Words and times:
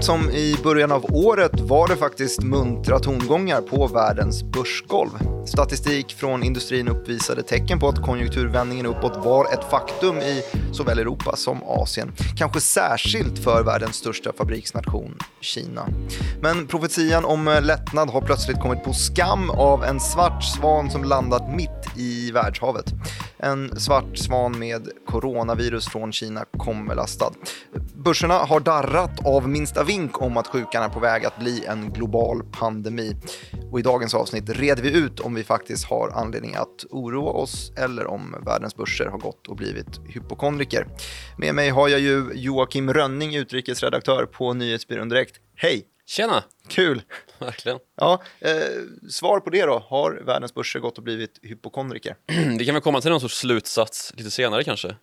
Sent 0.00 0.04
som 0.04 0.30
i 0.30 0.56
början 0.62 0.92
av 0.92 1.04
året 1.14 1.60
var 1.60 1.88
det 1.88 1.96
faktiskt 1.96 2.42
muntra 2.42 2.98
tongångar 2.98 3.60
på 3.60 3.86
världens 3.86 4.42
börsgolv. 4.42 5.10
Statistik 5.46 6.14
från 6.14 6.42
industrin 6.42 6.88
uppvisade 6.88 7.42
tecken 7.42 7.78
på 7.78 7.88
att 7.88 8.02
konjunkturvändningen 8.02 8.86
uppåt 8.86 9.24
var 9.24 9.44
ett 9.44 9.70
faktum 9.70 10.16
i 10.16 10.42
såväl 10.72 10.98
Europa 10.98 11.36
som 11.36 11.62
Asien. 11.64 12.12
Kanske 12.38 12.60
särskilt 12.60 13.38
för 13.38 13.62
världens 13.62 13.96
största 13.96 14.32
fabriksnation, 14.32 15.18
Kina. 15.40 15.88
Men 16.42 16.66
profetian 16.66 17.24
om 17.24 17.60
lättnad 17.62 18.10
har 18.10 18.20
plötsligt 18.20 18.60
kommit 18.60 18.84
på 18.84 18.92
skam 18.92 19.50
av 19.50 19.84
en 19.84 20.00
svart 20.00 20.44
svan 20.44 20.90
som 20.90 21.04
landat 21.04 21.54
mitt 21.56 21.98
i 21.98 22.30
världshavet. 22.30 22.86
En 23.42 23.80
svart 23.80 24.18
svan 24.18 24.58
med 24.58 24.88
coronavirus 25.06 25.88
från 25.88 26.12
Kina 26.12 26.44
kommer 26.56 26.94
lastad. 26.94 27.32
Börserna 27.94 28.34
har 28.34 28.60
darrat 28.60 29.26
av 29.26 29.48
minsta 29.48 29.84
vink 29.84 30.22
om 30.22 30.36
att 30.36 30.46
sjukan 30.46 30.82
är 30.82 30.88
på 30.88 31.00
väg 31.00 31.24
att 31.24 31.38
bli 31.38 31.64
en 31.64 31.92
global 31.92 32.42
pandemi. 32.52 33.16
Och 33.72 33.78
i 33.80 33.82
dagens 33.82 34.14
avsnitt 34.14 34.50
reder 34.50 34.82
vi 34.82 34.98
ut 34.98 35.20
om 35.20 35.34
vi 35.34 35.44
faktiskt 35.44 35.84
har 35.84 36.10
anledning 36.14 36.54
att 36.54 36.84
oroa 36.90 37.30
oss 37.30 37.72
eller 37.76 38.06
om 38.06 38.36
världens 38.46 38.76
börser 38.76 39.06
har 39.06 39.18
gått 39.18 39.46
och 39.46 39.56
blivit 39.56 40.00
hypokondriker. 40.08 40.86
Med 41.38 41.54
mig 41.54 41.70
har 41.70 41.88
jag 41.88 42.00
ju 42.00 42.30
Joakim 42.34 42.92
Rönning, 42.92 43.34
utrikesredaktör 43.34 44.26
på 44.26 44.52
Nyhetsbyrån 44.54 45.08
Direkt. 45.08 45.34
Hej! 45.56 45.86
Tjena! 46.10 46.44
Kul! 46.68 47.02
Verkligen. 47.38 47.78
Ja, 47.96 48.22
eh, 48.40 48.52
svar 49.10 49.40
på 49.40 49.50
det 49.50 49.62
då. 49.62 49.84
Har 49.88 50.22
världens 50.26 50.54
börser 50.54 50.80
gått 50.80 50.98
och 50.98 51.04
blivit 51.04 51.38
hypokondriker? 51.42 52.16
Vi 52.58 52.66
kan 52.66 52.74
väl 52.74 52.82
komma 52.82 53.00
till 53.00 53.10
någon 53.10 53.20
sorts 53.20 53.38
slutsats 53.38 54.12
lite 54.16 54.30
senare 54.30 54.64
kanske. 54.64 54.96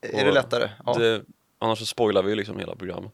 Är 0.00 0.24
det 0.24 0.32
lättare? 0.32 0.70
Ja. 0.86 0.94
Det, 0.94 1.22
annars 1.58 1.78
så 1.78 1.86
spoilar 1.86 2.22
vi 2.22 2.30
ju 2.30 2.36
liksom 2.36 2.58
hela 2.58 2.74
programmet. 2.76 3.12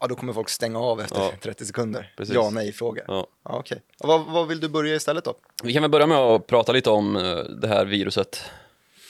ja, 0.00 0.06
då 0.06 0.14
kommer 0.14 0.32
folk 0.32 0.48
stänga 0.48 0.78
av 0.78 1.00
efter 1.00 1.18
Ja. 1.20 1.32
30 1.40 1.64
sekunder. 1.66 2.12
Precis. 2.16 2.34
Ja, 2.34 2.50
nej-fråga. 2.50 3.04
Ja. 3.08 3.26
Ja. 3.44 3.64
Ja, 3.68 3.76
Vad, 3.98 4.24
vad 4.26 4.48
vill 4.48 4.60
du 4.60 4.68
börja 4.68 4.94
istället 4.94 5.24
då? 5.24 5.34
Vi 5.62 5.72
kan 5.72 5.82
väl 5.82 5.90
börja 5.90 6.06
med 6.06 6.18
att 6.18 6.46
prata 6.46 6.72
lite 6.72 6.90
om 6.90 7.16
eh, 7.16 7.36
det 7.36 7.68
här 7.68 7.84
viruset. 7.84 8.42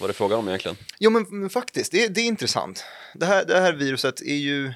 Vad 0.01 0.09
det 0.09 0.11
är 0.11 0.15
frågan 0.15 0.39
om 0.39 0.49
egentligen. 0.49 0.77
Jo, 0.99 1.11
men, 1.11 1.27
men 1.31 1.51
faktiskt, 1.51 1.93
det, 1.93 2.09
det 2.09 2.21
är 2.21 2.27
intressant. 2.27 2.85
Det 3.15 3.27
här, 3.27 3.45
det 3.45 3.61
här 3.61 3.73
viruset 3.73 4.21
är 4.21 4.35
ju... 4.37 4.73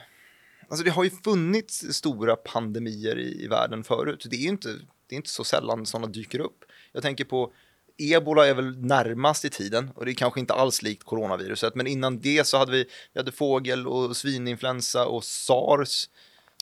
Alltså 0.69 0.85
det 0.85 0.91
har 0.91 1.05
ju 1.05 1.11
funnits 1.11 1.85
stora 1.91 2.37
pandemier 2.37 3.19
i, 3.19 3.45
i 3.45 3.47
världen 3.47 3.85
förut. 3.85 4.27
Det 4.31 4.37
är 4.37 4.49
inte, 4.49 4.69
det 5.07 5.15
är 5.15 5.17
inte 5.17 5.31
så 5.31 5.45
sällan 5.45 5.87
sådana 5.87 6.07
dyker 6.07 6.41
upp. 6.41 6.65
Jag 6.93 7.03
tänker 7.03 7.25
på 7.25 7.53
ebola 7.99 8.47
är 8.47 8.55
väl 8.55 8.79
närmast 8.79 9.45
i 9.45 9.51
tiden 9.51 9.91
och 9.95 10.05
det 10.05 10.13
är 10.13 10.15
kanske 10.15 10.41
inte 10.41 10.55
alls 10.55 10.83
likt 10.83 11.05
coronaviruset. 11.05 11.75
Men 11.75 11.87
innan 11.87 12.19
det 12.21 12.47
så 12.47 12.59
hade 12.59 12.73
vi, 12.73 12.85
vi 13.13 13.21
hade 13.21 13.33
fågel 13.33 13.87
och 13.87 14.17
svininfluensa 14.17 15.07
och 15.07 15.25
sars. 15.25 16.09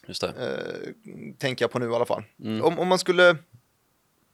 Just 0.06 0.20
det. 0.20 0.28
Eh, 0.28 1.12
tänker 1.38 1.62
jag 1.62 1.70
på 1.70 1.78
nu 1.78 1.90
i 1.90 1.94
alla 1.94 2.06
fall. 2.06 2.22
Mm. 2.44 2.64
Om, 2.64 2.78
om, 2.78 2.88
man 2.88 2.98
skulle, 2.98 3.30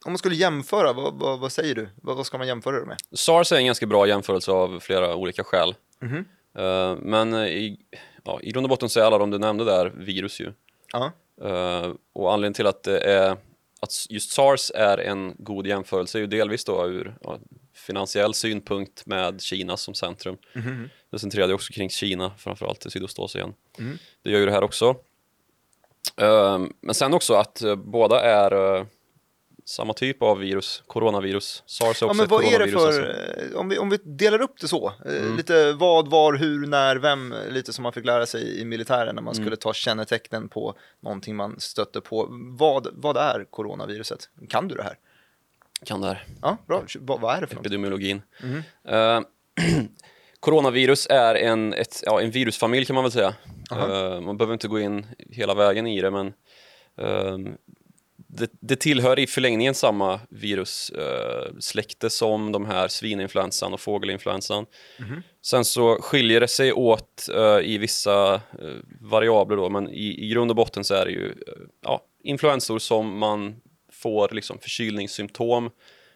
om 0.04 0.12
man 0.12 0.18
skulle 0.18 0.34
jämföra, 0.34 0.92
vad, 0.92 1.14
vad, 1.14 1.40
vad 1.40 1.52
säger 1.52 1.74
du? 1.74 1.88
Vad, 1.94 2.16
vad 2.16 2.26
ska 2.26 2.38
man 2.38 2.46
jämföra 2.46 2.80
det 2.80 2.86
med? 2.86 2.96
Sars 3.12 3.52
är 3.52 3.56
en 3.56 3.66
ganska 3.66 3.86
bra 3.86 4.06
jämförelse 4.06 4.50
av 4.50 4.80
flera 4.80 5.16
olika 5.16 5.44
skäl. 5.44 5.74
Mhm. 6.00 6.24
Eh, 6.58 6.96
men 6.96 7.34
eh, 7.34 7.46
i, 7.46 7.78
ja, 8.24 8.40
i 8.42 8.50
grund 8.50 8.64
och 8.64 8.70
botten 8.70 8.88
så 8.88 9.00
är 9.00 9.04
alla 9.04 9.18
de 9.18 9.30
du 9.30 9.38
nämnde 9.38 9.64
där 9.64 9.86
virus 9.96 10.40
ju. 10.40 10.52
Ja. 10.92 11.12
Eh, 11.42 11.92
och 12.12 12.32
anledningen 12.32 12.54
till 12.54 12.66
att 12.66 12.82
det 12.82 12.98
är 12.98 13.36
att 13.80 14.06
just 14.08 14.30
sars 14.30 14.70
är 14.74 14.98
en 14.98 15.34
god 15.38 15.66
jämförelse 15.66 16.18
är 16.18 16.20
ju 16.20 16.26
delvis 16.26 16.64
då 16.64 16.86
ur 16.86 17.16
ja, 17.22 17.38
finansiell 17.74 18.34
synpunkt 18.34 19.06
med 19.06 19.40
Kina 19.40 19.76
som 19.76 19.94
centrum. 19.94 20.36
Mhm. 20.54 20.88
Det 21.10 21.18
centrerade 21.18 21.54
också 21.54 21.72
kring 21.72 21.90
Kina, 21.90 22.32
framförallt 22.38 22.86
i 22.86 22.90
Sydostasien. 22.90 23.54
Mm. 23.78 23.98
Det 24.22 24.30
gör 24.30 24.38
ju 24.38 24.46
det 24.46 24.52
här 24.52 24.64
också. 24.64 24.96
Eh, 26.16 26.60
men 26.80 26.94
sen 26.94 27.14
också 27.14 27.34
att 27.34 27.62
eh, 27.62 27.76
båda 27.76 28.20
är 28.20 28.86
samma 29.64 29.92
typ 29.92 30.22
av 30.22 30.38
virus, 30.38 30.82
coronavirus. 30.86 31.62
Sars 31.66 31.84
är 31.86 31.88
också 31.90 32.04
Ja, 32.06 32.12
men 32.12 32.26
vad 32.28 32.44
är 32.44 32.58
det 32.58 32.68
för, 32.68 32.86
alltså. 32.86 33.02
eh, 33.52 33.56
om 33.60 33.68
vi, 33.68 33.78
om 33.78 33.90
vi 33.90 33.96
delar 34.04 34.42
upp 34.42 34.60
det 34.60 34.68
så, 34.68 34.92
eh, 35.06 35.16
Mm. 35.16 35.36
lite 35.36 35.72
vad, 35.72 36.08
var, 36.10 36.34
hur, 36.34 36.66
när, 36.66 36.96
vem, 36.96 37.34
lite 37.50 37.72
som 37.72 37.82
man 37.82 37.92
fick 37.92 38.04
lära 38.04 38.26
sig 38.26 38.60
i 38.60 38.64
militären 38.64 39.14
när 39.14 39.22
man 39.22 39.34
Mm. 39.34 39.44
skulle 39.44 39.56
ta 39.56 39.72
kännetecknen 39.72 40.48
på 40.48 40.74
någonting 41.00 41.36
man 41.36 41.60
stötte 41.60 42.00
på. 42.00 42.26
Vad, 42.58 42.86
vad 42.92 43.16
är 43.16 43.44
coronaviruset? 43.50 44.28
Kan 44.48 44.68
du 44.68 44.74
det 44.74 44.82
här? 44.82 44.98
Kan 45.84 46.00
det 46.00 46.06
här. 46.06 46.24
Ja, 46.42 46.56
bra. 46.66 46.82
Vad, 47.00 47.20
vad 47.20 47.36
är 47.36 47.40
det 47.40 47.46
för 47.46 47.56
epidemiologin. 47.56 48.22
Mhm. 48.42 48.62
Eh, 48.88 49.20
coronavirus 50.40 51.06
är 51.10 51.34
en, 51.34 51.72
ett, 51.72 52.02
ja, 52.06 52.20
en 52.20 52.30
virusfamilj 52.30 52.84
kan 52.86 52.94
man 52.94 53.04
väl 53.04 53.12
säga. 53.12 53.34
Eh, 53.70 54.20
man 54.20 54.36
behöver 54.36 54.52
inte 54.52 54.68
gå 54.68 54.80
in 54.80 55.06
hela 55.30 55.54
vägen 55.54 55.86
i 55.86 56.00
det, 56.00 56.10
men 56.10 56.32
ehm, 56.98 57.56
det, 58.34 58.50
det 58.60 58.76
tillhör 58.76 59.18
i 59.18 59.26
förlängningen 59.26 59.74
samma 59.74 60.20
virussläkte 60.28 61.60
släkte 61.60 62.10
som 62.10 62.52
de 62.52 62.66
här 62.66 62.88
svininfluensan 62.88 63.72
och 63.72 63.80
fågelinfluensan. 63.80 64.66
Mhm. 64.98 65.22
Sen 65.42 65.64
så 65.64 66.02
skiljer 66.02 66.40
det 66.40 66.48
sig 66.48 66.72
åt 66.72 67.28
eh, 67.34 67.58
i 67.62 67.78
vissa 67.78 68.34
eh, 68.34 68.40
variabler 69.00 69.56
då, 69.56 69.68
men 69.68 69.88
i, 69.90 70.24
i 70.24 70.28
grund 70.28 70.50
och 70.50 70.56
botten 70.56 70.84
så 70.84 70.94
är 70.94 71.04
det 71.04 71.10
ju 71.10 71.26
eh, 71.26 71.52
ja, 71.82 72.04
influensor 72.24 72.78
som 72.78 73.18
man 73.18 73.56
får 73.92 74.28
liksom 74.32 74.58
förkylningssymptom 74.58 75.70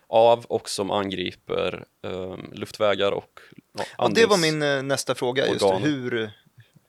av 0.09 0.45
och 0.45 0.69
som 0.69 0.91
angriper 0.91 1.85
eh, 2.05 2.37
luftvägar 2.53 3.13
och 3.13 3.41
ja, 3.79 3.85
Ja, 3.99 4.09
det 4.15 4.27
var 4.27 4.39
min 4.39 4.63
eh, 4.63 4.83
nästa 4.83 5.15
fråga, 5.15 5.47
just 5.47 5.65
hur, 5.65 6.31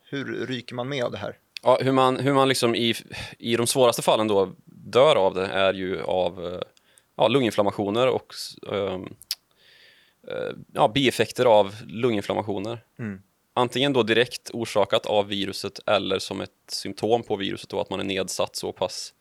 hur 0.09 0.45
ryker 0.45 0.75
man 0.75 0.89
med 0.89 1.03
av 1.03 1.11
det 1.11 1.17
här? 1.17 1.37
Ja, 1.63 1.77
hur 1.81 1.91
man, 1.91 2.19
hur 2.19 2.33
man 2.33 2.47
liksom 2.47 2.75
i, 2.75 2.95
i 3.39 3.55
de 3.55 3.67
svåraste 3.67 4.01
fallen 4.01 4.27
då 4.27 4.53
dör 4.91 5.15
av 5.15 5.33
det 5.33 5.45
är 5.45 5.73
ju 5.73 6.01
av 6.01 6.45
eh, 6.45 6.61
ja, 7.15 7.27
lunginflammationer 7.27 8.07
och 8.07 8.33
eh, 8.71 8.99
ja, 10.73 10.87
bieffekter 10.87 11.45
av 11.45 11.75
lunginflammationer. 11.87 12.83
Mm. 12.99 13.21
Antingen 13.53 13.93
då 13.93 14.03
direkt 14.03 14.49
orsakat 14.53 15.05
av 15.05 15.27
viruset 15.27 15.79
eller 15.87 16.19
som 16.19 16.41
ett 16.41 16.51
symptom 16.67 17.23
på 17.23 17.35
viruset 17.35 17.69
då 17.69 17.81
att 17.81 17.89
man 17.89 17.99
är 17.99 18.03
nedsatt 18.03 18.55
så 18.55 18.71
pass. 18.71 19.13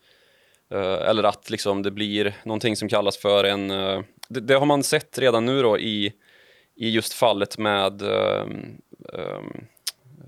Eh, 0.71 1.09
eller 1.09 1.23
att 1.23 1.51
liksom 1.51 1.83
det 1.83 1.91
blir 1.91 2.35
någonting 2.45 2.77
som 2.77 2.89
kallas 2.89 3.17
för 3.17 3.45
en, 3.45 3.71
eh, 3.71 4.03
det, 4.29 4.41
det 4.41 4.55
har 4.55 4.67
man 4.67 4.83
sett 4.83 5.19
redan 5.19 5.47
nu 5.47 5.63
då 5.63 5.79
i, 5.79 6.13
i 6.75 6.91
just 6.91 7.13
fallet 7.13 7.59
med 7.59 8.03
ehm, 8.03 8.81
ehm, 9.13 9.67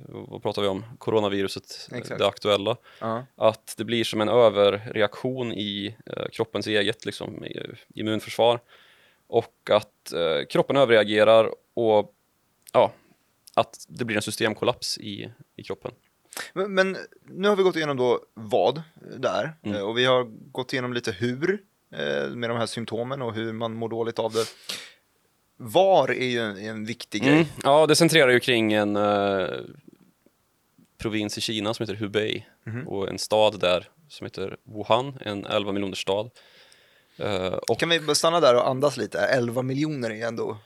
vad 0.08 0.42
pratar 0.42 0.62
vi 0.62 0.69
om? 0.69 0.84
Coronaviruset, 0.98 1.88
Exakt. 1.92 2.19
det 2.19 2.26
aktuella. 2.26 2.76
Ja. 3.00 3.26
Att 3.36 3.74
det 3.76 3.84
blir 3.84 4.04
som 4.04 4.20
en 4.20 4.28
överreaktion 4.28 5.52
i 5.52 5.96
eh, 6.06 6.26
kroppens 6.32 6.66
eget 6.66 7.04
liksom, 7.04 7.44
i- 7.44 7.60
immunförsvar. 7.94 8.60
Och 9.26 9.70
att 9.70 10.12
eh, 10.12 10.46
kroppen 10.50 10.76
överreagerar 10.76 11.50
och 11.74 12.14
ja, 12.72 12.92
att 13.54 13.84
det 13.88 14.04
blir 14.04 14.16
en 14.16 14.22
systemkollaps 14.22 14.98
i, 14.98 15.30
i 15.56 15.62
kroppen. 15.62 15.91
Men, 16.52 16.75
men 16.75 16.96
nu 17.26 17.48
har 17.48 17.56
vi 17.56 17.62
gått 17.62 17.76
igenom 17.76 17.96
då 17.96 18.20
vad 18.34 18.82
det 19.20 19.28
är 19.28 19.52
Mm. 19.62 19.76
eh, 19.76 19.82
och 19.82 19.98
vi 19.98 20.04
har 20.04 20.25
gått 20.52 20.72
igenom 20.72 20.92
lite 20.92 21.12
hur 21.12 21.62
eh, 21.92 22.28
med 22.30 22.50
de 22.50 22.56
här 22.58 22.66
symptomen 22.66 23.22
och 23.22 23.34
hur 23.34 23.52
man 23.52 23.75
mår 23.75 23.88
dåligt 23.88 24.19
av 24.19 24.32
det. 24.32 24.44
Var 25.56 26.08
är 26.10 26.26
ju 26.28 26.40
en, 26.40 26.56
en 26.58 26.84
viktig 26.84 27.22
grej. 27.22 27.32
Mm. 27.32 27.46
Ja, 27.62 27.87
det 27.87 27.96
centrerar 27.96 28.31
ju 28.31 28.40
kring 28.40 28.72
en 28.72 28.96
eh, 28.96 29.49
provins 30.98 31.38
i 31.38 31.40
Kina 31.40 31.74
som 31.74 31.82
heter 31.82 31.94
Hubei 31.94 32.46
Mhm. 32.66 32.88
och 32.88 33.08
en 33.08 33.18
stad 33.18 33.60
där 33.60 33.88
som 34.08 34.24
heter 34.24 34.56
Wuhan, 34.62 35.18
en 35.20 35.46
11 35.46 35.72
miljoners 35.72 36.02
stad. 36.02 36.30
Eh, 37.18 37.46
och, 37.46 37.78
Kan 37.78 37.88
vi 37.88 38.14
stanna 38.14 38.40
där 38.40 38.54
och 38.54 38.68
andas 38.68 38.96
lite? 38.96 39.18
11 39.20 39.62
miljoner 39.62 40.10
är 40.10 40.26
ändå, 40.26 40.56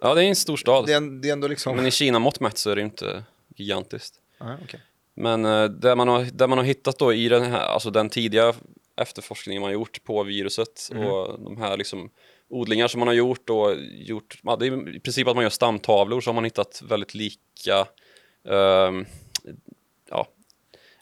ja, 0.00 0.14
det 0.14 0.24
är 0.24 0.28
en 0.28 0.36
stor 0.36 0.56
stad, 0.56 0.86
det 0.86 0.92
är, 0.92 1.20
det 1.22 1.28
är 1.28 1.32
ändå 1.32 1.48
liksom... 1.48 1.76
men 1.76 1.86
i 1.86 1.90
Kina 1.90 2.18
mått 2.18 2.40
mätt 2.40 2.58
så 2.58 2.70
är 2.70 2.76
det 2.76 2.82
inte 2.82 3.24
gigantiskt. 3.56 4.14
Ja, 4.38 4.56
okej. 4.64 4.80
Men 5.16 5.44
eh, 5.44 5.64
där, 5.64 5.96
man 5.96 6.08
har, 6.08 6.22
där 6.32 6.46
man 6.46 6.58
har 6.58 6.64
hittat 6.64 6.98
då 6.98 7.12
i 7.12 7.28
den 7.28 7.42
här, 7.42 7.66
alltså 7.66 7.90
den 7.90 8.08
tidiga 8.10 8.54
efterforskningen 8.96 9.60
man 9.60 9.68
har 9.68 9.72
gjort 9.74 10.04
på 10.04 10.22
viruset 10.22 10.88
Mhm. 10.92 11.06
och 11.06 11.40
de 11.40 11.56
här 11.56 11.76
liksom 11.76 12.10
odlingar 12.48 12.88
som 12.88 12.98
man 12.98 13.08
har 13.08 13.14
gjort 13.14 13.50
och 13.50 13.74
gjort, 13.92 14.38
det 14.58 14.66
är 14.66 14.96
i 14.96 15.00
princip 15.00 15.28
att 15.28 15.34
man 15.36 15.42
gör 15.42 15.50
stamtavlor 15.50 16.20
så 16.20 16.28
har 16.30 16.34
man 16.34 16.44
hittat 16.44 16.82
väldigt 16.88 17.14
lika 17.14 17.40
ja, 17.64 17.86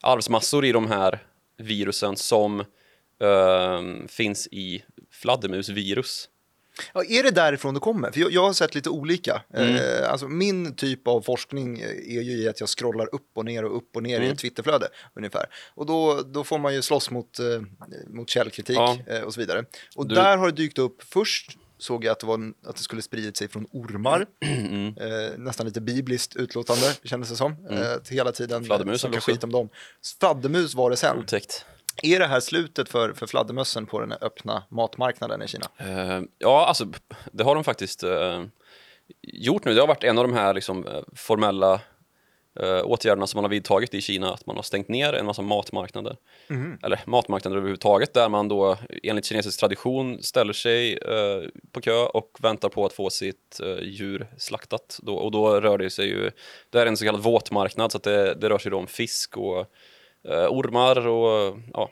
arvsmassor 0.02 0.64
i 0.64 0.72
de 0.72 0.86
här 0.90 1.22
virusen 1.58 2.16
som 2.16 2.64
ehm, 3.22 4.08
finns 4.08 4.46
i 4.50 4.84
fladdermusvirus. 5.12 6.28
Ja, 6.94 7.04
är 7.04 7.22
det 7.22 7.30
därifrån 7.30 7.74
det 7.74 7.80
kommer? 7.80 8.10
För 8.10 8.20
jag, 8.20 8.32
jag 8.32 8.42
har 8.42 8.52
sett 8.52 8.74
lite 8.74 8.90
olika. 8.90 9.42
Mm. 9.54 9.74
Eh, 9.76 10.10
alltså 10.12 10.28
min 10.28 10.74
typ 10.74 11.08
av 11.08 11.20
forskning 11.22 11.80
eh, 11.80 11.88
är 11.90 12.22
ju 12.22 12.32
i 12.42 12.48
att 12.48 12.60
jag 12.60 12.68
scrollar 12.68 13.14
upp 13.14 13.30
och 13.34 13.44
ner 13.44 13.64
och 13.64 13.76
upp 13.76 13.96
och 13.96 14.02
ner 14.02 14.14
i 14.14 14.22
Mm. 14.22 14.32
ett 14.32 14.38
Twitterflöde 14.38 14.88
ungefär. 15.14 15.46
Och 15.74 15.86
då, 15.86 16.22
då 16.22 16.44
får 16.44 16.58
man 16.58 16.74
ju 16.74 16.82
slåss 16.82 17.10
mot, 17.10 17.38
eh, 17.38 17.46
mot 18.06 18.30
källkritik 18.30 18.76
Ja. 18.76 18.98
eh, 19.06 19.20
och 19.20 19.34
så 19.34 19.40
vidare. 19.40 19.64
Och 19.96 20.06
Du- 20.06 20.14
där 20.14 20.36
har 20.36 20.46
det 20.46 20.52
dykt 20.56 20.78
upp 20.78 21.02
först 21.02 21.58
såg 21.82 22.04
jag 22.04 22.12
att 22.12 22.20
det, 22.20 22.26
var, 22.26 22.52
att 22.66 22.76
det 22.76 22.82
skulle 22.82 23.02
spridit 23.02 23.36
sig 23.36 23.48
från 23.48 23.66
ormar. 23.72 24.26
Mm. 24.62 24.94
Eh, 24.96 25.38
nästan 25.38 25.66
lite 25.66 25.80
bibliskt 25.80 26.36
utlåtande 26.36 26.94
kändes 27.04 27.30
det 27.30 27.36
som. 27.36 27.52
Eh, 27.70 28.02
till 28.04 28.16
hela 28.16 28.32
tiden 28.32 28.56
Mm. 28.56 28.64
Fladdermus 28.66 29.00
snacka 29.00 29.20
skit 29.20 29.44
om 29.44 29.52
dem. 29.52 29.68
Fladdermus 30.20 30.74
var 30.74 30.90
det 30.90 30.96
sen. 30.96 31.18
Otäckt. 31.18 31.64
Är 32.02 32.18
det 32.18 32.26
här 32.26 32.40
slutet 32.40 32.88
för, 32.88 33.12
för 33.12 33.26
fladdermössen 33.26 33.86
på 33.86 34.00
den 34.00 34.12
öppna 34.12 34.62
matmarknaden 34.68 35.42
i 35.42 35.48
Kina? 35.48 35.66
Eh, 35.78 36.20
ja, 36.38 36.66
alltså 36.66 36.86
det 37.32 37.44
har 37.44 37.54
de 37.54 37.64
faktiskt 37.64 38.02
eh, 38.02 38.44
gjort 39.22 39.64
nu. 39.64 39.74
Det 39.74 39.80
har 39.80 39.88
varit 39.88 40.04
en 40.04 40.18
av 40.18 40.28
de 40.28 40.34
här 40.34 40.54
liksom, 40.54 40.86
eh, 40.86 41.02
formella 41.14 41.80
eh, 42.60 42.80
åtgärderna 42.84 43.26
som 43.26 43.38
man 43.38 43.44
har 43.44 43.50
vidtagit 43.50 43.94
i 43.94 44.00
Kina, 44.00 44.32
att 44.32 44.46
man 44.46 44.56
har 44.56 44.62
stängt 44.62 44.88
ner 44.88 45.12
en 45.12 45.26
massa 45.26 45.42
matmarknader. 45.42 46.16
Eller 46.82 47.00
matmarknader 47.06 47.56
överhuvudtaget, 47.56 48.14
där 48.14 48.28
man 48.28 48.48
då 48.48 48.78
enligt 49.02 49.24
kinesisk 49.24 49.60
tradition 49.60 50.22
ställer 50.22 50.52
sig 50.52 50.92
eh, 50.92 51.48
på 51.72 51.80
kö 51.80 52.04
och 52.04 52.38
väntar 52.40 52.68
på 52.68 52.86
att 52.86 52.92
få 52.92 53.10
sitt 53.10 53.60
eh, 53.62 53.82
djur 53.82 54.26
slaktat. 54.38 54.98
Då, 55.02 55.14
och 55.14 55.30
då 55.30 55.60
rör 55.60 55.78
det 55.78 55.90
sig 55.90 56.06
ju, 56.06 56.30
det 56.70 56.80
är 56.80 56.86
en 56.86 56.96
så 56.96 57.04
kallad 57.04 57.22
våtmarknad, 57.22 57.92
så 57.92 57.98
det, 57.98 58.34
det 58.34 58.48
rör 58.48 58.58
sig 58.58 58.70
då 58.70 58.78
om 58.78 58.86
fisk 58.86 59.36
och 59.36 59.58
eh, 60.28 60.46
ormar 60.48 61.06
och 61.06 61.58
ja, 61.72 61.90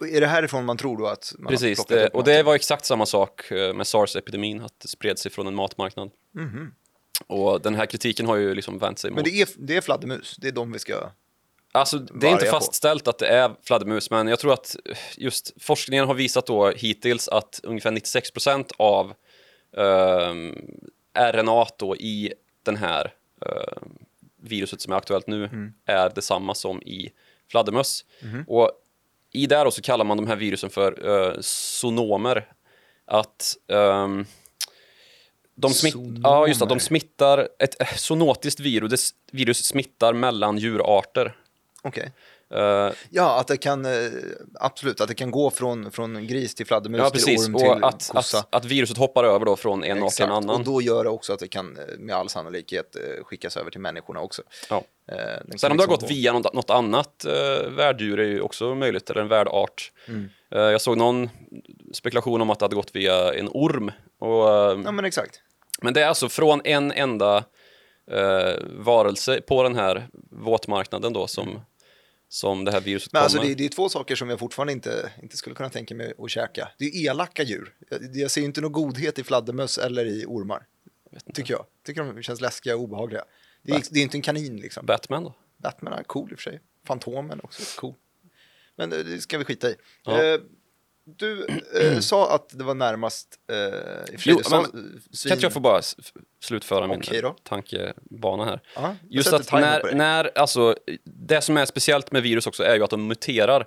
Och 0.00 0.08
är 0.08 0.20
det 0.20 0.26
härifrån 0.26 0.64
man 0.64 0.76
tror 0.76 0.98
då 0.98 1.06
att 1.06 1.32
man 1.38 1.50
Precis, 1.50 1.84
det, 1.84 2.08
och 2.08 2.24
det 2.24 2.42
var 2.42 2.54
exakt 2.54 2.84
samma 2.84 3.06
sak 3.06 3.50
eh, 3.50 3.74
med 3.74 3.86
sars-epidemin, 3.86 4.60
att 4.60 4.80
det 4.80 4.88
spred 4.88 5.18
sig 5.18 5.30
från 5.30 5.46
en 5.46 5.54
matmarknad. 5.54 6.10
Och 7.26 7.60
den 7.60 7.74
här 7.74 7.86
kritiken 7.86 8.26
har 8.26 8.36
ju 8.36 8.54
liksom 8.54 8.78
vänt 8.78 8.98
sig 8.98 9.10
mot... 9.10 9.16
Men 9.16 9.24
det 9.24 9.42
är, 9.42 9.48
det 9.56 9.76
är 9.76 9.80
fladdermus, 9.80 10.36
det 10.36 10.48
är 10.48 10.52
de 10.52 10.72
vi 10.72 10.78
ska... 10.78 11.10
Alltså, 11.72 11.98
det 11.98 12.26
är 12.26 12.30
inte 12.30 12.44
vargar 12.44 12.52
på. 12.52 12.64
fastställt 12.64 13.08
att 13.08 13.18
det 13.18 13.26
är 13.26 13.50
fladdermus, 13.62 14.10
men 14.10 14.28
jag 14.28 14.38
tror 14.38 14.52
att 14.52 14.76
just 15.16 15.52
forskningen 15.60 16.06
har 16.06 16.14
visat 16.14 16.46
då 16.46 16.70
hittills 16.70 17.28
att 17.28 17.60
ungefär 17.62 17.90
96% 17.90 18.70
av 18.76 19.14
ehm, 19.76 20.54
RNA 21.32 21.66
då 21.78 21.96
i 21.96 22.32
den 22.62 22.76
här 22.76 23.14
ehm, 23.46 23.92
viruset 24.42 24.80
som 24.80 24.92
är 24.92 24.96
aktuellt 24.96 25.26
nu 25.26 25.44
Mm. 25.44 25.72
är 25.86 26.10
detsamma 26.14 26.54
som 26.54 26.82
i 26.82 27.12
fladdermöss. 27.50 28.04
Mhm. 28.22 28.44
Och 28.48 28.70
i 29.32 29.46
då 29.46 29.70
så 29.70 29.82
kallar 29.82 30.04
man 30.04 30.16
de 30.16 30.26
här 30.26 30.36
virusen 30.36 30.70
för 30.70 31.08
uh, 31.08 31.40
zoonomer. 31.40 32.52
Att 33.04 33.56
ehm, 33.68 34.26
de, 35.56 35.70
smitt, 35.74 35.94
ja, 36.22 36.46
just 36.46 36.60
det, 36.60 36.66
de 36.66 36.80
smittar, 36.80 37.48
ett 37.58 37.80
eh, 37.80 37.94
zoonotiskt 37.96 38.60
virus, 38.60 39.10
virus 39.32 39.64
smittar 39.66 40.12
mellan 40.12 40.58
djurarter. 40.58 41.36
Okej. 41.82 42.12
Eh, 42.54 42.90
Ja, 43.10 43.40
att 43.40 43.46
det 43.48 43.56
kan, 43.56 43.84
eh, 43.84 43.92
absolut, 44.60 45.00
att 45.00 45.08
det 45.08 45.14
kan 45.14 45.30
gå 45.30 45.50
från, 45.50 45.90
från 45.90 46.26
gris 46.26 46.54
till 46.54 46.66
fladdermus 46.66 46.98
Ja, 46.98 47.10
till 47.10 47.24
precis. 47.24 47.46
orm 47.48 47.54
Och 47.54 47.60
till 47.60 47.84
att, 47.84 48.08
kossa. 48.12 48.38
att, 48.38 48.54
att 48.54 48.64
viruset 48.64 48.96
hoppar 48.96 49.24
över 49.24 49.46
då 49.46 49.56
från 49.56 49.84
en 49.84 50.02
art 50.02 50.10
till 50.12 50.24
en 50.24 50.28
Exakt. 50.30 50.44
annan. 50.44 50.56
Och 50.60 50.64
då 50.64 50.82
gör 50.82 51.04
det 51.04 51.10
också 51.10 51.32
att 51.32 51.38
det 51.38 51.48
kan 51.48 51.78
med 51.98 52.16
all 52.16 52.28
sannolikhet 52.28 52.96
skickas 53.24 53.56
över 53.56 53.70
till 53.70 53.80
människorna 53.80 54.20
också. 54.20 54.42
Ja. 54.70 54.82
Den 55.44 55.58
Sen 55.58 55.70
om 55.70 55.76
det 55.76 55.82
har 55.82 55.88
liksom 55.88 55.88
gått 55.88 56.00
gå- 56.00 56.06
via 56.06 56.32
något, 56.32 56.54
något 56.54 56.70
annat 56.70 57.24
eh, 57.24 57.70
värddjur 57.70 58.20
är 58.20 58.26
ju 58.26 58.40
också 58.40 58.74
möjligt, 58.74 59.10
eller 59.10 59.20
en 59.20 59.28
värdart. 59.28 59.92
Mm. 60.08 60.28
Jag 60.48 60.80
såg 60.80 60.96
någon 60.98 61.30
spekulation 61.92 62.40
om 62.40 62.50
att 62.50 62.58
det 62.58 62.64
hade 62.64 62.76
gått 62.76 62.90
via 62.96 63.34
en 63.34 63.48
orm. 63.48 63.90
Och, 64.18 64.30
Ja, 64.84 64.92
men 64.92 65.04
exakt. 65.04 65.40
Men 65.82 65.94
det 65.94 66.02
är 66.02 66.06
alltså 66.06 66.28
från 66.28 66.60
en 66.64 66.92
enda 66.92 67.44
eh, 68.10 68.54
varelse 68.70 69.40
på 69.40 69.62
den 69.62 69.74
här 69.74 70.08
våtmarknaden 70.30 71.12
då 71.12 71.26
som, 71.26 71.60
som 72.28 72.64
det 72.64 72.72
här 72.72 72.80
viruset 72.80 73.12
Men 73.12 73.22
alltså 73.22 73.38
kommer. 73.38 73.48
det, 73.48 73.54
det 73.54 73.64
är 73.64 73.68
två 73.68 73.88
saker 73.88 74.16
som 74.16 74.30
jag 74.30 74.38
fortfarande 74.38 74.72
inte, 74.72 75.12
inte 75.22 75.36
skulle 75.36 75.56
kunna 75.56 75.70
tänka 75.70 75.94
mig 75.94 76.14
att 76.18 76.30
käka. 76.30 76.68
Det 76.78 76.84
är 76.84 77.10
elaka 77.10 77.42
djur. 77.42 77.74
Jag, 77.90 78.00
jag 78.16 78.30
ser 78.30 78.40
ju 78.40 78.46
inte 78.46 78.60
någon 78.60 78.72
godhet 78.72 79.18
i 79.18 79.24
fladdermöss 79.24 79.78
eller 79.78 80.04
i 80.06 80.24
ormar. 80.26 80.66
Tycker 81.34 81.54
jag. 81.54 81.64
Tycker 81.86 82.04
de 82.04 82.22
känns 82.22 82.40
läskiga 82.40 82.76
och 82.76 82.82
obehagliga. 82.82 83.24
Det 83.62 83.72
är, 83.72 83.82
det 83.90 83.98
är 83.98 84.02
inte 84.02 84.16
en 84.16 84.22
kanin 84.22 84.56
liksom. 84.56 84.86
Batman 84.86 85.24
då? 85.24 85.34
Batman 85.56 85.92
är 85.92 86.02
cool 86.02 86.32
i 86.32 86.34
och 86.34 86.38
för 86.38 86.50
sig. 86.50 86.60
Fantomen 86.86 87.40
också 87.42 87.80
cool. 87.80 87.94
Men 88.76 88.90
det, 88.90 89.02
det 89.02 89.20
ska 89.20 89.38
vi 89.38 89.44
skita 89.44 89.70
i. 89.70 89.76
Ja. 90.04 90.22
Eh, 90.22 90.40
du 91.06 91.46
eh, 91.82 91.98
sa 92.00 92.34
att 92.34 92.48
det 92.58 92.64
var 92.64 92.74
närmast... 92.74 93.28
Eh, 93.52 94.14
Jo, 94.24 94.40
sa, 94.42 94.60
men 94.60 95.00
svin- 95.12 95.28
Kan 95.28 95.38
jag 95.40 95.52
få 95.52 95.60
bara 95.60 95.80
slutföra 96.44 96.86
min 96.86 97.02
då. 97.22 97.36
tankebana 97.42 98.44
här? 98.44 98.60
Jag 98.74 98.96
Just 99.08 99.32
att 99.32 99.52
när, 99.52 99.94
när, 99.94 100.30
alltså, 100.38 100.76
det 101.04 101.40
som 101.40 101.56
är 101.56 101.64
speciellt 101.66 102.12
med 102.12 102.22
virus 102.22 102.46
också 102.46 102.62
är 102.62 102.74
ju 102.76 102.84
att 102.84 102.90
de 102.90 103.06
muterar. 103.06 103.66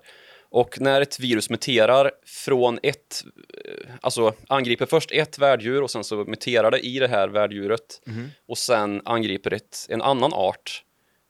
Och 0.52 0.82
när 0.82 1.02
ett 1.02 1.20
virus 1.20 1.50
muterar 1.50 2.12
från 2.26 2.80
ett, 2.84 3.24
eh, 3.66 3.94
alltså 4.02 4.34
angriper 4.48 4.86
först 4.86 5.12
ett 5.12 5.40
värddjur 5.40 5.84
och 5.84 5.92
sen 5.92 6.04
så 6.04 6.16
muterar 6.16 6.72
det 6.72 6.80
i 6.80 7.00
det 7.00 7.08
här 7.08 7.28
värddjuret 7.28 8.02
Mhm. 8.06 8.30
och 8.48 8.58
sen 8.58 9.02
angriper 9.06 9.54
ett, 9.54 9.86
en 9.90 10.02
annan 10.02 10.34
art, 10.34 10.84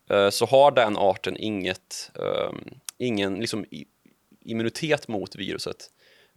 eh, 0.09 0.29
så 0.29 0.45
har 0.45 0.71
den 0.71 0.97
arten 0.97 1.37
inget, 1.37 2.11
eh, 2.19 2.51
ingen 2.97 3.39
liksom 3.39 3.65
immunitet 4.45 5.07
mot 5.07 5.35
viruset. 5.35 5.75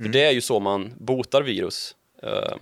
För 0.02 0.08
det 0.08 0.24
är 0.24 0.30
ju 0.30 0.40
så 0.40 0.60
man 0.60 0.94
botar 0.98 1.42
virus. 1.42 1.96
eh, 2.22 2.52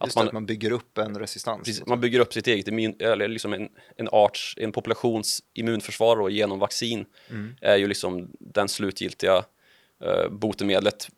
Mm. 0.00 0.08
Att 0.08 0.16
man, 0.16 0.26
att 0.26 0.32
man 0.32 0.46
bygger 0.46 0.70
upp 0.72 0.98
en 0.98 1.18
resistans. 1.18 1.64
Precis, 1.64 1.86
man 1.86 2.00
bygger 2.00 2.20
upp 2.20 2.32
sitt 2.32 2.46
eget 2.46 2.68
immun, 2.68 2.94
eller 2.98 3.28
liksom 3.28 3.52
en, 3.52 3.68
en 3.96 4.08
arts, 4.12 4.54
en 4.60 4.72
populations 4.72 5.42
immunförsvar 5.54 6.16
då, 6.16 6.30
genom 6.30 6.58
vaccin 6.58 7.06
Mm. 7.30 7.54
är 7.60 7.76
ju 7.76 7.86
liksom 7.88 8.30
den 8.38 8.68
slutgiltiga 8.68 9.36
uh, 10.04 10.28
botemedlet 10.30 11.08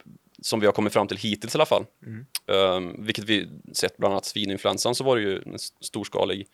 som 0.43 0.61
vi 0.61 0.67
har 0.67 0.73
kommit 0.73 0.93
fram 0.93 1.09
till 1.09 1.17
hittills 1.17 1.55
i 1.55 1.59
alla 1.59 1.67
fall. 1.67 1.85
Mm. 2.07 2.27
Um, 2.47 3.05
vilket 3.05 3.25
vi 3.25 3.49
sett 3.73 3.97
bland 3.97 4.13
annat 4.15 4.25
svininfluensan 4.25 4.95
så 4.95 5.05
var 5.05 5.17
det 5.17 5.23
ju 5.23 5.43
en 5.43 5.59
storskalig. 5.81 6.47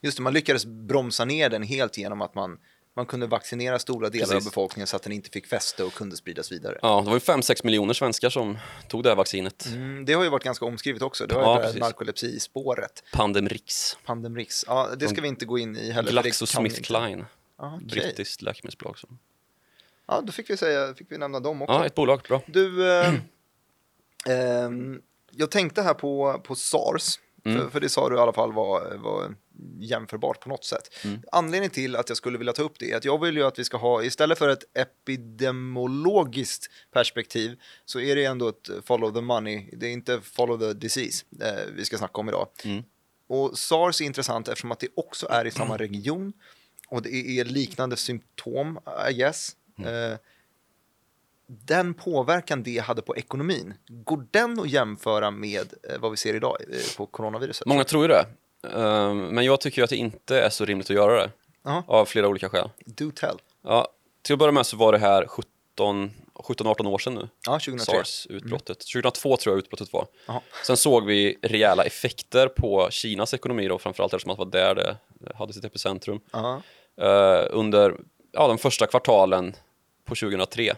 Just 0.00 0.16
det, 0.16 0.22
man 0.22 0.32
lyckades 0.34 0.66
bromsa 0.66 1.24
ner 1.24 1.48
den 1.50 1.62
helt 1.62 1.98
genom 1.98 2.22
att 2.22 2.34
man, 2.34 2.58
man 2.98 3.06
kunde 3.06 3.26
vaccinera 3.26 3.78
stora 3.78 4.08
delar 4.10 4.26
Precis. 4.26 4.46
av 4.46 4.50
befolkningen 4.50 4.86
så 4.86 4.96
att 4.96 5.02
den 5.02 5.12
inte 5.12 5.30
fick 5.30 5.46
fäste 5.46 5.84
och 5.84 5.92
kunde 5.92 6.16
spridas 6.16 6.52
vidare. 6.52 6.78
Ja, 6.82 7.00
det 7.00 7.06
var 7.06 7.14
ju 7.14 7.18
5-6 7.18 7.64
miljoner 7.64 7.94
svenskar 7.94 8.30
som 8.30 8.58
tog 8.88 9.02
det 9.02 9.08
här 9.08 9.16
vaccinet. 9.16 9.66
Mm, 9.66 10.04
det 10.04 10.12
har 10.12 10.24
ju 10.24 10.28
varit 10.30 10.44
ganska 10.44 10.64
omskrivet 10.64 11.02
också. 11.02 11.26
Det 11.26 11.34
har 11.34 11.42
Ja, 11.42 11.56
ju 11.56 11.62
precis. 11.62 11.80
narkolepsispåret. 11.80 13.04
Pandemrix. 13.12 13.96
Pandemrix. 14.04 14.64
Ja, 14.68 14.88
det 14.96 15.08
ska 15.08 15.20
vi 15.20 15.28
inte 15.28 15.44
gå 15.44 15.58
in 15.58 15.76
i 15.76 15.90
heller. 15.90 16.10
GlaxoSmithKline. 16.10 17.24
Ja, 17.58 17.74
okej. 17.76 17.88
Brittiskt 17.88 18.42
läkemedelsbolag. 18.42 18.98
Som. 18.98 19.18
Ja, 20.06 20.20
då 20.20 20.32
fick 20.32 20.50
vi, 20.50 20.56
säga, 20.56 20.94
fick 20.94 21.12
vi 21.12 21.18
nämna 21.18 21.40
dem 21.40 21.62
också. 21.62 21.74
Ja, 21.74 21.86
ett 21.86 21.94
bolag. 21.94 22.20
Bra. 22.28 22.42
Du, 22.46 22.92
eh, 23.00 23.14
ehm, 24.28 25.00
jag 25.30 25.50
tänkte 25.50 25.82
här 25.82 25.94
på, 25.94 26.40
på 26.44 26.54
SARS, 26.54 27.18
Mm. 27.48 27.62
för, 27.62 27.70
för 27.70 27.80
det 27.80 27.88
sa 27.88 28.08
du 28.08 28.16
i 28.16 28.18
alla 28.18 28.32
fall 28.32 28.52
var, 28.52 28.96
var 28.96 29.34
jämförbart 29.78 30.40
på 30.40 30.48
något 30.48 30.64
sätt. 30.64 30.94
Mm. 31.04 31.22
Anledningen 31.32 31.70
till 31.70 31.96
att 31.96 32.08
jag 32.08 32.16
skulle 32.16 32.38
vilja 32.38 32.52
ta 32.52 32.62
upp 32.62 32.78
det 32.78 32.92
är 32.92 32.96
att 32.96 33.04
jag 33.04 33.20
vill 33.24 33.36
ju 33.36 33.42
att 33.42 33.58
vi 33.58 33.64
ska 33.64 33.76
ha, 33.76 34.02
istället 34.02 34.38
för 34.38 34.48
ett 34.48 34.64
epidemiologiskt 34.74 36.70
perspektiv, 36.92 37.60
så 37.84 38.00
är 38.00 38.16
det 38.16 38.24
ändå 38.24 38.48
ett 38.48 38.68
follow 38.84 39.14
the 39.14 39.20
money, 39.20 39.70
det 39.72 39.86
är 39.86 39.90
inte 39.90 40.20
follow 40.20 40.58
the 40.58 40.72
disease 40.72 41.24
eh, 41.40 41.72
vi 41.76 41.84
ska 41.84 41.98
snacka 41.98 42.20
om 42.20 42.28
idag. 42.28 42.48
Mm. 42.64 42.82
Och 43.26 43.58
SARS 43.58 44.00
är 44.00 44.04
intressant 44.04 44.48
eftersom 44.48 44.72
att 44.72 44.80
det 44.80 44.88
också 44.96 45.26
är 45.30 45.44
i 45.44 45.50
samma 45.50 45.76
region 45.76 46.32
och 46.88 47.02
det 47.02 47.14
är 47.40 47.44
liknande 47.44 47.96
symptom, 47.96 48.78
I 49.10 49.12
guess. 49.12 49.56
Mm. 49.78 50.12
Eh, 50.12 50.18
den 51.48 51.94
påverkan 51.94 52.62
det 52.62 52.78
hade 52.78 53.02
på 53.02 53.16
ekonomin, 53.16 53.74
går 53.88 54.26
den 54.30 54.60
att 54.60 54.68
jämföra 54.68 55.30
med 55.30 55.74
eh, 55.90 55.98
vad 56.00 56.10
vi 56.10 56.16
ser 56.16 56.34
idag 56.34 56.56
eh, 56.70 56.96
på 56.96 57.06
coronaviruset? 57.06 57.66
Många 57.66 57.84
tror 57.84 58.02
ju 58.02 58.08
det. 58.08 58.26
Um, 58.62 59.18
men 59.18 59.44
jag 59.44 59.60
tycker 59.60 59.82
att 59.82 59.90
det 59.90 59.96
inte 59.96 60.40
är 60.40 60.50
så 60.50 60.64
rimligt 60.64 60.90
att 60.90 60.96
göra 60.96 61.20
det. 61.22 61.30
Jaha. 61.64 61.82
Av 61.86 62.04
flera 62.04 62.28
olika 62.28 62.48
skäl. 62.48 62.70
Do 62.84 63.10
tell. 63.10 63.36
Ja, 63.64 63.88
till 64.22 64.32
att 64.32 64.38
börja 64.38 64.52
med 64.52 64.66
så 64.66 64.76
var 64.76 64.92
det 64.92 64.98
här 64.98 65.26
17 65.26 66.10
17-18 66.34 66.86
år 66.86 66.98
sedan 66.98 67.14
nu, 67.14 67.28
Ja, 67.46 67.52
2003. 67.52 67.84
sars-utbrottet. 67.84 68.78
2002 68.92 69.36
tror 69.36 69.54
jag 69.54 69.58
utbrottet 69.58 69.92
var. 69.92 70.06
Jaha. 70.26 70.40
Sen 70.66 70.76
såg 70.76 71.06
vi 71.06 71.38
rejäla 71.42 71.84
effekter 71.84 72.48
på 72.48 72.88
Kinas 72.90 73.34
ekonomi 73.34 73.68
då, 73.68 73.78
framförallt 73.78 74.14
eftersom 74.14 74.30
att 74.30 74.38
det 74.38 74.44
var 74.44 74.64
där 74.64 74.74
det 74.74 74.96
hade 75.36 75.52
sitt 75.52 75.64
epicentrum. 75.64 76.20
Eh, 77.00 77.46
under 77.50 77.96
ja, 78.32 78.48
de 78.48 78.58
första 78.58 78.86
kvartalen 78.86 79.56
på 80.04 80.14
2003. 80.14 80.74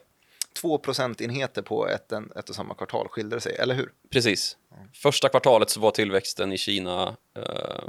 Två 0.54 0.78
procentenheter 0.78 1.62
på 1.62 1.88
ett, 1.88 2.12
ett 2.12 2.48
och 2.48 2.54
samma 2.54 2.74
kvartal 2.74 3.08
skiljer 3.08 3.34
det 3.34 3.40
sig, 3.40 3.56
eller 3.56 3.74
hur? 3.74 3.92
Precis. 4.10 4.56
Första 4.94 5.28
kvartalet 5.28 5.70
så 5.70 5.80
var 5.80 5.90
tillväxten 5.90 6.52
i 6.52 6.58
Kina 6.58 7.16
eh, 7.36 7.84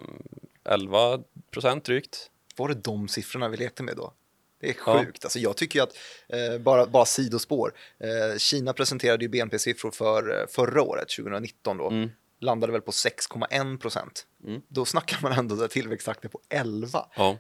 11 0.63 1.19
procent 1.51 1.85
drygt. 1.85 2.29
Var 2.55 2.67
det 2.67 2.73
de 2.75 3.07
siffrorna 3.07 3.47
vi 3.49 3.57
lekte 3.57 3.83
med 3.83 3.95
då? 3.97 4.13
Det 4.59 4.69
är 4.69 4.75
Ja. 4.85 4.99
sjukt. 4.99 5.25
Alltså 5.25 5.39
jag 5.39 5.57
tycker 5.57 5.81
att, 5.81 5.97
eh, 6.29 6.57
bara, 6.61 6.85
bara 6.85 7.05
sidospår, 7.05 7.73
eh, 7.99 8.37
Kina 8.37 8.73
presenterade 8.73 9.25
ju 9.25 9.29
BNP-siffror 9.29 9.91
för 9.91 10.39
eh, 10.41 10.47
förra 10.47 10.81
året, 10.81 11.09
2019 11.09 11.77
då, 11.77 11.87
Mm. 11.89 12.09
landade 12.39 12.71
väl 12.73 12.81
på 12.81 12.91
6,1 12.91 13.77
procent. 13.77 14.25
Mm. 14.47 14.61
Då 14.67 14.85
snackar 14.85 15.19
man 15.21 15.31
ändå 15.31 15.55
där 15.55 15.67
tillväxttakten 15.67 16.31
på 16.31 16.39
11 16.49 17.05
Ja. 17.15 17.37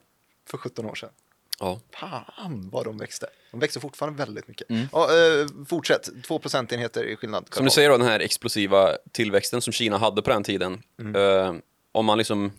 för 0.49 0.57
17 0.57 0.85
år 0.85 0.95
sedan. 0.95 1.09
Ja. 1.61 1.79
Fan 1.91 2.69
vad 2.71 2.85
de 2.85 2.97
växte. 2.97 3.27
De 3.51 3.59
växer 3.59 3.79
fortfarande 3.79 4.17
väldigt 4.17 4.47
mycket. 4.47 4.67
Ja, 4.91 5.03
eh, 5.03 5.47
fortsätt, 5.67 6.09
två 6.27 6.39
procentenheter 6.39 7.03
i 7.03 7.15
skillnad. 7.15 7.47
Som 7.51 7.65
du 7.65 7.71
säger 7.71 7.89
då, 7.89 7.97
den 7.97 8.07
här 8.07 8.19
explosiva 8.19 8.97
tillväxten 9.11 9.61
som 9.61 9.73
Kina 9.73 9.97
hade 9.97 10.21
på 10.21 10.29
den 10.29 10.43
tiden. 10.43 10.83
Eh, 11.15 11.55
om 11.91 12.05
man 12.05 12.17
liksom 12.17 12.51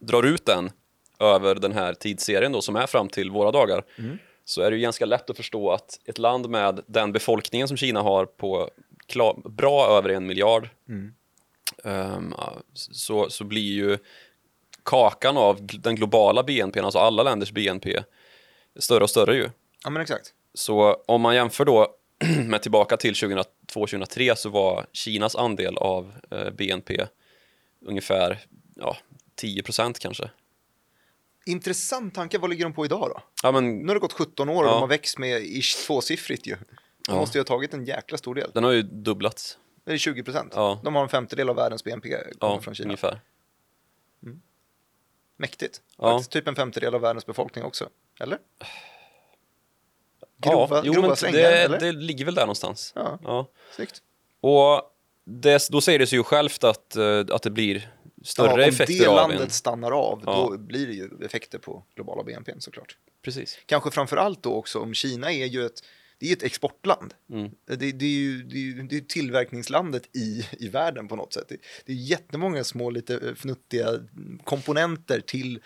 drar 0.00 0.22
ut 0.22 0.46
den 0.46 0.70
över 1.20 1.54
den 1.54 1.72
här 1.72 1.94
tidsserien 1.94 2.52
då 2.52 2.60
som 2.62 2.76
är 2.76 2.86
fram 2.86 3.08
till 3.08 3.30
våra 3.30 3.50
dagar 3.50 3.84
så 4.44 4.62
är 4.62 4.70
det 4.70 4.76
ju 4.76 4.82
ganska 4.82 5.06
lätt 5.06 5.30
att 5.30 5.36
förstå 5.36 5.72
att 5.72 5.98
ett 6.04 6.18
land 6.18 6.50
med 6.50 6.80
den 6.86 7.12
befolkningen 7.12 7.68
som 7.68 7.76
Kina 7.76 8.02
har 8.02 8.26
på 8.26 8.70
klar, 9.06 9.42
bra 9.44 9.86
över 9.98 10.08
en 10.08 10.26
miljard 10.26 10.68
ehm, 11.84 12.34
så, 12.74 13.30
så 13.30 13.44
blir 13.44 13.72
ju 13.72 13.98
kakan 14.82 15.36
av 15.36 15.58
den 15.60 15.96
globala 15.96 16.42
BNP, 16.42 16.80
alltså 16.80 16.98
alla 16.98 17.22
länders 17.22 17.52
BNP, 17.52 18.02
större 18.76 19.02
och 19.04 19.10
större 19.10 19.36
ju. 19.36 19.50
Ja, 19.84 19.90
men 19.90 20.02
exakt. 20.02 20.34
Så 20.54 20.94
om 21.06 21.20
man 21.20 21.34
jämför 21.34 21.64
då 21.64 21.94
med 22.46 22.62
tillbaka 22.62 22.96
till 22.96 23.14
2002-2003 23.14 24.34
så 24.34 24.48
var 24.48 24.86
Kinas 24.92 25.36
andel 25.36 25.76
av 25.76 26.12
eh, 26.30 26.50
BNP 26.50 27.06
ungefär 27.86 28.40
ja, 28.76 28.96
10 29.34 29.62
procent 29.62 29.98
kanske. 29.98 30.30
Intressant 31.46 32.14
tanke, 32.14 32.38
vad 32.38 32.50
ligger 32.50 32.64
de 32.64 32.72
på 32.72 32.84
idag 32.84 33.10
då? 33.10 33.22
Ja, 33.42 33.52
men 33.52 33.78
Nu 33.78 33.86
har 33.88 33.94
det 33.94 34.00
gått 34.00 34.12
17 34.12 34.48
år 34.48 34.62
och 34.62 34.68
Ja. 34.68 34.72
de 34.72 34.80
har 34.80 34.86
växt 34.88 35.18
med 35.18 35.42
ish 35.42 35.86
tvåsiffrigt 35.86 36.46
ju. 36.46 36.54
De 36.54 36.64
Ja. 37.08 37.14
måste 37.16 37.38
ju 37.38 37.40
ha 37.40 37.46
tagit 37.46 37.74
en 37.74 37.84
jäkla 37.84 38.18
stor 38.18 38.34
del. 38.34 38.50
den 38.54 38.64
har 38.64 38.70
ju 38.70 38.82
dubblats. 38.82 39.58
Det 39.84 39.92
är 39.92 39.98
20 39.98 40.22
procent. 40.22 40.52
Ja. 40.56 40.80
De 40.84 40.94
har 40.94 41.02
en 41.02 41.08
femtedel 41.08 41.48
av 41.48 41.56
världens 41.56 41.84
BNP 41.84 42.16
Ja, 42.40 42.60
från 42.60 42.74
Kina. 42.74 42.86
ungefär. 42.86 43.20
Mäktigt. 45.36 45.80
Ja. 45.98 46.10
Faktiskt 46.10 46.30
typ 46.30 46.48
en 46.48 46.54
femtedel 46.54 46.94
av 46.94 47.00
världens 47.00 47.26
befolkning 47.26 47.64
också. 47.64 47.88
Eller? 48.22 48.38
Ja, 50.44 50.50
Grova, 50.50 50.82
jo, 50.84 50.92
grova 50.92 51.06
men 51.08 51.16
slängar, 51.16 51.38
det, 51.38 51.62
eller? 51.62 51.80
det 51.80 51.92
ligger 51.92 52.24
väl 52.24 52.34
där 52.34 52.42
någonstans. 52.42 52.92
Ja, 52.96 53.18
Ja. 53.24 53.48
snyggt. 53.76 54.02
Och 54.40 54.82
det, 55.24 55.68
då 55.70 55.80
säger 55.80 55.98
det 55.98 56.06
sig 56.06 56.18
ju 56.18 56.22
självt 56.22 56.64
att, 56.64 56.96
eh, 56.96 57.24
att 57.30 57.42
det 57.42 57.50
blir 57.50 57.92
större 58.24 58.46
ja, 58.48 58.54
om 58.54 58.60
effekter 58.60 58.98
det 58.98 59.06
av 59.06 59.16
landet 59.16 59.40
en... 59.40 59.50
stannar 59.50 59.90
av, 59.92 60.22
Ja. 60.26 60.32
då 60.50 60.58
blir 60.58 60.86
det 60.86 60.92
ju 60.92 61.10
effekter 61.24 61.58
på 61.58 61.84
globala 61.94 62.22
BNP 62.22 62.52
såklart. 62.58 62.96
Precis. 63.22 63.58
Kanske 63.66 63.90
framför 63.90 64.16
allt 64.16 64.42
då 64.42 64.54
också 64.54 64.78
om 64.80 64.94
Kina 64.94 65.32
är 65.32 65.46
ju 65.46 65.66
ett, 65.66 65.80
det 66.22 66.28
är 66.32 66.36
ett 66.36 66.42
exportland. 66.42 67.14
Mm. 67.32 67.50
Det, 67.66 67.76
det 67.76 68.04
är 68.04 68.08
ju 68.10 68.42
det 68.42 68.56
är, 68.56 68.60
ju- 68.60 68.82
det 68.82 68.96
är 68.96 69.00
tillverkningslandet 69.00 70.16
i, 70.16 70.46
i 70.58 70.68
världen 70.68 71.08
på 71.08 71.16
något 71.16 71.32
sätt. 71.32 71.44
Det, 71.48 71.56
det 71.86 71.92
är 71.92 71.96
jättemånga 71.96 72.64
små 72.64 72.90
lite 72.90 73.14
eh, 73.14 73.32
fnuttiga 73.32 73.86
komponenter 74.44 75.20
till 75.20 75.60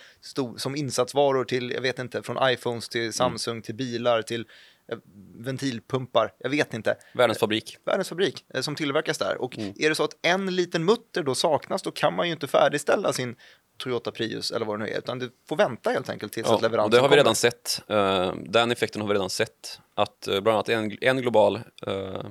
som 0.56 0.76
insatsvaror 0.76 1.44
till, 1.44 1.70
jag 1.70 1.80
vet 1.80 1.98
inte, 1.98 2.22
från 2.22 2.50
iPhones 2.50 2.88
till 2.88 3.12
Samsung 3.12 3.62
till 3.62 3.74
bilar 3.74 4.22
till 4.22 4.46
eh, 4.92 4.98
ventilpumpar, 5.36 6.32
jag 6.38 6.50
vet 6.50 6.74
inte. 6.74 6.96
Världens 7.14 7.38
fabrik. 7.38 7.76
Världens 7.84 8.08
fabrik 8.08 8.44
eh, 8.54 8.60
som 8.60 8.74
tillverkas 8.74 9.18
där. 9.18 9.36
Och 9.42 9.58
är 9.58 9.88
det 9.88 9.94
så 9.94 10.04
att 10.04 10.16
en 10.22 10.54
liten 10.56 10.84
mutter 10.84 11.22
då 11.22 11.34
saknas, 11.34 11.82
då 11.82 11.90
kan 11.90 12.14
man 12.14 12.26
ju 12.26 12.32
inte 12.32 12.46
färdigställa 12.46 13.12
sin 13.12 13.36
Toyota 13.78 14.10
Prius 14.10 14.50
eller 14.50 14.66
vad 14.66 14.78
det 14.80 14.84
nu 14.84 14.90
är, 14.90 14.98
utan 14.98 15.18
du 15.18 15.30
får 15.48 15.56
vänta 15.56 15.90
helt 15.90 16.08
enkelt 16.08 16.32
tills 16.32 16.46
att 16.46 16.52
Ja, 16.52 16.58
leveransen 16.68 16.84
och 16.84 16.90
det 16.90 16.96
har 16.96 17.02
vi 17.02 17.08
kommer. 17.08 17.16
redan 17.16 17.34
sett. 17.34 17.82
Eh, 17.88 18.32
den 18.52 18.70
effekten 18.70 19.00
har 19.02 19.08
vi 19.08 19.14
redan 19.14 19.30
sett. 19.30 19.80
Att 19.94 20.28
eh, 20.28 20.40
bland 20.40 20.54
annat 20.54 20.68
en, 20.68 20.98
en 21.00 21.16
global 21.16 21.60
uh, 21.88 22.22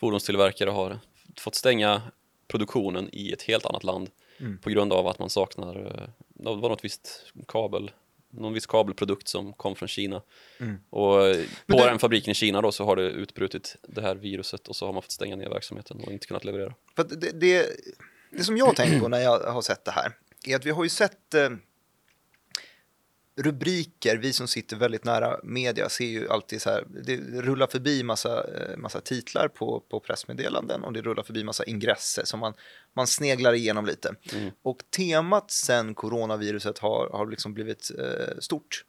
fordonstillverkare 0.00 0.70
har 0.70 0.98
fått 1.38 1.54
stänga 1.54 2.02
produktionen 2.48 3.08
i 3.12 3.32
ett 3.32 3.42
helt 3.42 3.66
annat 3.66 3.84
land 3.84 4.10
Mm. 4.40 4.58
på 4.58 4.70
grund 4.70 4.92
av 4.92 5.06
att 5.06 5.18
man 5.18 5.30
saknar, 5.30 5.74
det 6.28 6.44
var 6.44 6.68
något 6.68 6.84
visst 6.84 7.32
kabel, 7.48 7.90
någon 8.30 8.52
viss 8.52 8.66
kabelprodukt 8.66 9.28
som 9.28 9.52
kom 9.52 9.74
från 9.76 9.88
Kina. 9.88 10.22
Mm. 10.60 10.76
Och 10.90 11.26
eh, 11.26 11.36
på 11.66 11.76
det- 11.76 11.84
den 11.86 11.98
fabriken 11.98 12.30
i 12.30 12.34
Kina 12.34 12.60
då 12.60 12.72
så 12.72 12.84
har 12.84 12.96
det 12.96 13.02
utbrutit 13.02 13.76
det 13.88 14.00
här 14.02 14.14
viruset 14.14 14.68
och 14.68 14.76
så 14.76 14.86
har 14.86 14.92
man 14.92 15.02
fått 15.02 15.10
stänga 15.12 15.36
ner 15.36 15.48
verksamheten 15.48 16.00
och 16.06 16.12
inte 16.12 16.26
kunnat 16.26 16.44
leverera. 16.44 16.74
För 16.96 17.02
att 17.02 17.20
det, 17.20 17.40
det, 17.40 17.66
det 18.30 18.44
som 18.44 18.56
jag 18.56 18.76
tänkt 18.76 19.02
på 19.02 19.08
när 19.08 19.20
jag 19.20 19.38
har 19.40 19.62
sett 19.62 19.84
det 19.84 19.90
här 19.90 20.12
är 20.48 20.56
att 20.56 20.66
vi 20.66 20.70
har 20.70 20.84
ju 20.84 20.90
sett 20.90 21.34
eh, 21.34 21.50
rubriker, 23.36 24.16
vi 24.16 24.32
som 24.32 24.48
sitter 24.48 24.76
väldigt 24.76 25.04
nära 25.04 25.40
media 25.42 25.88
ser 25.88 26.04
ju 26.04 26.28
alltid 26.28 26.62
så 26.62 26.70
här, 26.70 26.84
det 27.04 27.16
rullar 27.16 27.66
förbi 27.66 28.02
massa, 28.02 28.44
eh, 28.54 28.76
massa 28.76 29.00
titlar 29.00 29.48
på, 29.48 29.80
på 29.80 30.00
pressmeddelanden 30.00 30.84
och 30.84 30.92
det 30.92 31.02
rullar 31.02 31.22
förbi 31.22 31.44
massa 31.44 31.64
ingresser 31.64 32.24
som 32.24 32.40
man, 32.40 32.54
man 32.92 33.06
sneglar 33.06 33.52
igenom 33.52 33.86
lite. 33.86 34.14
Och 34.62 34.78
temat 34.96 35.50
sen 35.50 35.94
coronaviruset 35.94 36.78
har, 36.78 37.10
har 37.12 37.26
liksom 37.26 37.54
blivit 37.54 37.90
eh, 37.98 38.38
stort 38.38 38.84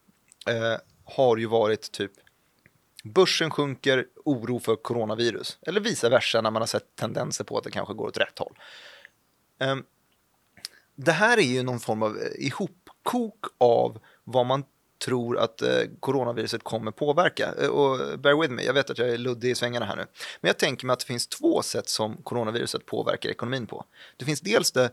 eh, 0.47 0.75
har 1.03 1.37
ju 1.37 1.45
varit 1.45 1.91
typ 1.91 2.11
Börsen 3.03 3.51
sjunker, 3.51 4.05
oro 4.25 4.59
för 4.59 4.75
coronavirus. 4.75 5.57
Eller 5.61 5.81
vice 5.81 6.09
versa 6.09 6.41
när 6.41 6.51
man 6.51 6.61
har 6.61 6.67
sett 6.67 6.95
tendenser 6.95 7.43
på 7.43 7.57
att 7.57 7.63
det 7.63 7.71
kanske 7.71 7.93
går 7.93 8.07
åt 8.07 8.17
rätt 8.17 8.39
håll. 8.39 8.53
Ehm, 9.59 9.83
det 10.95 11.11
här 11.11 11.37
är 11.37 11.41
ju 11.41 11.63
någon 11.63 11.79
form 11.79 12.03
av 12.03 12.17
eh, 12.17 12.45
ihopkok 12.45 13.45
av 13.57 13.99
vad 14.23 14.45
man 14.45 14.63
tror 15.05 15.37
att 15.37 15.61
eh, 15.61 15.81
coronaviruset 15.99 16.63
kommer 16.63 16.91
påverka. 16.91 17.53
Eh, 17.61 17.67
och 17.67 18.19
bear 18.19 18.41
with 18.41 18.53
me, 18.53 18.63
jag 18.63 18.73
vet 18.73 18.89
att 18.89 18.97
jag 18.97 19.09
är 19.09 19.17
luddig 19.17 19.51
i 19.51 19.55
svängarna 19.55 19.85
här 19.85 19.95
nu. 19.95 20.05
Men 20.41 20.49
jag 20.49 20.57
tänker 20.57 20.87
mig 20.87 20.93
att 20.93 20.99
det 20.99 21.05
finns 21.05 21.27
två 21.27 21.61
sätt 21.61 21.89
som 21.89 22.17
coronaviruset 22.17 22.85
påverkar 22.85 23.29
ekonomin 23.29 23.67
på. 23.67 23.85
Det 24.17 24.25
finns 24.25 24.41
dels 24.41 24.71
det 24.71 24.89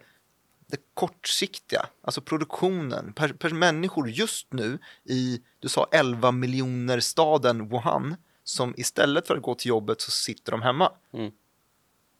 det 0.67 0.79
kortsiktiga, 0.95 1.87
alltså 2.03 2.21
produktionen, 2.21 3.13
per, 3.13 3.29
per 3.29 3.51
människor 3.51 4.11
just 4.11 4.53
nu 4.53 4.79
i, 5.05 5.41
du 5.59 5.69
sa 5.69 5.89
11 5.93 6.33
miljoner 6.33 7.01
staden 7.01 7.69
Wuhan, 7.69 8.17
som 8.45 8.75
istället 8.77 9.27
för 9.27 9.37
att 9.37 9.43
gå 9.43 9.55
till 9.55 9.69
jobbet 9.69 10.01
så 10.01 10.11
sitter 10.11 10.53
de 10.53 10.63
hemma. 10.63 10.93
Mm. 11.13 11.33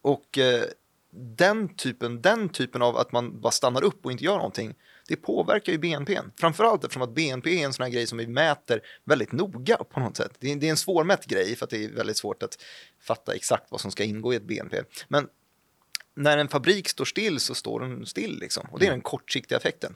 Och 0.03 0.39
eh, 0.39 0.65
den, 1.13 1.75
typen, 1.77 2.23
den 2.23 2.49
typen 2.49 2.83
av 2.83 2.97
att 2.97 3.13
man 3.13 3.41
bara 3.41 3.51
stannar 3.51 3.85
upp 3.85 4.05
och 4.05 4.13
inte 4.13 4.25
gör 4.25 4.37
någonting, 4.37 4.75
det 5.09 5.17
påverkar 5.17 5.73
ju 5.73 5.79
BNP. 5.79 6.19
Framförallt 6.37 6.85
eftersom 6.85 7.03
att 7.03 7.15
BNP 7.15 7.61
är 7.61 7.65
en 7.65 7.73
sån 7.73 7.83
här 7.83 7.91
grej 7.91 8.07
som 8.07 8.19
vi 8.19 8.27
mäter 8.27 8.81
väldigt 9.05 9.33
noga 9.33 9.77
på 9.77 10.01
något 10.01 10.17
sätt. 10.17 10.33
Det 10.39 10.53
är, 10.53 10.57
det 10.57 10.67
är 10.67 10.71
en 10.71 10.77
svårmätt 10.77 11.27
grej 11.27 11.57
för 11.57 11.65
att 11.65 11.71
det 11.71 11.85
är 11.85 11.89
väldigt 11.89 12.17
svårt 12.17 12.43
att 12.43 12.63
fatta 13.01 13.35
exakt 13.35 13.71
vad 13.71 13.81
som 13.81 13.91
ska 13.91 14.05
ingå 14.05 14.33
i 14.33 14.37
ett 14.37 14.47
BNP. 14.47 14.83
Men 15.09 15.29
när 16.15 16.39
en 16.39 16.49
fabrik 16.49 16.89
står 16.89 17.05
still 17.05 17.41
så 17.41 17.55
står 17.55 17.81
den 17.81 18.07
still 18.07 18.39
liksom. 18.39 18.67
Och 18.71 18.79
det 18.79 18.87
är 18.87 18.91
den 18.91 19.01
kortsiktiga 19.01 19.59
effekten. 19.59 19.95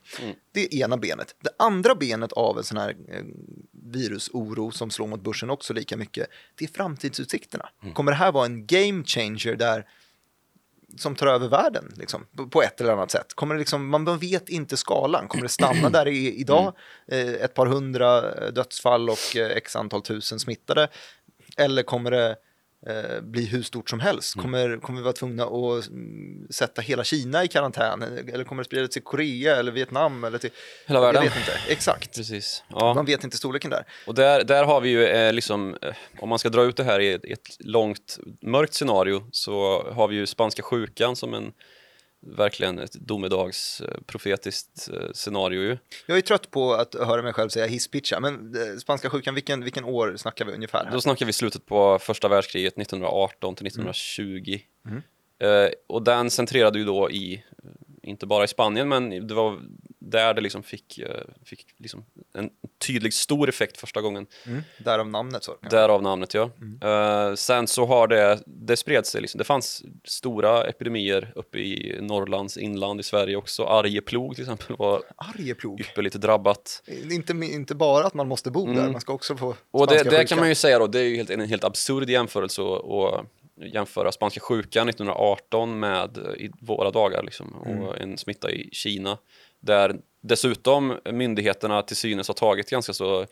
Det 0.51 0.61
är 0.61 0.83
ena 0.83 0.97
benet. 0.97 1.35
Det 1.39 1.49
andra 1.59 1.95
benet 1.95 2.31
av 2.33 2.57
en 2.57 2.63
sån 2.63 2.77
här 2.77 2.95
eh, 3.09 3.23
virusoro 3.71 4.71
som 4.71 4.89
slår 4.89 5.07
mot 5.07 5.21
börsen 5.21 5.49
också 5.49 5.73
lika 5.73 5.97
mycket, 5.97 6.27
det 6.55 6.65
är 6.65 6.69
framtidsutsikterna. 6.69 7.69
Kommer 7.93 8.11
det 8.11 8.17
här 8.17 8.31
vara 8.31 8.45
en 8.45 8.65
game 8.65 9.03
changer 9.03 9.55
där 9.55 9.85
som 10.97 11.15
tar 11.15 11.27
över 11.27 11.47
världen 11.47 11.93
liksom, 11.97 12.25
på- 12.51 12.61
ett 12.61 12.81
eller 12.81 12.93
annat 12.93 13.11
sätt? 13.11 13.33
Kommer 13.33 13.55
det 13.55 13.59
liksom, 13.59 13.89
man 13.89 14.17
vet 14.17 14.49
inte 14.49 14.77
skalan. 14.77 15.27
Kommer 15.27 15.43
det 15.43 15.49
stanna 15.49 15.89
där 15.89 16.07
i, 16.07 16.39
idag? 16.39 16.73
Eh, 17.07 17.19
ett 17.33 17.53
par 17.53 17.65
hundra 17.65 18.31
eh, 18.33 18.53
dödsfall 18.53 19.09
och 19.09 19.35
eh, 19.35 19.47
x 19.51 19.75
antal 19.75 20.01
tusen 20.01 20.39
smittade? 20.39 20.87
Eller 21.57 21.83
kommer 21.83 22.11
det 22.11 22.35
eh, 22.87 23.21
bli 23.21 23.45
hur 23.45 23.63
stort 23.63 23.89
som 23.89 23.99
helst? 23.99 24.33
Kommer, 24.33 24.77
kommer 24.77 24.99
vi 24.99 25.03
vara 25.03 25.13
tvungna 25.13 25.43
att 25.43 25.87
mm, 25.87 26.47
sätta 26.49 26.81
hela 26.81 27.03
Kina 27.03 27.43
i 27.43 27.47
karantän? 27.47 28.03
Eller 28.03 28.43
kommer 28.43 28.63
det 28.63 28.65
sprida 28.65 28.87
till 28.87 29.03
Korea 29.03 29.55
eller 29.55 29.71
Vietnam? 29.71 30.23
Eller 30.23 30.37
till, 30.37 30.49
Hela 30.87 31.01
världen. 31.01 31.23
Jag 31.23 31.29
vet 31.29 31.39
inte. 31.39 31.59
Exakt. 31.67 32.15
Precis. 32.15 32.63
Ja. 32.69 32.93
Man 32.93 33.05
vet 33.05 33.23
inte 33.23 33.37
storleken 33.37 33.71
där. 33.71 33.85
Och 34.07 34.15
där, 34.15 34.43
där 34.43 34.63
har 34.63 34.81
vi 34.81 34.89
ju 34.89 35.05
eh, 35.05 35.33
liksom, 35.33 35.77
eh, 35.81 35.93
om 36.19 36.29
man 36.29 36.39
ska 36.39 36.49
dra 36.49 36.63
ut 36.63 36.77
det 36.77 36.83
här 36.83 36.99
i 36.99 37.13
ett, 37.13 37.25
ett 37.25 37.57
långt 37.59 38.19
mörkt 38.41 38.73
scenario 38.73 39.23
så 39.31 39.87
har 39.91 40.07
vi 40.07 40.15
ju 40.15 40.25
spanska 40.25 40.63
sjukan 40.63 41.15
som 41.15 41.33
en 41.33 41.51
verkligen 42.35 42.79
ett 42.79 42.93
domedags 42.93 43.81
eh, 43.81 45.11
scenario 45.13 45.61
ju. 45.61 45.77
Jag 46.05 46.17
är 46.17 46.21
trött 46.21 46.51
på 46.51 46.73
att 46.73 46.93
höra 46.93 47.21
mig 47.21 47.33
själv 47.33 47.49
säga 47.49 47.65
hisspitcha, 47.67 48.19
men 48.19 48.33
eh, 48.33 48.77
spanska 48.77 49.09
sjukan, 49.09 49.33
vilken, 49.33 49.63
vilken 49.63 49.83
år 49.83 50.13
snackar 50.17 50.45
vi 50.45 50.53
ungefär? 50.53 50.85
Här? 50.85 50.91
Då 50.91 51.01
snackar 51.01 51.25
vi 51.25 51.33
slutet 51.33 51.65
på 51.65 51.99
första 51.99 52.27
världskriget 52.27 52.77
1918 52.77 53.55
till 53.55 53.67
1920. 53.67 54.59
Eh, 55.39 55.69
och 55.87 56.03
den 56.03 56.29
centrerade 56.29 56.79
ju 56.79 56.85
då 56.85 57.11
i, 57.11 57.43
inte 58.03 58.25
bara 58.25 58.43
i 58.43 58.47
Spanien, 58.47 58.89
men 58.89 59.27
det 59.27 59.33
var 59.33 59.59
där 59.99 60.33
det 60.33 60.41
liksom 60.41 60.63
fick, 60.63 60.97
eh, 60.97 61.21
fick 61.45 61.65
liksom 61.77 62.05
en 62.33 62.49
tydlig 62.87 63.13
stor 63.13 63.49
effekt 63.49 63.77
första 63.77 64.01
gången. 64.01 64.27
Mm. 64.45 64.63
Därav 64.77 65.09
namnet 65.09 65.43
så. 65.43 65.55
Därav 65.69 66.03
namnet 66.03 66.33
ja. 66.33 66.49
Eh, 66.81 67.33
sen 67.35 67.67
så 67.67 67.85
har 67.85 68.07
det, 68.07 68.39
det 68.45 68.77
spred 68.77 69.05
sig 69.05 69.21
liksom. 69.21 69.37
Det 69.37 69.43
fanns 69.43 69.83
stora 70.03 70.63
epidemier 70.63 71.31
uppe 71.35 71.59
i 71.59 71.97
Norrlands 72.01 72.57
inland 72.57 72.99
i 72.99 73.03
Sverige 73.03 73.35
också. 73.35 73.63
Arjeplog 73.63 74.35
till 74.35 74.43
exempel 74.43 74.75
var 74.77 75.01
Arjeplog. 75.15 75.79
ypperligt 75.81 76.15
drabbat. 76.15 76.83
Inte, 77.11 77.33
inte 77.33 77.75
bara 77.75 78.05
att 78.07 78.13
man 78.13 78.27
måste 78.27 78.51
bo 78.51 78.65
där, 78.65 78.73
Mm. 78.73 78.91
man 78.91 79.01
ska 79.01 79.13
också 79.13 79.35
få 79.37 79.55
Och 79.71 79.87
det, 79.87 80.03
det 80.03 80.25
kan 80.25 80.39
man 80.39 80.49
ju 80.49 80.55
säga 80.55 80.79
då, 80.79 80.87
det 80.87 80.99
är 80.99 81.03
ju 81.03 81.15
helt, 81.15 81.29
en 81.29 81.41
helt 81.41 81.63
absurd 81.63 82.09
jämförelse 82.09 82.61
att 82.61 82.67
att 82.87 83.25
jämföra 83.73 84.11
spanska 84.11 84.39
sjukan 84.39 84.89
1918 84.89 85.79
med 85.79 86.17
i 86.37 86.49
våra 86.61 86.91
dagar 86.91 87.23
liksom, 87.23 87.53
och 87.53 87.97
en 87.97 88.17
smitta 88.17 88.51
i 88.51 88.69
Kina. 88.71 89.17
Där 89.59 89.95
dessutom 90.21 90.97
myndigheterna 91.11 91.81
till 91.81 91.95
synes 91.95 92.27
har 92.27 92.35
tagit 92.35 92.69
ganska 92.69 92.93
så 92.93 93.25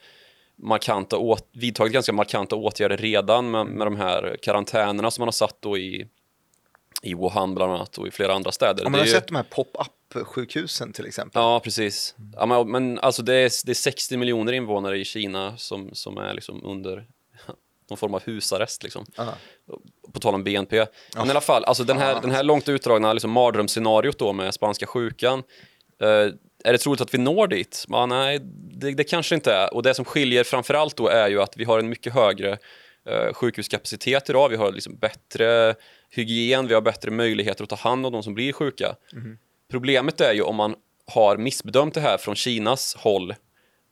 markanta 0.55 1.17
åt, 1.17 1.49
vidtagit 1.53 1.93
ganska 1.93 2.13
markanta 2.13 2.55
åtgärder 2.55 2.97
redan 2.97 3.51
med, 3.51 3.65
med 3.65 3.87
de 3.87 3.95
här 3.95 4.37
karantänerna 4.41 5.11
som 5.11 5.21
man 5.21 5.27
har 5.27 5.31
satt 5.31 5.57
då 5.61 5.77
i, 5.77 6.07
i 7.01 7.13
Wuhan 7.13 7.55
bland 7.55 7.73
annat 7.73 7.97
och 7.97 8.07
i 8.07 8.11
flera 8.11 8.33
andra 8.33 8.51
städer. 8.51 8.83
Ja, 8.83 8.89
man 8.89 8.99
har 8.99 9.07
ju- 9.07 9.13
sett 9.13 9.27
de 9.27 9.35
här 9.35 9.43
pop-up-sjukhusen 9.43 10.93
till 10.93 11.05
exempel. 11.05 11.41
Ja, 11.41 11.59
precis. 11.59 12.15
Ja, 12.35 12.45
men, 12.45 12.71
men 12.71 12.99
alltså 12.99 13.23
det 13.23 13.33
är, 13.33 13.65
det 13.65 13.71
är 13.71 13.73
60 13.73 14.17
miljoner 14.17 14.53
invånare 14.53 14.97
i 14.97 15.05
Kina 15.05 15.57
som, 15.57 15.89
som 15.93 16.17
är 16.17 16.33
liksom 16.33 16.63
under 16.63 17.07
någon 17.89 17.97
form 17.97 18.13
av 18.13 18.21
husarrest 18.25 18.83
liksom. 18.83 19.05
Ja. 19.15 19.33
På 20.13 20.19
tal 20.19 20.35
om 20.35 20.43
BNP. 20.43 20.85
Men 21.15 21.27
i 21.27 21.29
alla 21.29 21.41
fall, 21.41 21.63
alltså 21.65 21.83
den 21.83 21.97
här, 21.97 22.21
den 22.21 22.31
här 22.31 22.43
långt 22.43 22.69
utdragna 22.69 23.13
liksom, 23.13 23.31
mardrömsscenariot 23.31 24.19
då 24.19 24.33
med 24.33 24.53
spanska 24.53 24.87
sjukan. 24.87 25.43
Eh, 26.01 26.33
är 26.63 26.71
det 26.71 26.77
troligt 26.77 27.01
att 27.01 27.13
vi 27.13 27.17
når 27.17 27.47
dit? 27.47 27.85
Ja, 27.87 28.05
nej, 28.05 28.39
det, 28.71 28.91
det 28.91 29.03
kanske 29.03 29.35
inte 29.35 29.53
är. 29.53 29.73
Och 29.73 29.83
det 29.83 29.93
som 29.93 30.05
skiljer 30.05 30.43
framförallt 30.43 30.97
då 30.97 31.07
är 31.07 31.29
ju 31.29 31.41
att 31.41 31.57
vi 31.57 31.63
har 31.63 31.79
en 31.79 31.89
mycket 31.89 32.13
högre 32.13 32.57
eh, 33.09 33.33
sjukhuskapacitet 33.33 34.29
idag. 34.29 34.49
Vi 34.49 34.55
har 34.55 34.71
liksom 34.71 34.97
bättre 34.97 35.75
hygien, 36.09 36.67
vi 36.67 36.73
har 36.73 36.81
bättre 36.81 37.11
möjligheter 37.11 37.63
att 37.63 37.69
ta 37.69 37.75
hand 37.75 38.05
om 38.05 38.11
de 38.11 38.23
som 38.23 38.33
blir 38.33 38.53
sjuka. 38.53 38.95
Problemet 39.71 40.21
är 40.21 40.33
ju 40.33 40.41
om 40.41 40.55
man 40.55 40.75
har 41.07 41.37
missbedömt 41.37 41.93
det 41.93 42.01
här 42.01 42.17
från 42.17 42.35
Kinas 42.35 42.95
håll 42.95 43.33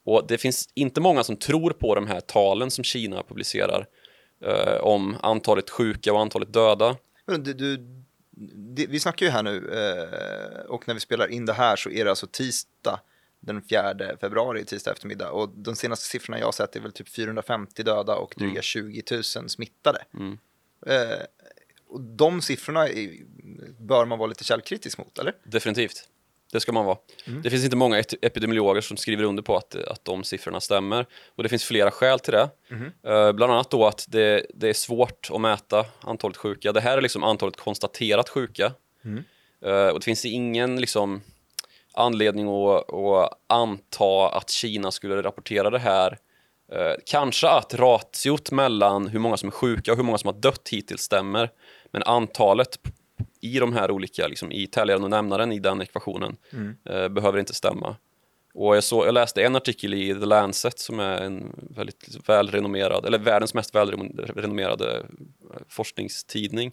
och 0.05 0.27
det 0.27 0.37
finns 0.37 0.69
inte 0.73 1.01
många 1.01 1.23
som 1.23 1.35
tror 1.35 1.71
på 1.71 1.95
de 1.95 2.07
här 2.07 2.19
talen 2.19 2.71
som 2.71 2.83
Kina 2.83 3.23
publicerar 3.23 3.85
eh, 4.45 4.77
om 4.81 5.17
antalet 5.21 5.69
sjuka 5.69 6.13
och 6.13 6.19
antalet 6.19 6.53
döda. 6.53 6.95
Du, 7.25 7.53
du, 7.53 7.77
det, 8.35 8.87
vi 8.87 8.99
snackar 8.99 9.25
ju 9.25 9.31
här 9.31 9.43
nu 9.43 9.57
eh, 9.57 10.65
och 10.65 10.87
när 10.87 10.93
vi 10.93 10.99
spelar 10.99 11.27
in 11.27 11.45
det 11.45 11.53
här 11.53 11.75
så 11.75 11.89
är 11.89 12.03
det 12.03 12.09
alltså 12.09 12.27
tisdag 12.27 12.99
den 13.39 13.61
4 13.61 14.17
februari, 14.21 14.65
tisdag 14.65 14.91
eftermiddag. 14.91 15.29
Och 15.31 15.49
de 15.49 15.75
senaste 15.75 16.05
siffrorna 16.05 16.39
jag 16.39 16.47
har 16.47 16.51
sett 16.51 16.75
är 16.75 16.79
väl 16.79 16.91
typ 16.91 17.09
450 17.09 17.83
döda 17.83 18.15
och 18.15 18.33
dryga 18.37 18.61
20 18.61 19.03
000 19.11 19.23
smittade. 19.23 20.05
Mm. 20.13 20.37
Eh, 20.85 21.25
och 21.87 22.01
de 22.01 22.41
siffrorna 22.41 22.87
är, 22.87 23.17
bör 23.79 24.05
man 24.05 24.19
vara 24.19 24.27
lite 24.27 24.43
källkritisk 24.43 24.97
mot, 24.97 25.19
eller? 25.19 25.33
Definitivt. 25.43 26.09
Det 26.53 26.59
ska 26.59 26.71
man 26.71 26.85
vara. 26.85 26.97
Det 27.43 27.49
finns 27.49 27.63
inte 27.63 27.75
många 27.75 27.99
epidemiologer 28.21 28.81
som 28.81 28.97
skriver 28.97 29.23
under 29.23 29.43
på 29.43 29.57
att, 29.57 29.75
att 29.75 30.05
de 30.05 30.23
siffrorna 30.23 30.59
stämmer. 30.59 31.05
Och 31.35 31.43
det 31.43 31.49
finns 31.49 31.63
flera 31.63 31.91
skäl 31.91 32.19
till 32.19 32.33
det. 32.33 32.49
Eh, 33.07 33.31
bland 33.31 33.53
annat 33.53 33.71
då 33.71 33.85
att 33.85 34.05
det, 34.09 34.45
det 34.53 34.69
är 34.69 34.73
svårt 34.73 35.29
att 35.33 35.41
mäta 35.41 35.85
antalet 35.99 36.37
sjuka. 36.37 36.71
Det 36.71 36.81
här 36.81 36.97
är 36.97 37.01
liksom 37.01 37.23
antalet 37.23 37.57
konstaterat 37.57 38.29
sjuka. 38.29 38.73
Eh, 39.65 39.87
och 39.87 39.99
det 39.99 40.05
finns 40.05 40.25
ingen 40.25 40.81
liksom, 40.81 41.21
anledning 41.93 42.47
att, 42.47 42.93
att 42.93 43.39
anta 43.47 44.29
att 44.29 44.49
Kina 44.49 44.91
skulle 44.91 45.21
rapportera 45.21 45.69
det 45.69 45.79
här. 45.79 46.17
Eh, 46.71 46.93
kanske 47.05 47.49
att 47.49 47.73
ratiot 47.73 48.51
mellan 48.51 49.07
hur 49.07 49.19
många 49.19 49.37
som 49.37 49.47
är 49.47 49.51
sjuka 49.51 49.91
och 49.91 49.97
hur 49.97 50.03
många 50.03 50.17
som 50.17 50.27
har 50.27 50.41
dött 50.41 50.69
hittills 50.71 51.01
stämmer. 51.01 51.49
Men 51.91 52.03
antalet 52.03 52.79
i 53.41 53.59
de 53.59 53.73
här 53.73 53.91
olika, 53.91 54.27
liksom, 54.27 54.51
i 54.51 54.67
täljaren 54.67 55.03
och 55.03 55.09
nämnaren 55.09 55.51
i 55.51 55.59
den 55.59 55.81
ekvationen 55.81 56.37
eh, 56.85 57.07
behöver 57.07 57.39
inte 57.39 57.53
stämma. 57.53 57.95
Och 58.53 58.75
jag, 58.75 58.83
så, 58.83 59.05
jag 59.05 59.13
läste 59.13 59.43
en 59.43 59.55
artikel 59.55 59.93
i 59.93 60.13
The 60.13 60.25
Lancet 60.25 60.79
som 60.79 60.99
är 60.99 61.21
en 61.21 61.67
väldigt 61.75 62.29
välrenommerad, 62.29 63.05
eller 63.05 63.19
världens 63.19 63.53
mest 63.53 63.75
välrenommerade 63.75 64.97
eh, 64.97 65.59
forskningstidning. 65.67 66.71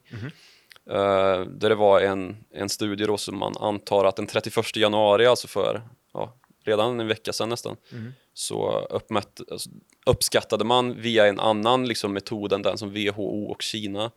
Eh, 0.90 1.40
där 1.40 1.68
det 1.68 1.74
var 1.74 2.00
en, 2.00 2.36
en 2.50 2.68
studie 2.68 3.04
då 3.04 3.16
som 3.16 3.38
man 3.38 3.56
antar 3.60 4.04
att 4.04 4.16
den 4.16 4.26
31 4.26 4.76
januari, 4.76 5.26
alltså 5.26 5.48
för 5.48 5.82
ja, 6.12 6.34
redan 6.64 7.00
en 7.00 7.06
vecka 7.06 7.32
sedan 7.32 7.48
nästan, 7.48 7.76
så 8.34 8.80
uppmätt, 8.90 9.40
alltså, 9.50 9.70
uppskattade 10.06 10.64
man 10.64 11.00
via 11.00 11.26
en 11.26 11.40
annan 11.40 11.88
liksom, 11.88 12.12
metod 12.12 12.52
än 12.52 12.62
den 12.62 12.78
som 12.78 12.90
WHO 12.90 13.50
och 13.50 13.62
Kina, 13.62 14.10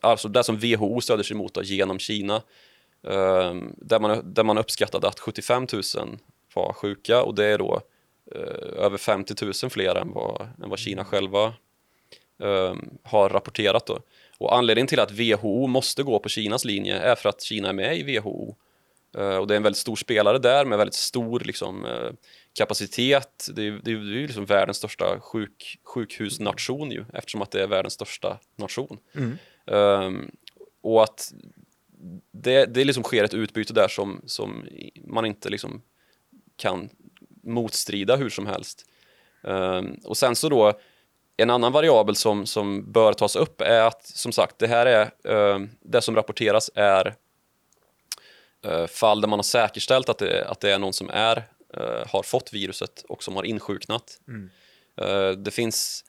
alltså 0.00 0.28
det 0.28 0.44
som 0.44 0.56
WHO 0.56 1.00
stöder 1.00 1.22
sig 1.22 1.36
mot 1.36 1.54
då, 1.54 1.62
genom 1.62 1.98
Kina, 1.98 2.34
eh, 3.06 3.54
där, 3.76 4.00
man, 4.00 4.34
där 4.34 4.44
man 4.44 4.58
uppskattade 4.58 5.08
att 5.08 5.20
75 5.20 5.66
000 5.72 5.82
var 6.54 6.72
sjuka 6.72 7.22
och 7.22 7.34
det 7.34 7.44
är 7.44 7.58
då 7.58 7.80
eh, 8.34 8.84
över 8.84 8.98
50 8.98 9.44
000 9.44 9.70
fler 9.70 9.94
än 9.94 10.12
vad, 10.12 10.48
än 10.62 10.70
vad 10.70 10.78
Kina 10.78 11.04
själva 11.04 11.44
eh, 12.42 12.74
har 13.02 13.28
rapporterat. 13.28 13.86
Då. 13.86 13.98
Och 14.38 14.56
anledningen 14.56 14.86
till 14.86 15.00
att 15.00 15.12
WHO 15.12 15.66
måste 15.66 16.02
gå 16.02 16.18
på 16.18 16.28
Kinas 16.28 16.64
linje 16.64 16.98
är 16.98 17.14
för 17.14 17.28
att 17.28 17.42
Kina 17.42 17.68
är 17.68 17.72
med 17.72 17.98
i 17.98 18.18
WHO. 18.18 18.56
Eh, 19.18 19.36
och 19.36 19.46
det 19.46 19.54
är 19.54 19.56
en 19.56 19.62
väldigt 19.62 19.80
stor 19.80 19.96
spelare 19.96 20.38
där 20.38 20.64
med 20.64 20.78
väldigt 20.78 20.94
stor 20.94 21.40
liksom, 21.40 21.84
eh, 21.84 22.10
kapacitet. 22.52 23.48
Det 23.54 23.66
är, 23.66 23.80
det 23.84 23.90
är, 23.90 23.94
ju 23.94 24.26
liksom 24.26 24.44
världens 24.44 24.76
största 24.76 25.20
sjuk, 25.20 25.78
sjukhusnation 25.84 26.90
ju, 26.90 27.04
eftersom 27.12 27.42
att 27.42 27.50
det 27.50 27.62
är 27.62 27.66
världens 27.66 27.94
största 27.94 28.38
nation. 28.56 28.98
Ehm, 29.66 30.30
och 30.82 31.02
att 31.02 31.32
det, 32.30 32.66
det 32.66 32.84
liksom 32.84 33.02
sker 33.02 33.24
ett 33.24 33.34
utbyte 33.34 33.72
där 33.72 33.88
som, 33.88 34.20
som 34.26 34.66
man 35.04 35.26
inte 35.26 35.48
liksom 35.48 35.82
kan 36.56 36.88
motstrida 37.42 38.16
hur 38.16 38.30
som 38.30 38.46
helst. 38.46 38.84
Ehm, 39.44 39.94
och 40.04 40.16
sen 40.16 40.36
så 40.36 40.48
då, 40.48 40.72
en 41.36 41.50
annan 41.50 41.72
variabel 41.72 42.16
som, 42.16 42.46
som 42.46 42.92
bör 42.92 43.12
tas 43.12 43.36
upp 43.36 43.60
är 43.60 43.80
att 43.80 44.06
som 44.06 44.32
sagt, 44.32 44.58
det 44.58 44.66
här 44.66 44.86
är 44.86 45.10
ehm, 45.24 45.70
det 45.80 46.00
som 46.00 46.16
rapporteras 46.16 46.70
är 46.74 47.14
eh, 48.64 48.86
fall 48.86 49.20
där 49.20 49.28
man 49.28 49.38
har 49.38 49.44
säkerställt 49.44 50.08
att 50.08 50.18
det, 50.18 50.48
att 50.48 50.60
det 50.60 50.70
är 50.70 50.78
någon 50.78 50.92
som 50.92 51.10
är, 51.10 51.36
eh, 51.76 52.06
har 52.06 52.22
fått 52.22 52.52
viruset 52.52 53.04
och 53.08 53.22
som 53.22 53.36
har 53.36 53.44
insjuknat. 53.44 54.20
Eh, 54.96 55.30
det 55.30 55.50
finns 55.50 56.04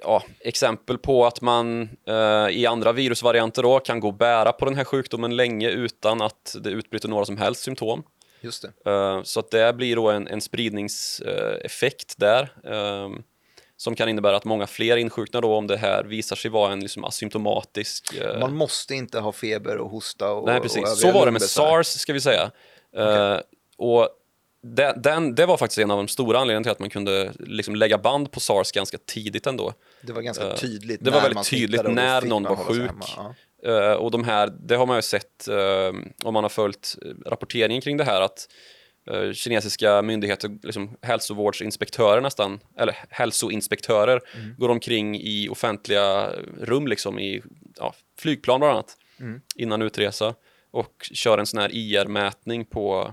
ja, 0.00 0.22
exempel 0.40 0.98
på 0.98 1.26
att 1.26 1.40
man 1.40 1.88
eh, 2.06 2.48
i 2.50 2.66
andra 2.68 2.92
virusvarianter 2.92 3.62
då 3.62 3.80
kan 3.80 4.00
gå 4.00 4.08
och 4.08 4.14
bära 4.14 4.52
på 4.52 4.64
den 4.64 4.74
här 4.74 4.84
sjukdomen 4.84 5.36
länge 5.36 5.70
utan 5.70 6.22
att 6.22 6.56
det 6.60 6.70
utbryter 6.70 7.08
några 7.08 7.24
som 7.24 7.36
helst 7.36 7.62
symptom. 7.62 8.02
Just 8.40 8.64
det. 8.84 8.90
Eh, 8.90 9.22
så 9.22 9.40
att 9.40 9.50
det 9.50 9.76
blir 9.76 9.96
då 9.96 10.10
en, 10.10 10.28
en 10.28 10.40
spridningseffekt 10.40 12.14
där 12.18 12.52
eh, 12.64 13.08
som 13.76 13.94
kan 13.94 14.08
innebära 14.08 14.36
att 14.36 14.44
många 14.44 14.66
fler 14.66 14.96
insjuknar 14.96 15.42
då 15.42 15.54
om 15.54 15.66
det 15.66 15.76
här 15.76 16.04
visar 16.04 16.36
sig 16.36 16.50
vara 16.50 16.72
en 16.72 16.80
liksom 16.80 17.04
asymptomatisk 17.04 18.14
eh, 18.14 18.40
Man 18.40 18.56
måste 18.56 18.94
inte 18.94 19.20
ha 19.20 19.32
feber 19.32 19.76
och 19.76 19.90
hosta 19.90 20.32
och 20.32 20.46
Nej, 20.46 20.56
och 20.56 20.62
precis. 20.62 20.78
övriga 20.78 20.96
Så 20.96 21.12
var 21.12 21.26
det 21.26 21.32
med. 21.32 21.42
SARS, 21.42 21.86
ska 21.86 22.12
vi 22.12 22.20
säga. 22.20 22.50
Eh, 22.96 23.38
och 23.76 24.08
det, 24.64 24.94
den, 24.96 25.34
det 25.34 25.46
var 25.46 25.56
faktiskt 25.56 25.78
en 25.78 25.90
av 25.90 25.96
de 25.96 26.08
stora 26.08 26.38
anledningarna 26.38 26.62
till 26.62 26.72
att 26.72 26.78
man 26.78 26.90
kunde 26.90 27.32
liksom 27.38 27.76
lägga 27.76 27.98
band 27.98 28.32
på 28.32 28.40
SARS 28.40 28.72
ganska 28.72 28.98
tidigt 29.06 29.46
ändå. 29.46 29.72
Det 30.02 30.12
var 30.12 30.22
ganska 30.22 30.44
Eh, 30.48 30.54
tydligt 30.56 31.04
det 31.04 31.10
var 31.10 31.20
väldigt 31.20 31.44
tydligt 31.50 31.82
när 31.90 32.22
någon 32.22 32.42
var 32.42 32.56
sjuk. 32.56 32.86
hemma. 32.90 33.04
Ja. 33.16 33.34
Eh, 33.70 33.92
och 33.92 34.10
de 34.10 34.24
här, 34.24 34.52
det 34.60 34.76
har 34.76 34.86
man 34.86 34.96
ju 34.96 35.02
sett 35.02 35.48
eh, 35.48 35.92
om 36.24 36.34
man 36.34 36.44
har 36.44 36.48
följt 36.48 36.96
rapporteringen 37.26 37.80
kring 37.82 37.96
det 37.96 38.04
här 38.04 38.20
att 38.20 38.48
kinesiska 39.34 40.02
myndigheter, 40.02 40.58
liksom 40.62 40.96
hälsovårdsinspektörer 41.02 42.20
nästan, 42.20 42.60
eller 42.78 42.96
hälsoinspektörer, 43.10 44.20
Mm. 44.36 44.54
går 44.58 44.68
omkring 44.68 45.16
i 45.20 45.48
offentliga 45.48 46.30
rum, 46.60 46.86
liksom 46.86 47.18
i 47.18 47.42
ja, 47.76 47.94
flygplan 48.18 48.60
bland 48.60 48.72
annat, 48.72 48.96
Mm. 49.20 49.40
innan 49.56 49.82
utresa 49.82 50.34
och 50.70 51.08
kör 51.12 51.38
en 51.38 51.46
sån 51.46 51.60
här 51.60 51.68
IR-mätning 51.72 52.64
på 52.64 53.12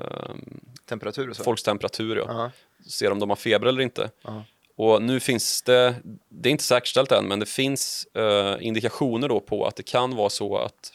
ehm, 0.00 0.60
Temperatur 0.92 1.30
och 1.30 1.36
så. 1.36 1.44
folks 1.44 1.62
temperatur, 1.62 2.16
ja. 2.16 2.24
Ja. 2.28 2.50
ser 2.90 3.12
om 3.12 3.18
de 3.18 3.28
har 3.28 3.36
feber 3.36 3.66
eller 3.66 3.82
inte. 3.82 4.10
Ja. 4.22 4.44
Och 4.76 5.02
nu 5.02 5.20
finns 5.20 5.62
det, 5.62 5.94
det 6.28 6.48
är 6.48 6.50
inte 6.50 6.64
säkerställt 6.64 7.12
än, 7.12 7.24
men 7.24 7.40
det 7.40 7.46
finns 7.46 8.06
eh, 8.14 8.56
indikationer 8.60 9.28
då 9.28 9.40
på 9.40 9.66
att 9.66 9.76
det 9.76 9.82
kan 9.82 10.16
vara 10.16 10.30
så 10.30 10.56
att 10.56 10.92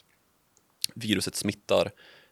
viruset 0.96 1.36
smittar 1.36 1.92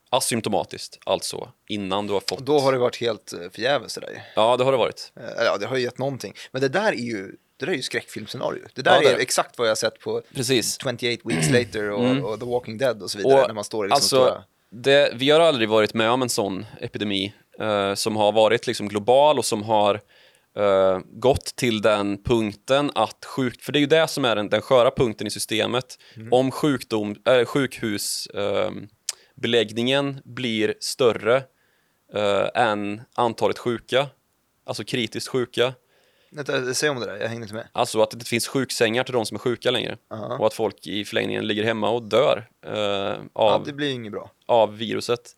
asymptomatiskt, 0.09 0.99
alltså 1.05 1.51
innan 1.67 2.07
du 2.07 2.13
har 2.13 2.19
fått... 2.19 2.39
Och 2.39 2.45
då 2.45 2.59
har 2.59 2.71
det 2.71 2.77
varit 2.77 2.97
helt 3.01 3.33
eh, 3.33 3.39
förgäves 3.51 3.95
där 3.95 4.09
ju. 4.09 4.19
Ja, 4.35 4.57
det 4.57 4.63
har 4.63 4.71
det 4.71 4.77
varit. 4.77 5.11
Eh, 5.15 5.43
Ja, 5.45 5.57
det 5.57 5.65
har 5.65 5.77
ju 5.77 5.83
gett 5.83 5.97
någonting. 5.97 6.33
Men 6.51 6.61
det 6.61 6.69
där 6.69 6.91
är 6.91 6.95
ju, 6.95 7.27
det 7.57 7.65
där 7.65 7.71
är 7.71 7.75
ju 7.75 7.81
skräckfilmscenario. 7.81 8.61
Det 8.73 8.81
där 8.81 8.95
Ja, 8.95 8.99
det 8.99 9.09
är 9.09 9.15
är 9.15 9.19
exakt 9.19 9.57
vad 9.57 9.67
jag 9.67 9.71
har 9.71 9.75
sett 9.75 9.99
på 9.99 10.21
Precis. 10.33 10.77
28 10.83 11.05
Weeks 11.23 11.49
Later 11.49 11.89
och, 11.91 12.31
och 12.31 12.39
The 12.39 12.45
Walking 12.45 12.77
Dead 12.77 13.03
och 13.03 13.11
så 13.11 13.17
vidare. 13.17 13.33
Mm. 13.33 13.43
Och 13.43 13.49
när 13.49 13.55
man 13.55 13.63
står 13.63 13.85
i 13.85 13.89
liksom 13.89 13.95
alltså, 13.95 14.25
stora... 14.25 14.43
det, 14.69 15.11
vi 15.15 15.29
har 15.29 15.39
aldrig 15.39 15.69
varit 15.69 15.93
med 15.93 16.11
om 16.11 16.21
en 16.21 16.29
sån 16.29 16.65
epidemi 16.81 17.33
eh, 17.59 17.93
som 17.93 18.15
har 18.15 18.31
varit 18.31 18.67
liksom 18.67 18.87
global 18.87 19.37
och 19.37 19.45
som 19.45 19.63
har 19.63 20.01
eh, 20.57 20.99
gått 21.05 21.55
till 21.55 21.81
den 21.81 22.23
punkten 22.23 22.91
att 22.95 23.25
sjuk... 23.25 23.61
För 23.61 23.71
det 23.71 23.79
är 23.79 23.81
ju 23.81 23.87
det 23.87 24.07
som 24.07 24.25
är 24.25 24.35
den, 24.35 24.49
den 24.49 24.61
sköra 24.61 24.91
punkten 24.91 25.27
i 25.27 25.31
systemet. 25.31 25.99
Mm. 26.15 26.33
Om 26.33 26.51
sjukdom, 26.51 27.15
äh, 27.27 27.45
sjukhusbeläggningen 27.45 28.89
beläggningen 29.35 30.21
blir 30.25 30.73
större 30.79 31.43
eh, 32.13 32.47
än 32.55 33.01
antalet 33.15 33.57
sjuka, 33.59 34.07
alltså 34.65 34.83
kritiskt 34.83 35.27
sjuka, 35.27 35.73
Säg 36.73 36.89
om 36.89 36.99
det 36.99 37.05
där, 37.05 37.17
jag 37.17 37.27
hängde 37.27 37.43
inte 37.43 37.53
med. 37.53 37.67
Alltså 37.71 38.01
att 38.01 38.11
det 38.11 38.15
inte 38.15 38.25
finns 38.25 38.47
sjuksängar 38.47 39.03
till 39.03 39.13
de 39.13 39.25
som 39.25 39.35
är 39.35 39.39
sjuka 39.39 39.71
längre. 39.71 39.97
Ja. 40.09 40.37
Och 40.37 40.47
att 40.47 40.53
folk 40.53 40.87
i 40.87 41.05
förlängningen 41.05 41.47
ligger 41.47 41.63
hemma 41.63 41.89
och 41.89 42.03
dör 42.03 42.47
eh, 42.65 42.73
Ja, 42.73 43.19
av, 43.33 43.63
det 43.65 43.73
blir 43.73 43.91
inget 43.91 44.11
bra. 44.11 44.31
av 44.45 44.77
viruset. 44.77 45.31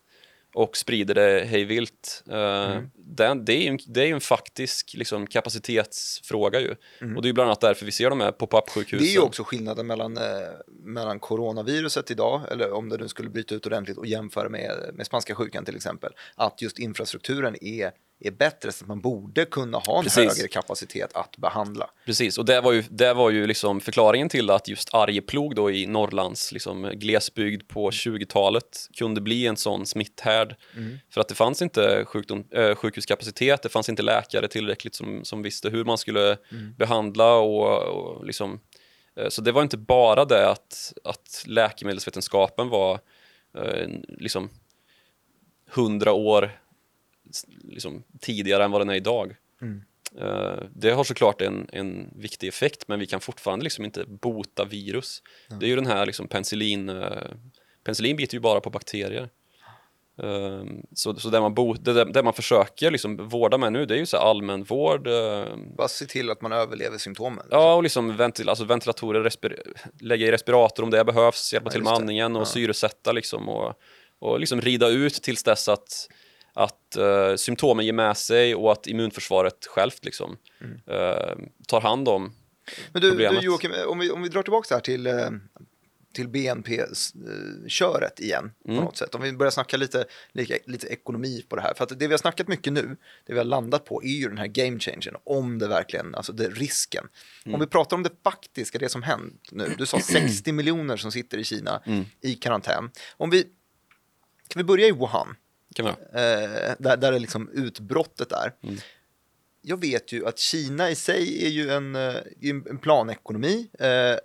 Och 0.54 0.76
sprider 0.76 1.14
det 1.14 1.44
hej 1.44 1.64
vilt. 1.64 2.24
Uh, 2.28 2.82
den, 2.94 3.44
det, 3.44 3.52
är 3.52 3.72
ju, 3.72 3.78
det 3.86 4.02
är 4.02 4.14
en 4.14 4.20
faktisk 4.20 4.94
liksom, 4.94 5.26
kapacitetsfråga 5.26 6.60
ju. 6.60 6.74
Och 7.16 7.22
det 7.22 7.28
är 7.28 7.32
bland 7.32 7.48
annat 7.48 7.60
därför 7.60 7.86
vi 7.86 7.92
ser 7.92 8.10
de 8.10 8.20
här 8.20 8.32
pop-up-sjukhusen. 8.32 9.06
Det 9.06 9.10
är 9.10 9.14
ju 9.14 9.20
också 9.20 9.44
skillnaden 9.44 9.86
mellan, 9.86 10.16
eh, 10.16 10.22
mellan 10.68 11.20
coronaviruset 11.20 12.10
idag, 12.10 12.42
eller 12.50 12.72
om 12.72 12.88
det 12.88 12.96
nu 12.96 13.08
skulle 13.08 13.30
bryta 13.30 13.54
ut 13.54 13.66
ordentligt 13.66 13.96
och 13.96 14.06
jämföra 14.06 14.48
med, 14.48 14.90
med 14.94 15.06
spanska 15.06 15.34
sjukan 15.34 15.64
till 15.64 15.76
exempel, 15.76 16.12
att 16.34 16.62
just 16.62 16.78
infrastrukturen 16.78 17.56
är 17.64 17.92
är 18.20 18.30
bättre 18.30 18.72
så 18.72 18.84
att 18.84 18.88
man 18.88 19.00
borde 19.00 19.44
kunna 19.44 19.78
ha 19.78 19.98
en 19.98 20.04
Precis. 20.04 20.36
högre 20.36 20.48
kapacitet 20.48 21.12
att 21.14 21.36
behandla. 21.36 21.90
Precis, 22.06 22.38
och 22.38 22.44
det 22.44 22.60
var 22.60 22.72
ju, 22.72 22.84
det 22.90 23.14
var 23.14 23.30
ju 23.30 23.46
liksom 23.46 23.80
förklaringen 23.80 24.28
till 24.28 24.50
att 24.50 24.68
just 24.68 24.94
Arjeplog 24.94 25.54
då 25.54 25.70
i 25.70 25.86
Norrlands 25.86 26.52
liksom, 26.52 26.90
glesbygd 26.94 27.68
på 27.68 27.90
20-talet 27.90 28.88
kunde 28.98 29.20
bli 29.20 29.46
en 29.46 29.56
sån 29.56 29.86
smitthärd. 29.86 30.56
För 31.10 31.20
att 31.20 31.28
det 31.28 31.34
fanns 31.34 31.62
inte 31.62 32.04
sjukdom, 32.04 32.44
äh, 32.50 32.74
sjukhuskapacitet, 32.74 33.62
det 33.62 33.68
fanns 33.68 33.88
inte 33.88 34.02
läkare 34.02 34.48
tillräckligt 34.48 34.94
som, 34.94 35.24
som 35.24 35.42
visste 35.42 35.70
hur 35.70 35.84
man 35.84 35.98
skulle 35.98 36.36
behandla 36.76 37.34
och, 37.34 37.82
och 37.82 38.26
liksom 38.26 38.60
eh, 39.16 39.28
så 39.28 39.42
det 39.42 39.52
var 39.52 39.62
inte 39.62 39.76
bara 39.76 40.24
det 40.24 40.50
att, 40.50 40.92
att 41.04 41.44
läkemedelsvetenskapen 41.46 42.68
var 42.68 43.00
eh, 43.58 43.88
liksom 44.08 44.50
hundra 45.70 46.12
år 46.12 46.58
liksom, 47.64 48.02
tidigare 48.20 48.64
än 48.64 48.70
vad 48.70 48.80
den 48.80 48.88
är 48.88 48.94
idag. 48.94 49.36
Eh, 50.20 50.62
det 50.74 50.90
har 50.90 51.04
såklart 51.04 51.40
en, 51.40 51.68
en 51.72 52.10
viktig 52.16 52.48
effekt 52.48 52.84
men 52.88 53.00
vi 53.00 53.06
kan 53.06 53.20
fortfarande 53.20 53.62
liksom 53.64 53.84
inte 53.84 54.04
bota 54.04 54.64
virus. 54.64 55.22
Det 55.60 55.66
är 55.66 55.68
ju 55.68 55.76
den 55.76 55.86
här 55.86 56.06
liksom 56.06 56.28
penicillin, 56.28 56.88
eh, 56.88 57.22
penicillin 57.84 58.16
biter 58.16 58.34
ju 58.34 58.40
bara 58.40 58.60
på 58.60 58.70
bakterier. 58.70 59.28
Eh, 60.22 60.64
så, 60.94 61.14
så 61.14 61.28
det 61.30 61.40
man, 61.40 61.54
bo, 61.54 61.72
det, 61.72 62.04
det 62.04 62.22
man 62.22 62.32
försöker 62.32 62.90
liksom 62.90 63.28
vårda 63.28 63.58
med 63.58 63.72
nu 63.72 63.86
det 63.86 63.94
är 63.94 63.98
ju 63.98 64.06
så 64.06 64.16
här 64.16 64.24
allmänvård, 64.24 65.06
eh, 65.06 65.44
Bara 65.76 65.88
se 65.88 66.06
till 66.06 66.30
att 66.30 66.40
man 66.42 66.52
överlever 66.52 66.98
symptomen. 66.98 67.46
Ja, 67.50 67.74
och 67.74 67.82
liksom 67.82 68.16
ventil 68.16 68.48
alltså 68.48 68.64
ventilatorer, 68.64 69.20
respir 69.20 69.62
lägga 70.00 70.26
i 70.26 70.32
respirator 70.32 70.82
om 70.82 70.90
det 70.90 71.04
behövs, 71.04 71.52
hjälpa 71.52 71.68
Ja, 71.68 71.72
till 71.72 71.82
med 71.82 71.92
andningen 71.92 72.36
och 72.36 72.42
Ja. 72.42 72.46
syresätta 72.46 73.12
liksom 73.12 73.48
och, 73.48 73.74
och 74.18 74.40
liksom 74.40 74.60
rida 74.60 74.88
ut 74.88 75.14
tills 75.22 75.42
dess 75.42 75.68
att, 75.68 76.08
att 76.58 76.96
eh, 76.96 77.34
symptomen 77.36 77.86
ger 77.86 77.92
med 77.92 78.16
sig 78.16 78.54
och 78.54 78.72
att 78.72 78.86
immunförsvaret 78.86 79.66
självt 79.66 80.04
liksom 80.04 80.36
Mm. 80.60 80.80
eh, 80.86 81.36
tar 81.68 81.80
hand 81.80 82.08
om 82.08 82.32
Men 82.92 83.02
du, 83.02 83.06
du 83.08 83.10
problemet. 83.10 83.42
Joakim, 83.42 83.72
om 83.88 83.98
vi, 83.98 84.10
om 84.10 84.22
vi 84.22 84.28
drar 84.28 84.42
tillbaka 84.42 84.74
här 84.74 84.80
till, 84.80 85.06
eh, 85.06 85.30
till 86.14 86.28
BNP-köret 86.28 88.20
igen 88.20 88.52
på 88.64 88.70
Mm. 88.72 88.84
något 88.84 88.96
sätt. 88.96 89.14
Om 89.14 89.22
vi 89.22 89.32
börjar 89.32 89.50
snacka 89.50 89.76
lite, 89.76 90.04
lite, 90.32 90.58
lite 90.66 90.86
ekonomi 90.86 91.44
på 91.48 91.56
det 91.56 91.62
här. 91.62 91.74
För 91.74 91.84
att 91.84 91.98
det 91.98 92.06
vi 92.06 92.12
har 92.12 92.18
snackat 92.18 92.48
mycket 92.48 92.72
nu, 92.72 92.96
det 93.26 93.32
vi 93.32 93.38
har 93.38 93.44
landat 93.44 93.84
på 93.84 94.02
är 94.02 94.06
ju 94.08 94.28
den 94.28 94.38
här 94.38 94.46
game 94.46 94.78
changern, 94.78 95.16
om 95.24 95.58
det 95.58 95.68
verkligen, 95.68 96.14
alltså 96.14 96.32
det, 96.32 96.48
risken. 96.48 97.08
Mm. 97.44 97.54
Om 97.54 97.60
vi 97.60 97.66
pratar 97.66 97.96
om 97.96 98.02
det 98.02 98.10
faktiska, 98.24 98.78
det 98.78 98.88
som 98.88 99.02
hänt 99.02 99.48
nu. 99.52 99.74
Du 99.78 99.86
sa 99.86 100.00
60 100.00 100.52
miljoner 100.52 100.96
som 100.96 101.12
sitter 101.12 101.38
i 101.38 101.44
Kina 101.44 101.82
Mm. 101.86 102.04
i 102.20 102.34
karantän. 102.34 102.90
Om 103.16 103.30
vi, 103.30 103.42
kan 104.48 104.60
vi 104.60 104.64
börja 104.64 104.86
i 104.86 104.92
Wuhan? 104.92 105.36
Man 105.84 105.94
göra. 106.12 106.42
eh, 106.68 106.74
där, 106.78 106.96
där 106.96 107.12
det 107.12 107.18
liksom 107.18 107.48
utbrottet 107.48 108.32
är. 108.32 108.52
Mm. 108.62 108.76
Jag 109.62 109.80
vet 109.80 110.12
ju 110.12 110.26
att 110.26 110.38
Kina 110.38 110.90
i 110.90 110.94
sig 110.94 111.46
är 111.46 111.50
ju 111.50 111.70
en, 111.70 111.96
eh, 111.96 112.14
en 112.42 112.78
planekonomi 112.78 113.68
eh, 113.78 114.16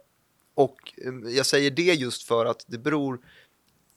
och 0.56 0.94
eh, 0.98 1.34
jag 1.36 1.46
säger 1.46 1.72
det 1.72 1.94
just 1.94 2.24
för 2.24 2.46
att 2.46 2.66
det 2.68 2.78
beror 2.78 3.20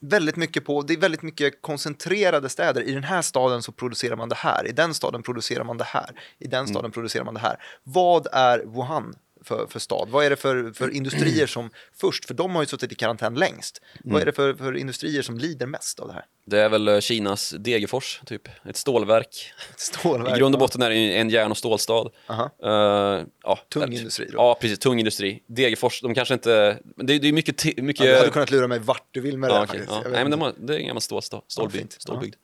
väldigt 0.01 0.37
mycket 0.37 0.64
på, 0.64 0.83
det 0.83 0.95
är 0.95 0.99
väldigt 0.99 1.23
mycket 1.23 1.62
koncentrerade 1.62 2.49
städer. 2.49 2.83
I 2.83 2.92
den 2.92 3.05
här 3.05 3.23
staden 3.23 3.62
så 3.62 3.73
producerar 3.73 4.16
man 4.16 4.29
det 4.29 4.35
här, 4.35 4.69
i 4.69 4.73
den 4.73 4.95
staden 4.95 5.23
producerar 5.23 5.64
man 5.64 5.79
det 5.79 5.85
här, 5.85 6.21
i 6.38 6.47
den 6.47 6.66
staden 6.66 6.90
producerar 6.90 7.25
man 7.25 7.35
det 7.35 7.40
här. 7.40 7.57
Vad 7.83 8.27
är 8.33 8.59
Wuhan 8.59 9.14
för, 9.46 9.66
för 9.66 9.78
stad? 9.78 10.09
Vad 10.11 10.24
är 10.26 10.30
det 10.30 10.37
för, 10.37 10.72
för 10.72 10.90
industrier 10.90 11.46
som 11.46 11.70
först, 12.00 12.24
för 12.24 12.35
de 12.35 12.54
har 12.54 12.62
ju 12.62 12.66
suttit 12.66 12.92
i 12.92 12.94
karantän 12.94 13.35
längst. 13.35 13.80
Vad 14.04 14.22
är 14.22 14.26
det 14.26 14.32
för, 14.32 14.54
för 14.54 14.76
industrier 14.76 15.22
som 15.22 15.38
lider 15.38 15.66
mest 15.66 16.00
av 16.00 16.09
det 16.09 16.14
här? 16.14 16.24
Det 16.46 16.59
är 16.61 16.68
väl 16.68 16.88
eh, 16.88 17.00
Kinas 17.00 17.54
Degerfors, 17.59 18.20
typ. 18.26 18.48
Ett 18.68 18.76
stålverk. 18.76 19.52
Stålverk? 19.76 20.37
I 20.37 20.38
grund 20.38 20.54
och 20.54 20.59
botten 20.59 20.82
är 20.82 20.90
det 20.90 20.96
en 20.96 21.30
järn 21.30 21.50
och 21.50 21.56
stålstad. 21.59 22.11
Aha. 22.26 22.50
Eh, 22.62 23.24
ja, 23.42 23.59
Tung 23.68 23.82
eller- 23.82 23.98
industri 23.98 24.26
då? 24.26 24.38
Ja, 24.38 24.59
precis. 24.61 24.78
Tung 24.78 24.98
industri. 24.98 25.42
Degerfors, 25.46 26.00
de 26.02 26.14
kanske 26.14 26.35
inte... 26.35 26.78
Det, 26.96 27.18
det 27.18 27.28
är 27.28 27.32
mycket... 27.32 27.76
mycket 27.76 28.06
Ja, 28.06 28.12
du 28.12 28.18
hade 28.18 28.30
kunnat 28.30 28.50
lura 28.50 28.68
mig 28.68 28.78
vart 28.78 29.09
du 29.11 29.20
vill 29.20 29.38
med 29.38 29.50
det 29.50 29.54
Ja, 29.54 29.59
här 29.61 29.66
faktiskt. 29.66 29.90
ja. 29.90 30.02
Nej, 30.11 30.22
men 30.22 30.30
de 30.30 30.40
har, 30.40 30.52
det 30.59 30.74
är 30.74 30.78
en 30.78 30.87
gammal 30.87 31.00
stål, 31.02 31.22
stål, 31.22 31.42
stålbygd. 31.48 31.80
fint. 31.82 31.92
stålbygd. 32.02 32.35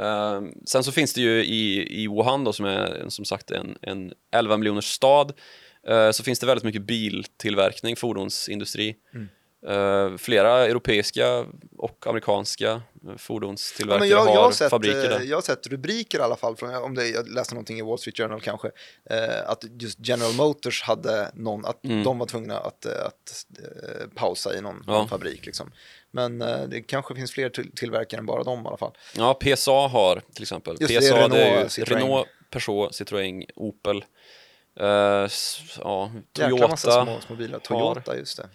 Ehm, 0.00 0.52
sen 0.66 0.84
så 0.84 0.92
finns 0.92 1.14
det 1.14 1.20
ju 1.20 1.44
i, 1.44 1.86
i 2.02 2.08
Wuhan 2.08 2.44
då, 2.44 2.52
som 2.52 2.64
är 2.64 3.04
som 3.08 3.24
sagt 3.24 3.50
en, 3.50 3.78
en 3.82 4.12
11 4.34 4.56
miljoners 4.56 4.84
stad 4.92 5.32
så 6.12 6.22
finns 6.22 6.38
det 6.38 6.46
väldigt 6.46 6.64
mycket 6.64 6.82
biltillverkning, 6.82 7.96
fordonsindustri. 7.96 8.96
Mm. 9.14 9.28
Eh, 9.66 10.16
flera 10.16 10.66
europeiska 10.66 11.46
och 11.78 12.06
amerikanska 12.06 12.70
eh, 12.70 12.80
Ja, 13.02 13.18
fordonstillverkare 13.18 14.00
men 14.00 14.08
jag, 14.08 14.18
har 14.24 14.34
jag, 14.34 14.42
har 14.42 14.52
sett, 14.52 14.70
fabriker 14.70 15.04
eh, 15.04 15.18
där. 15.18 15.20
jag 15.24 15.36
har 15.36 15.42
sett 15.42 15.66
rubriker 15.66 16.18
i 16.18 16.22
alla 16.22 16.36
fall, 16.36 16.56
från, 16.56 16.74
om 16.74 16.94
det, 16.94 17.08
jag 17.08 17.28
läste 17.28 17.54
någonting 17.54 17.78
i 17.78 17.82
Wall 17.82 17.98
Street 17.98 18.16
Journal 18.16 18.40
kanske, 18.40 18.70
eh, 19.10 19.50
att 19.50 19.64
just 19.80 19.98
General 20.08 20.32
Motors 20.34 20.82
hade 20.82 21.30
någon, 21.34 21.64
att 21.64 21.84
Mm. 21.84 22.02
de 22.04 22.18
var 22.18 22.26
tvungna 22.26 22.58
att, 22.58 22.84
eh, 22.86 22.92
att 23.06 23.46
eh, 23.58 24.06
pausa 24.14 24.56
i 24.56 24.60
någon, 24.60 24.84
Ja. 24.86 24.92
någon 24.92 25.08
fabrik. 25.08 25.46
Liksom. 25.46 25.72
Men 26.10 26.42
eh, 26.42 26.62
det 26.68 26.80
kanske 26.82 27.14
finns 27.14 27.32
fler 27.32 27.48
till, 27.48 27.72
tillverkare 27.76 28.18
än 28.18 28.26
bara 28.26 28.42
dem 28.42 28.64
i 28.64 28.66
alla 28.68 28.76
fall. 28.76 28.92
Ja, 29.16 29.34
PSA 29.34 29.72
har 29.88 30.22
till 30.34 30.42
exempel. 30.42 30.76
Just 30.80 30.92
det, 30.94 31.00
PSA 31.00 31.14
Renault, 31.16 31.32
det 31.32 31.42
är 31.44 31.60
ju 31.62 31.66
Citroën. 31.68 31.94
Renault, 31.94 32.28
Peugeot, 32.50 32.92
Citroën, 32.92 33.44
Opel. 33.56 34.04
S- 35.24 35.78
ja, 35.82 36.10
Jäkla 36.38 36.68
massa 36.68 36.90
Toyota. 36.90 37.04
små, 37.04 37.20
små 37.20 37.36
bilar. 37.36 37.58
Toyota, 37.58 38.16
just 38.16 38.36
det. 38.36 38.48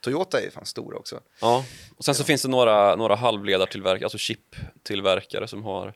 Toyota 0.00 0.40
är 0.40 0.50
fan 0.50 0.66
stora 0.66 0.98
också. 0.98 1.20
Ja, 1.40 1.64
och 1.96 2.04
sen 2.04 2.14
så 2.14 2.24
finns 2.24 2.42
det 2.42 2.48
några, 2.48 2.96
några 2.96 3.14
halvledartillverkare, 3.14 4.04
alltså 4.04 4.18
chiptillverkare 4.18 5.48
som 5.48 5.62
har 5.64 5.94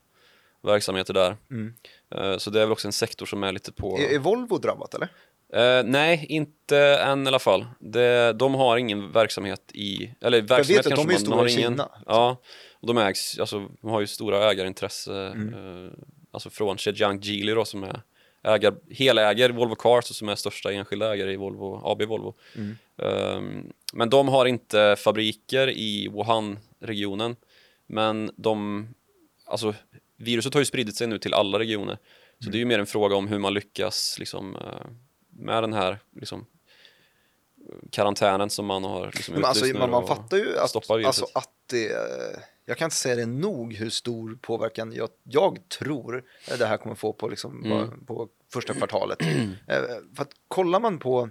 verksamheter 0.62 1.14
där. 1.14 1.36
Mm. 1.50 1.74
Eh, 2.14 2.38
Så 2.38 2.50
det 2.50 2.60
är 2.60 2.64
väl 2.64 2.72
också 2.72 2.88
en 2.88 2.92
sektor 2.92 3.26
som 3.26 3.42
är 3.44 3.52
lite 3.52 3.72
på... 3.72 3.98
Är, 3.98 4.14
är 4.14 4.18
Volvo 4.18 4.58
drabbat 4.58 4.94
eller? 4.94 5.08
Eh, 5.52 5.84
nej, 5.84 6.26
inte 6.28 6.78
än 6.78 7.24
i 7.24 7.28
alla 7.28 7.38
fall. 7.38 7.66
Det, 7.80 8.32
de 8.32 8.54
har 8.54 8.76
ingen 8.76 9.12
verksamhet 9.12 9.62
i... 9.74 10.14
Eller 10.20 10.42
verksamhet 10.42 10.86
vet 10.86 10.92
att 10.92 11.06
de 11.08 11.14
är 11.14 11.18
stora 11.18 11.48
i 11.48 11.52
ingen, 11.52 11.70
Kina. 11.72 11.90
Ja, 12.06 12.36
och 12.80 12.86
de 12.86 12.98
ägs, 12.98 13.38
alltså 13.40 13.68
de 13.80 13.90
har 13.90 14.00
ju 14.00 14.06
stora 14.06 14.50
ägarintresse, 14.50 15.12
Mm. 15.14 15.54
eh, 15.86 15.92
alltså 16.32 16.50
från 16.50 16.78
Zhejiang 16.78 17.20
Geely 17.20 17.54
då 17.54 17.64
som 17.64 17.84
är 17.84 18.02
ägar, 18.42 18.74
heläger 18.90 19.50
Volvo 19.50 19.74
Cars 19.74 20.10
och 20.10 20.16
som 20.16 20.28
är 20.28 20.34
största 20.34 20.72
enskilda 20.72 21.14
ägare 21.14 21.32
i 21.32 21.36
Volvo, 21.36 21.80
AB 21.84 22.02
Volvo. 22.02 22.34
Mm. 22.56 22.76
Ehm, 23.02 23.72
men 23.92 24.10
de 24.10 24.28
har 24.28 24.46
inte 24.46 24.96
fabriker 24.98 25.68
i 25.70 26.08
Wuhan-regionen. 26.08 27.36
Men 27.86 28.30
de, 28.36 28.88
alltså 29.46 29.74
viruset 30.16 30.54
har 30.54 30.60
ju 30.60 30.64
spridit 30.64 30.96
sig 30.96 31.06
nu 31.06 31.18
till 31.18 31.34
alla 31.34 31.58
regioner. 31.58 31.98
Så 32.38 32.44
Mm. 32.44 32.52
det 32.52 32.56
är 32.58 32.60
ju 32.60 32.64
mer 32.64 32.78
en 32.78 32.86
fråga 32.86 33.16
om 33.16 33.28
hur 33.28 33.38
man 33.38 33.54
lyckas 33.54 34.16
liksom, 34.18 34.56
eh, 34.56 34.86
med 35.30 35.62
den 35.62 35.72
här 35.72 35.98
liksom, 36.16 36.46
karantänen 37.90 38.50
som 38.50 38.66
man 38.66 38.84
har 38.84 39.06
liksom, 39.14 39.34
Men 39.34 39.44
alltså, 39.44 39.66
man, 39.66 39.90
man 39.90 40.06
fattar 40.06 40.36
ju 40.36 40.58
att, 40.58 40.76
alltså, 41.06 41.26
att 41.34 41.50
det, 41.66 41.92
jag 42.64 42.78
kan 42.78 42.86
inte 42.86 42.96
säga 42.96 43.16
det 43.16 43.26
nog 43.26 43.74
hur 43.74 43.90
stor 43.90 44.38
påverkan 44.42 44.92
jag, 44.92 45.08
jag 45.22 45.58
tror 45.78 46.24
det 46.58 46.66
här 46.66 46.76
kommer 46.76 46.94
få 46.94 47.12
på, 47.12 47.28
liksom, 47.28 47.64
Mm. 47.64 47.88
på, 47.90 48.04
på 48.06 48.28
första 48.52 48.74
kvartalet. 48.74 49.18
Eh, 49.68 49.82
för 50.16 50.22
att 50.22 50.30
kollar 50.48 50.80
man 50.80 50.98
på 50.98 51.28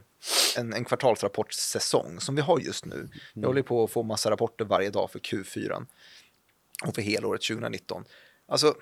en, 0.58 0.74
en 0.74 0.86
kvartalsrapportsäsong 0.86 2.20
som 2.20 2.36
vi 2.36 2.42
har 2.42 2.60
just 2.60 2.86
nu, 2.86 2.96
Mm. 2.96 3.10
jag 3.34 3.48
håller 3.48 3.62
på 3.62 3.84
att 3.84 3.92
få 3.92 4.04
massa 4.04 4.32
rapporter 4.32 4.66
varje 4.66 4.90
dag 4.90 5.12
för 5.12 5.20
Q4 5.20 5.86
och 6.88 6.96
för 6.96 7.02
helåret 7.02 7.42
2019. 7.42 8.04
Alltså, 8.48 8.74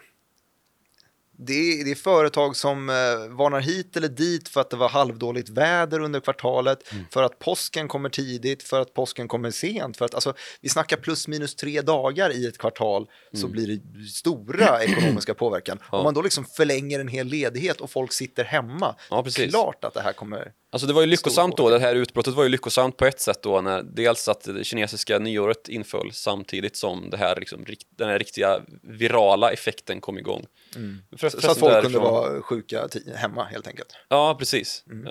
det 1.38 1.54
är, 1.54 1.86
det 1.86 1.92
är 1.92 1.96
företag 1.96 2.56
som 2.56 2.90
eh, 2.90 2.96
varnar 3.38 3.60
hit 3.60 3.98
eller 3.98 4.08
dit 4.08 4.50
för 4.50 4.62
att 4.62 4.70
det 4.70 4.78
var 4.78 4.90
halvdåligt 4.90 5.50
väder 5.50 6.00
under 6.00 6.20
kvartalet, 6.20 6.92
Mm. 6.92 7.06
för 7.14 7.24
att 7.24 7.40
påsken 7.40 7.88
kommer 7.88 8.10
tidigt, 8.10 8.64
för 8.64 8.82
att 8.82 8.94
påsken 8.94 9.28
kommer 9.28 9.52
sent. 9.52 9.98
För 9.98 10.06
att, 10.06 10.14
alltså, 10.14 10.34
vi 10.62 10.70
snackar 10.70 10.98
plus 10.98 11.28
minus 11.28 11.56
tre 11.56 11.82
dagar 11.82 12.32
i 12.36 12.46
ett 12.48 12.58
kvartal 12.58 13.08
så 13.34 13.48
blir 13.48 13.68
det 13.68 14.08
stora 14.10 14.84
ekonomiska 14.84 15.34
påverkan. 15.34 15.78
Mm. 15.78 15.88
Ja. 15.92 15.98
Om 15.98 16.04
man 16.04 16.14
då 16.14 16.22
liksom 16.22 16.46
förlänger 16.46 17.00
en 17.00 17.08
hel 17.08 17.28
ledighet 17.28 17.82
och 17.82 17.92
folk 17.92 18.12
sitter 18.14 18.44
hemma, 18.44 18.96
Ja, 19.10 19.24
precis. 19.24 19.50
klart 19.52 19.84
att 19.84 19.94
det 19.94 20.02
här 20.02 20.14
kommer... 20.14 20.52
Alltså 20.78 20.88
det 20.88 20.94
var 20.94 21.02
ju 21.02 21.08
lyckosamt 21.08 21.58
då, 21.58 21.70
det 21.70 21.80
här 21.80 21.96
utbrottet 21.96 22.34
var 22.34 22.44
ju 22.44 22.50
lyckosamt 22.50 22.98
på 22.98 23.06
ett 23.06 23.20
sätt 23.20 23.44
då 23.44 23.62
när 23.62 23.84
dels 23.84 24.28
att 24.28 24.42
det 24.42 24.64
kinesiska 24.64 25.20
nyåret 25.20 25.70
inföll 25.70 26.12
samtidigt 26.14 26.76
som 26.76 27.10
det 27.10 27.18
här 27.18 27.36
liksom, 27.36 27.66
den 27.90 28.10
här 28.10 28.20
riktiga 28.20 28.62
virala 28.84 29.52
effekten 29.52 30.02
kom 30.02 30.18
igång. 30.18 30.46
Mm. 30.76 31.02
Så 31.10 31.26
att 31.26 31.32
förresten 31.32 31.56
folk 31.56 31.84
kunde 31.84 32.00
vara 32.00 32.42
sjuka 32.42 32.88
hemma 33.16 33.44
helt 33.44 33.68
enkelt. 33.68 33.88
Ja, 34.10 34.36
precis. 34.40 34.84
Ehm, 34.92 35.06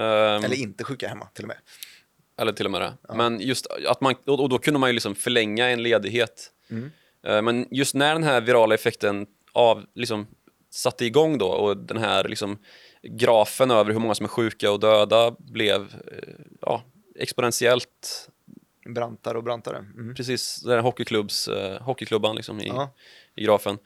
Eller 0.45 0.55
inte 0.55 0.85
sjuka 0.85 1.09
hemma 1.09 1.29
till 1.35 1.45
och 1.45 1.49
med. 1.49 1.59
eller 2.41 2.53
till 2.53 2.67
och 2.67 2.73
med 2.73 2.81
det. 2.81 3.15
Men 3.15 3.41
just 3.41 3.67
att 3.89 4.01
man, 4.01 4.15
och 4.27 4.49
då 4.49 4.59
kunde 4.59 4.81
man 4.81 4.89
ju 4.89 4.93
liksom 4.93 5.15
förlänga 5.15 5.69
en 5.69 5.83
ledighet. 5.83 6.51
Mm. 6.71 6.91
Eh, 7.27 7.43
men 7.43 7.67
just 7.71 7.95
när 7.95 8.13
den 8.13 8.25
här 8.25 8.41
virala 8.41 8.75
effekten 8.75 9.27
av, 9.53 9.85
liksom, 9.95 10.27
satte 10.77 11.05
igång 11.05 11.39
då 11.39 11.49
och 11.49 11.77
den 11.77 11.97
här 11.97 12.29
liksom, 12.29 12.59
grafen 13.03 13.71
över 13.71 13.93
hur 13.93 14.01
många 14.01 14.15
som 14.15 14.25
är 14.25 14.29
sjuka 14.29 14.73
och 14.73 14.81
döda 14.81 15.35
blev 15.39 15.81
eh, 15.83 16.35
ja, 16.61 16.83
exponentiellt 17.19 18.29
Brantare 18.95 19.39
och 19.39 19.45
brantare. 19.45 19.77
Mm. 19.77 20.15
precis 20.15 20.63
den 20.63 20.73
här 20.73 20.81
hockeyklubbs, 20.81 21.49
eh, 21.49 21.83
hockeyklubban 21.83 22.37
liksom 22.37 22.61
i, 22.61 22.73
i 23.37 23.45
grafen. 23.45 23.79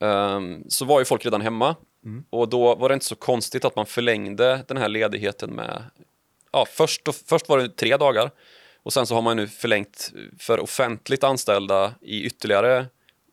Ehm, 0.00 0.64
så 0.68 0.84
var 0.84 0.98
ju 0.98 1.04
folk 1.04 1.24
redan 1.24 1.40
hemma 1.40 1.76
Mm. 2.06 2.24
och 2.30 2.48
då 2.48 2.74
var 2.74 2.88
det 2.88 2.92
inte 2.92 3.06
så 3.06 3.14
konstigt 3.14 3.64
att 3.64 3.76
man 3.76 3.86
förlängde 3.86 4.64
den 4.68 4.76
här 4.76 4.88
ledigheten 4.88 5.50
med, 5.50 5.82
ja 6.52 6.66
först, 6.70 7.08
och, 7.08 7.14
först 7.14 7.48
var 7.48 7.58
det 7.58 7.68
tre 7.68 7.96
dagar 7.96 8.30
och 8.82 8.92
sen 8.92 9.06
så 9.06 9.14
har 9.14 9.22
man 9.22 9.36
nu 9.36 9.48
förlängt 9.48 10.12
för 10.38 10.60
offentligt 10.60 11.24
anställda 11.24 11.94
i 12.00 12.22
ytterligare 12.24 12.86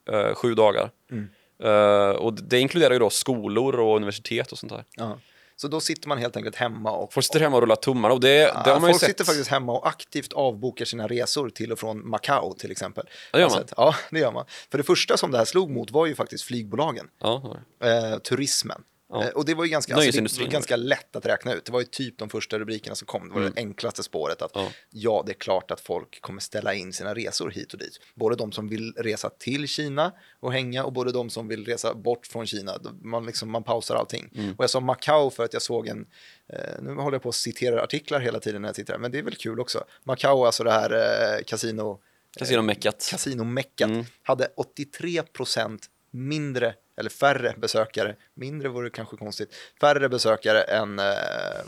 eh, 0.09 0.33
sju 0.33 0.53
dagar. 0.55 0.91
Mm. 1.11 1.29
Eh, 1.63 2.09
och 2.09 2.33
det 2.33 2.59
inkluderar 2.59 2.93
ju 2.93 2.99
då 2.99 3.09
skolor 3.09 3.79
och 3.79 3.95
universitet 3.95 4.51
och 4.51 4.57
sånt 4.57 4.71
där. 4.71 4.83
Ja. 4.95 5.19
Så 5.55 5.67
då 5.67 5.79
sitter 5.79 6.07
man 6.07 6.17
helt 6.17 6.37
enkelt 6.37 6.55
hemma 6.55 6.91
och 6.91 7.13
Folk 7.13 7.25
sitter 7.25 7.39
hemma 7.39 7.55
och 7.55 7.61
rullar 7.63 7.75
tummarna 7.75 8.13
och 8.13 8.19
det, 8.19 8.37
det 8.37 8.51
har 8.53 8.63
Ja, 8.65 8.79
man 8.79 8.81
folk 8.89 8.99
sett. 8.99 9.09
sitter 9.09 9.23
faktiskt 9.23 9.49
hemma 9.49 9.71
och 9.73 9.87
aktivt 9.87 10.33
avbokar 10.33 10.85
sina 10.85 11.07
resor 11.07 11.49
till 11.49 11.71
och 11.71 11.79
från 11.79 12.09
Macao 12.09 12.53
till 12.53 12.71
exempel. 12.71 13.05
Det 13.31 13.39
gör 13.39 13.45
jag 13.45 13.51
man. 13.51 13.63
Ja, 13.77 13.95
det 14.11 14.19
gör 14.19 14.31
man. 14.31 14.45
För 14.71 14.77
det 14.77 14.83
första 14.83 15.17
som 15.17 15.31
det 15.31 15.37
här 15.37 15.45
slog 15.45 15.69
mot 15.71 15.91
var 15.91 16.05
ju 16.05 16.15
faktiskt 16.15 16.43
flygbolagen, 16.43 17.07
Ja, 17.19 17.57
eh, 17.83 18.17
turismen. 18.19 18.83
Ja. 19.13 19.23
Eh, 19.23 19.29
och 19.29 19.45
det 19.45 19.53
var 19.53 19.63
ju 19.63 19.69
ganska, 19.69 19.93
alltså, 19.93 20.01
det 20.01 20.05
Nöjesindustrin 20.05 20.47
var 20.47 20.51
ganska 20.51 20.75
lätt 20.75 21.15
att 21.15 21.25
räkna 21.25 21.53
ut. 21.53 21.65
Det 21.65 21.71
var 21.71 21.79
ju 21.79 21.85
typ 21.85 22.17
de 22.17 22.29
första 22.29 22.59
rubrikerna 22.59 22.95
som 22.95 23.05
kom. 23.05 23.27
Det 23.27 23.33
var 23.33 23.41
det 23.41 23.53
enklaste 23.55 24.03
spåret 24.03 24.41
att 24.41 24.51
Ja. 24.53 24.71
ja. 24.89 25.23
det 25.25 25.31
är 25.31 25.33
klart 25.39 25.71
att 25.71 25.79
folk 25.81 26.21
kommer 26.21 26.41
ställa 26.41 26.73
in 26.73 26.93
sina 26.93 27.13
resor 27.15 27.49
hit 27.51 27.73
och 27.73 27.79
dit. 27.79 27.99
Både 28.15 28.35
de 28.35 28.51
som 28.51 28.67
vill 28.67 28.93
resa 28.97 29.29
till 29.29 29.67
Kina 29.67 30.11
och 30.39 30.53
hänga 30.53 30.83
och 30.83 30.93
både 30.93 31.11
de 31.11 31.29
som 31.29 31.47
vill 31.47 31.65
resa 31.65 31.93
bort 31.93 32.27
från 32.27 32.45
Kina. 32.47 32.77
Man, 33.01 33.25
liksom, 33.25 33.51
man 33.51 33.63
pausar 33.63 33.95
allting. 33.95 34.53
Och 34.57 34.63
jag 34.63 34.69
sa 34.69 34.79
Macao 34.79 35.29
för 35.29 35.43
att 35.43 35.53
jag 35.53 35.61
såg 35.61 35.87
en, 35.87 36.05
eh, 36.53 36.81
nu 36.81 36.93
håller 36.93 37.15
jag 37.15 37.23
på 37.23 37.29
att 37.29 37.35
citera 37.35 37.83
artiklar 37.83 38.19
hela 38.19 38.39
tiden 38.39 38.61
när 38.61 38.69
jag 38.69 38.75
tittar, 38.75 38.97
men 38.97 39.11
det 39.11 39.17
är 39.19 39.23
väl 39.23 39.35
kul 39.35 39.59
också. 39.59 39.83
Macao, 40.03 40.45
alltså 40.45 40.63
det 40.63 40.71
här 40.71 40.91
eh, 41.37 41.43
kasino 41.43 41.99
Kasinomeckat. 42.39 43.07
kasinomeckat 43.11 43.89
Mm. 43.89 44.05
hade 44.23 44.47
83 44.57 45.23
procent 45.23 45.89
mindre 46.13 46.73
eller 46.97 47.09
färre 47.09 47.53
besökare, 47.57 48.15
mindre 48.33 48.69
vore 48.69 48.89
kanske 48.89 49.17
konstigt, 49.17 49.55
färre 49.81 50.09
besökare 50.09 50.61
än 50.61 50.99
eh, 50.99 51.05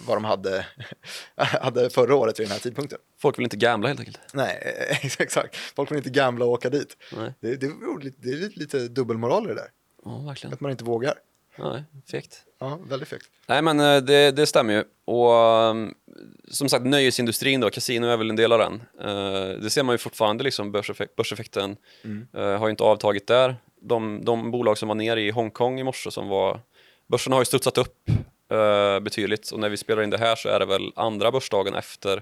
vad 0.08 0.18
de 0.18 0.24
hade, 0.24 0.66
hade 1.36 1.90
förra 1.90 2.16
året 2.16 2.40
vid 2.40 2.48
den 2.48 2.52
här 2.52 2.60
tidpunkten. 2.60 3.00
Folk 3.22 3.38
vill 3.38 3.44
inte 3.44 3.58
gambla 3.58 3.88
helt 3.88 4.00
enkelt. 4.00 4.20
Nej, 4.34 4.76
exakt. 5.20 5.56
Folk 5.56 5.92
vill 5.92 5.98
inte 5.98 6.10
gambla 6.10 6.46
och 6.46 6.52
åka 6.52 6.70
dit. 6.70 6.98
Nej. 7.18 7.34
Det, 7.40 7.56
det, 7.56 7.66
är 7.66 8.04
lite- 8.04 8.18
det 8.22 8.30
är 8.30 8.36
lite, 8.38 8.60
lite 8.60 8.88
dubbelmoral 8.88 9.46
i 9.46 9.48
det 9.48 9.56
där, 9.56 9.68
Ja, 10.06 10.18
verkligen. 10.28 10.54
att 10.54 10.60
man 10.60 10.72
inte 10.72 10.84
vågar. 10.84 11.14
Nej, 11.58 11.84
fegt. 12.12 12.42
Ja, 12.60 12.80
väldigt 12.90 13.10
fegt. 13.10 13.26
Nej, 13.48 13.62
men 13.62 13.80
eh, 13.80 13.98
det, 13.98 14.32
det 14.32 14.46
stämmer 14.46 14.74
ju. 14.74 14.84
Och 15.06 15.32
um, 15.70 15.94
som 16.52 16.70
sagt, 16.70 16.86
nöjesindustrin 16.86 17.60
då, 17.62 17.70
kasino 17.70 18.08
är 18.08 18.18
väl 18.18 18.30
en 18.30 18.36
del 18.36 18.52
av 18.52 18.60
den. 18.60 18.74
Eh, 19.02 19.60
det 19.62 19.70
ser 19.70 19.84
man 19.84 19.94
ju 19.94 19.98
fortfarande, 19.98 20.44
liksom, 20.44 20.76
börseffek- 20.76 21.10
börseffekten 21.18 21.78
eh, 22.34 22.42
har 22.58 22.68
ju 22.68 22.72
inte 22.72 22.84
avtagit 22.84 23.28
där. 23.28 23.56
De, 23.88 24.26
de 24.26 24.52
bolag 24.52 24.78
som 24.78 24.88
var 24.88 24.96
nere 24.96 25.22
i 25.22 25.32
Hongkong 25.32 25.80
i 25.80 25.84
morse 25.84 26.12
som 26.12 26.28
var, 26.28 26.60
börsen 27.08 27.34
har 27.34 27.42
ju 27.42 27.46
studsat 27.46 27.78
upp 27.78 28.10
uh, 28.54 29.00
betydligt 29.00 29.52
och 29.52 29.60
när 29.60 29.70
vi 29.70 29.78
spelar 29.78 30.04
in 30.04 30.10
det 30.10 30.18
här 30.18 30.36
så 30.36 30.50
är 30.50 30.60
det 30.60 30.66
väl 30.66 30.92
andra 30.96 31.32
börsdagen 31.32 31.74
efter. 31.74 32.18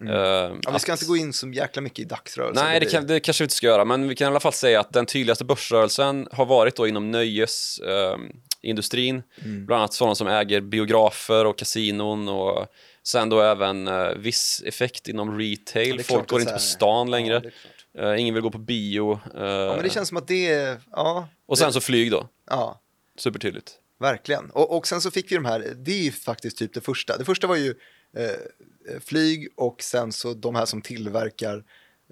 eh, 0.00 0.06
Ja, 0.10 0.48
vi 0.72 0.78
ska 0.78 0.92
att- 0.92 0.98
inte 1.02 1.08
gå 1.08 1.16
in 1.16 1.32
så 1.32 1.48
jäkla 1.48 1.82
mycket 1.82 1.98
i 1.98 2.04
dagsrörelsen. 2.04 2.64
Nej, 2.64 2.80
det, 2.80 2.86
kan, 2.86 3.06
det 3.06 3.20
kanske 3.20 3.42
vi 3.42 3.44
inte 3.44 3.54
ska 3.54 3.66
göra, 3.66 3.84
men 3.84 4.08
vi 4.08 4.14
kan 4.14 4.24
i 4.24 4.28
alla 4.30 4.40
fall 4.40 4.52
säga 4.52 4.80
att 4.80 4.92
den 4.92 5.06
tydligaste 5.06 5.44
börsrörelsen 5.44 6.28
har 6.32 6.46
varit 6.46 6.76
då 6.76 6.86
inom 6.88 7.10
nöjesindustrin. 7.10 9.22
Mm. 9.44 9.66
Bland 9.66 9.80
annat 9.80 9.92
sådana 9.94 10.14
som 10.14 10.26
äger 10.26 10.60
biografer 10.60 11.44
och 11.44 11.58
kasinon 11.58 12.28
och 12.28 12.66
sen 13.04 13.28
då 13.28 13.40
även 13.40 13.88
eh, 13.88 14.08
viss 14.16 14.62
effekt 14.66 15.08
inom 15.08 15.38
retail. 15.38 15.96
Ja, 15.96 16.02
Folk 16.04 16.28
går 16.28 16.40
inte 16.40 16.52
på 16.52 16.58
stan 16.58 17.06
Ja, 17.08 17.10
längre. 17.10 17.40
det 17.40 17.50
Eh, 17.98 18.20
ingen 18.20 18.34
vill 18.34 18.42
gå 18.42 18.50
på 18.50 18.58
bio. 18.58 19.12
eh, 19.12 19.42
Ja, 19.42 19.74
men 19.74 19.82
det 19.82 19.90
känns 19.90 20.08
som 20.08 20.16
att 20.16 20.28
det 20.28 20.52
är, 20.52 20.80
ja, 20.90 21.28
och 21.46 21.58
sen 21.58 21.72
så 21.72 21.80
flyg 21.80 22.10
då. 22.10 22.28
ja. 22.50 22.78
Supertydligt. 23.18 23.72
Verkligen. 24.00 24.50
Och, 24.50 24.76
och 24.76 24.86
sen 24.86 25.00
så 25.00 25.10
fick 25.10 25.32
vi 25.32 25.36
de 25.36 25.44
här, 25.44 25.72
det 25.76 25.90
är 25.92 26.02
ju 26.02 26.12
faktiskt 26.12 26.58
typ 26.58 26.74
det 26.74 26.80
första. 26.80 27.16
Det 27.18 27.24
första 27.24 27.46
var 27.46 27.56
ju 27.56 27.74
eh, 28.16 29.00
flyg 29.00 29.48
och 29.56 29.82
sen 29.82 30.12
så 30.12 30.34
de 30.34 30.54
här 30.54 30.64
som 30.66 30.82
tillverkar 30.82 31.64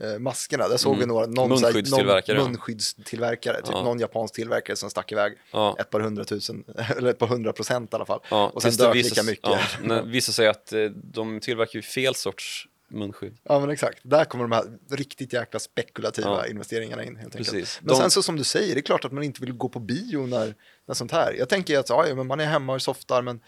eh, 0.02 0.18
maskerna. 0.18 0.68
Där 0.68 0.76
såg 0.76 0.98
vi 0.98 1.06
några, 1.06 1.26
någon, 1.26 1.48
Munskyddstillverkare, 1.48 2.38
någon 2.38 2.50
munskyddstillverkare, 2.50 3.56
typ 3.56 3.70
Ja. 3.72 3.82
någon 3.82 4.00
japansk 4.00 4.34
tillverkare 4.34 4.76
som 4.76 4.90
stack 4.90 5.12
iväg 5.12 5.32
Ja. 5.52 5.76
ett 5.80 5.90
par 5.90 6.00
hundratusen, 6.00 6.64
eller 6.96 7.10
ett 7.10 7.18
par 7.18 7.26
hundra 7.26 7.52
procent 7.52 7.92
i 7.92 7.96
alla 7.96 8.06
fall. 8.06 8.20
Ja, 8.30 8.48
och 8.54 8.62
sen 8.62 8.70
tills 8.70 8.78
dök 8.80 8.94
lika 8.94 9.22
mycket. 9.22 9.50
Ja, 9.88 10.02
visar 10.02 10.32
sig 10.32 10.48
att 10.48 10.72
eh, 10.72 10.84
de 10.94 11.40
tillverkar 11.40 11.76
ju 11.78 11.82
fel 11.82 12.14
sorts 12.14 12.66
munskydd. 12.90 13.36
men 13.44 13.70
exakt. 13.70 13.98
Där 14.02 14.24
kommer 14.24 14.44
de 14.44 14.52
här 14.52 14.64
riktigt 14.90 15.32
jäkla 15.32 15.60
spekulativa 15.60 16.28
Ja. 16.28 16.46
investeringarna 16.46 17.04
in. 17.04 17.16
Helt 17.16 17.36
enkelt. 17.36 17.50
Precis. 17.52 17.80
Men 17.82 17.88
De- 17.88 18.00
sen 18.00 18.10
så 18.10 18.22
som 18.22 18.36
du 18.36 18.44
säger, 18.44 18.74
det 18.74 18.80
är 18.80 18.82
klart 18.82 19.04
att 19.04 19.12
man 19.12 19.22
inte 19.22 19.40
vill 19.40 19.52
gå 19.52 19.68
på 19.68 19.78
bio 19.78 20.26
när, 20.26 20.54
när 20.86 20.94
sånt 20.94 21.12
här. 21.12 21.32
Jag 21.38 21.48
tänker 21.48 21.78
att 21.78 21.88
ja, 21.88 22.06
ja, 22.08 22.14
men 22.14 22.26
man 22.26 22.40
är 22.40 22.44
hemma 22.44 22.74
och 22.74 22.82
softar, 22.82 23.22
men 23.22 23.40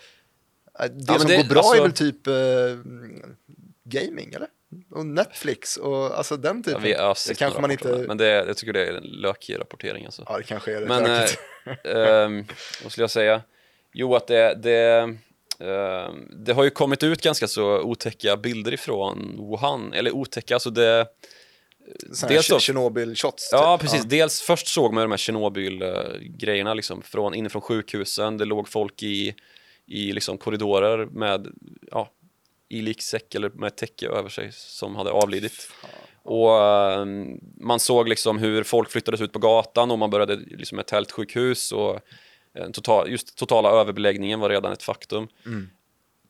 eh, 0.81 0.85
det 0.85 1.05
men 1.13 1.19
som 1.21 1.29
det- 1.29 1.37
går 1.37 1.45
bra 1.45 1.59
alltså- 1.59 1.77
är 1.77 1.83
väl 1.83 1.93
typ 1.93 2.27
eh, 2.27 2.35
gaming, 3.85 4.33
eller? 4.35 4.49
Och 4.91 5.07
Netflix 5.07 5.77
och 5.77 6.19
alltså 6.19 6.37
den 6.37 6.57
Ja, 6.57 6.63
typen. 6.63 6.83
har 7.01 7.29
det 7.29 7.35
kanske 7.35 7.61
man 7.61 7.71
inte... 7.71 8.05
Men 8.09 8.17
det, 8.17 8.27
jag 8.29 8.57
tycker 8.57 8.73
det 8.73 8.87
är 8.87 8.93
en 8.95 9.03
lökig 9.03 9.59
rapportering 9.61 10.05
alltså. 10.05 10.23
Ja, 10.29 10.37
det 10.39 10.43
kanske 10.45 10.77
är 10.77 10.81
rätt 10.81 10.89
Men, 10.89 11.05
eh, 11.05 11.29
ehm, 12.25 12.45
vad 12.83 12.93
skulle 12.93 13.03
jag 13.03 13.11
säga? 13.11 13.43
Jo, 13.93 14.15
att 14.17 14.27
det, 14.27 14.55
det, 14.55 15.17
det 16.31 16.53
har 16.53 16.65
ju 16.65 16.71
kommit 16.71 17.03
ut 17.03 17.23
ganska 17.23 17.49
så 17.49 17.81
otäcka 17.81 18.37
bilder 18.37 18.75
ifrån 18.75 19.37
Wuhan, 19.39 19.93
eller 19.93 20.11
otäcka, 20.11 20.55
alltså 20.55 20.71
det... 20.71 21.07
Såna 22.13 22.33
dels 22.33 22.47
Tjernobyl-shots. 22.47 23.49
Ja, 23.53 23.79
typ. 23.79 23.91
precis. 23.91 24.05
Dels 24.05 24.41
först 24.41 24.67
såg 24.67 24.93
man 24.93 25.03
de 25.03 25.11
här 25.11 25.19
Tjernobyl-grejerna 25.19 26.75
liksom, 26.75 27.03
från, 27.03 27.35
inifrån 27.35 27.63
sjukhusen. 27.63 28.39
Det 28.39 28.45
låg 28.45 28.69
folk 28.69 29.03
i, 29.03 29.35
i 29.87 30.13
liksom 30.13 30.39
korridorer 30.39 31.07
med, 31.07 31.47
ja, 31.91 32.11
i 32.69 32.83
liksäck 32.83 33.35
eller 33.35 33.51
med 33.51 33.77
täcke 33.77 34.09
över 34.09 34.29
sig 34.29 34.53
som 34.53 34.97
hade 34.97 35.11
avlidit. 35.11 35.71
Och 36.23 36.65
eh, 36.65 37.07
man 37.61 37.81
såg 37.81 38.09
liksom 38.09 38.39
hur 38.39 38.63
folk 38.63 38.91
flyttades 38.91 39.21
ut 39.21 39.33
på 39.33 39.39
gatan 39.39 39.91
och 39.91 39.99
man 39.99 40.11
började 40.11 40.37
liksom 40.37 40.79
ett 40.79 40.87
tältsjukhus 40.87 41.73
och 41.73 42.01
total, 42.73 43.11
just 43.11 43.37
totala 43.37 43.71
överbeläggningen 43.71 44.41
var 44.41 44.49
redan 44.49 44.73
ett 44.73 44.83
faktum. 44.83 45.29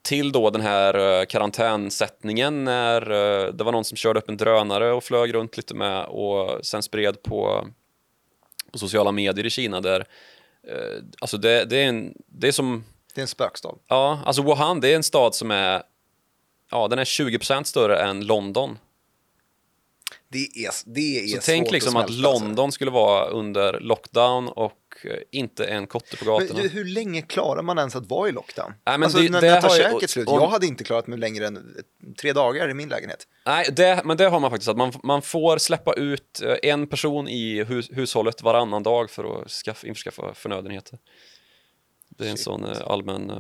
Till 0.03 0.33
då 0.33 0.51
den 0.51 0.61
här 0.61 1.21
eh, 1.21 1.25
karantänsättningen 1.25 2.65
när 2.65 3.11
eh, 3.11 3.53
det 3.53 3.65
var 3.65 3.73
någon 3.73 3.85
som 3.85 3.97
körde 3.97 4.21
upp 4.21 4.29
en 4.29 4.37
drönare 4.37 4.93
och 4.93 5.05
flög 5.05 5.35
runt 5.35 5.57
lite 5.57 5.75
med 5.75 6.05
och 6.05 6.67
sen 6.67 6.83
spred 6.83 7.23
på, 7.23 7.67
på 8.73 8.79
sociala 8.79 9.13
medier 9.13 9.47
i 9.47 9.51
Kina 9.51 9.81
där 9.81 10.07
eh, 10.69 11.05
alltså 11.21 11.37
det, 11.37 11.65
det, 11.65 11.77
är 11.77 11.89
en, 11.89 12.15
det 12.27 12.49
är 12.49 12.53
som 12.53 12.85
Det 13.15 13.21
är 13.21 13.23
en 13.23 13.29
spökstad. 13.29 13.75
Ja, 13.89 14.21
alltså 14.25 14.43
Wuhan 14.43 14.81
det 14.81 14.93
är 14.93 14.97
en 14.97 15.03
stad 15.03 15.35
som 15.35 15.51
är 15.51 15.83
Ja, 16.71 16.89
den 16.89 16.99
är 16.99 17.05
20% 17.05 17.63
större 17.65 17.99
än 18.03 18.27
London. 18.27 18.79
Det 20.33 20.39
är, 20.39 20.71
det 20.95 21.19
är 21.19 21.27
Så 21.27 21.33
svårt 21.35 21.45
tänk 21.45 21.71
liksom 21.71 21.97
att, 21.97 22.07
smälta, 22.13 22.29
alltså. 22.29 22.45
London 22.45 22.73
skulle 22.73 22.91
vara 22.91 23.27
under 23.27 23.81
lockdown 23.81 24.49
och 24.49 24.79
eh, 25.05 25.11
inte 25.31 25.65
en 25.65 25.87
kotte 25.87 26.17
på 26.17 26.25
gatorna. 26.25 26.61
Men 26.61 26.69
hur 26.71 26.85
länge 26.85 27.23
klarar 27.23 27.63
man 27.63 27.79
ens 27.79 27.97
att 27.97 28.07
vara 28.07 28.29
i 28.29 28.33
lockdown? 28.33 28.73
Nej, 28.87 28.99
men 28.99 29.03
alltså, 29.03 29.19
det- 29.19 29.31
när, 29.31 29.41
det 29.41 29.51
när 29.51 29.61
tar 29.61 29.69
käket 29.69 30.11
slut? 30.11 30.29
Jag 30.31 30.47
hade 30.47 30.67
inte 30.67 30.85
klarat 30.85 31.07
mig 31.07 31.19
längre 31.19 31.47
än 31.47 31.57
eh, 31.57 31.63
tre 32.21 32.33
dagar 32.33 32.69
i 32.71 32.75
min 32.75 32.89
lägenhet. 32.89 33.27
Nej, 33.47 33.69
det, 33.73 34.03
men 34.05 34.17
det 34.17 34.29
har 34.29 34.41
man 34.41 34.51
faktiskt. 34.51 34.69
Att 34.69 34.77
man, 34.77 34.93
man 35.03 35.23
får 35.23 35.59
släppa 35.59 35.93
ut 35.95 36.43
eh, 36.43 36.71
en 36.71 36.87
person 36.87 37.29
i 37.29 37.65
hus, 37.65 37.89
hushållet 37.93 38.43
varannan 38.43 38.83
dag 38.83 39.11
för 39.11 39.43
att 39.43 39.51
skaffa, 39.51 39.87
införskaffa 39.87 40.35
förnödenheter. 40.35 40.99
Det 42.19 42.25
är 42.25 42.31
en 42.31 42.37
Shit. 42.37 42.45
sån 42.45 42.65
allmän 42.87 43.33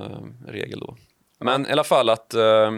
regel 0.48 0.80
då. 0.80 0.96
Men 1.40 1.66
i 1.66 1.70
alla 1.70 1.84
fall 1.84 2.08
att 2.08 2.34
eh, 2.34 2.72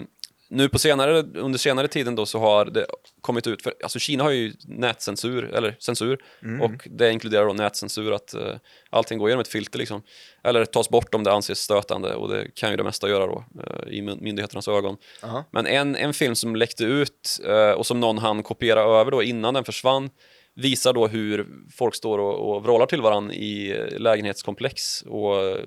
nu 0.55 0.69
på 0.69 0.79
senare, 0.79 1.23
under 1.35 1.59
senare 1.59 1.88
tiden 1.88 2.14
då 2.14 2.27
så 2.27 2.38
har 2.38 2.64
det 2.64 2.87
kommit 3.21 3.47
ut, 3.47 3.62
för 3.62 3.75
alltså 3.83 3.99
Kina 3.99 4.25
har 4.25 4.31
ju 4.31 4.53
nätcensur, 4.64 5.55
eller 5.55 5.77
censur, 5.79 6.19
och 6.62 6.88
det 6.90 7.12
inkluderar 7.12 7.47
då 7.47 7.53
nätcensur 7.53 8.12
att 8.12 8.35
eh, 8.35 8.55
allting 8.90 9.19
går 9.19 9.29
genom 9.29 9.40
ett 9.40 9.49
filter 9.49 9.79
liksom. 9.79 10.03
Eller 10.45 10.64
tas 10.64 10.88
bort 10.88 11.14
om 11.14 11.25
det 11.25 11.33
anses 11.33 11.59
stötande 11.59 12.14
och 12.14 12.29
det 12.29 12.55
kan 12.55 12.71
ju 12.71 12.77
det 12.77 12.85
mesta 12.85 13.09
göra 13.09 13.27
då 13.27 13.45
eh, 13.61 13.93
i 13.93 14.01
myn- 14.03 14.23
myndigheternas 14.23 14.69
ögon. 14.69 14.97
Aha. 15.23 15.45
Men 15.51 15.67
en, 15.67 15.97
en 15.97 16.14
film 16.14 16.35
som 16.35 16.57
läckte 16.57 16.85
ut 16.85 17.40
eh, 17.47 17.71
och 17.71 17.87
som 17.87 18.01
någon 18.01 18.19
hann 18.19 18.43
kopiera 18.43 18.81
över 18.81 19.11
då 19.11 19.23
innan 19.23 19.55
den 19.55 19.64
försvann 19.64 20.11
visar 20.55 20.93
då 20.93 21.07
hur 21.07 21.47
folk 21.77 21.95
står 21.95 22.19
och, 22.19 22.55
och 22.55 22.62
vrålar 22.62 22.87
till 22.87 23.03
varandra 23.03 23.35
i 23.35 23.75
lägenhetskomplex 23.99 25.03
och 25.03 25.59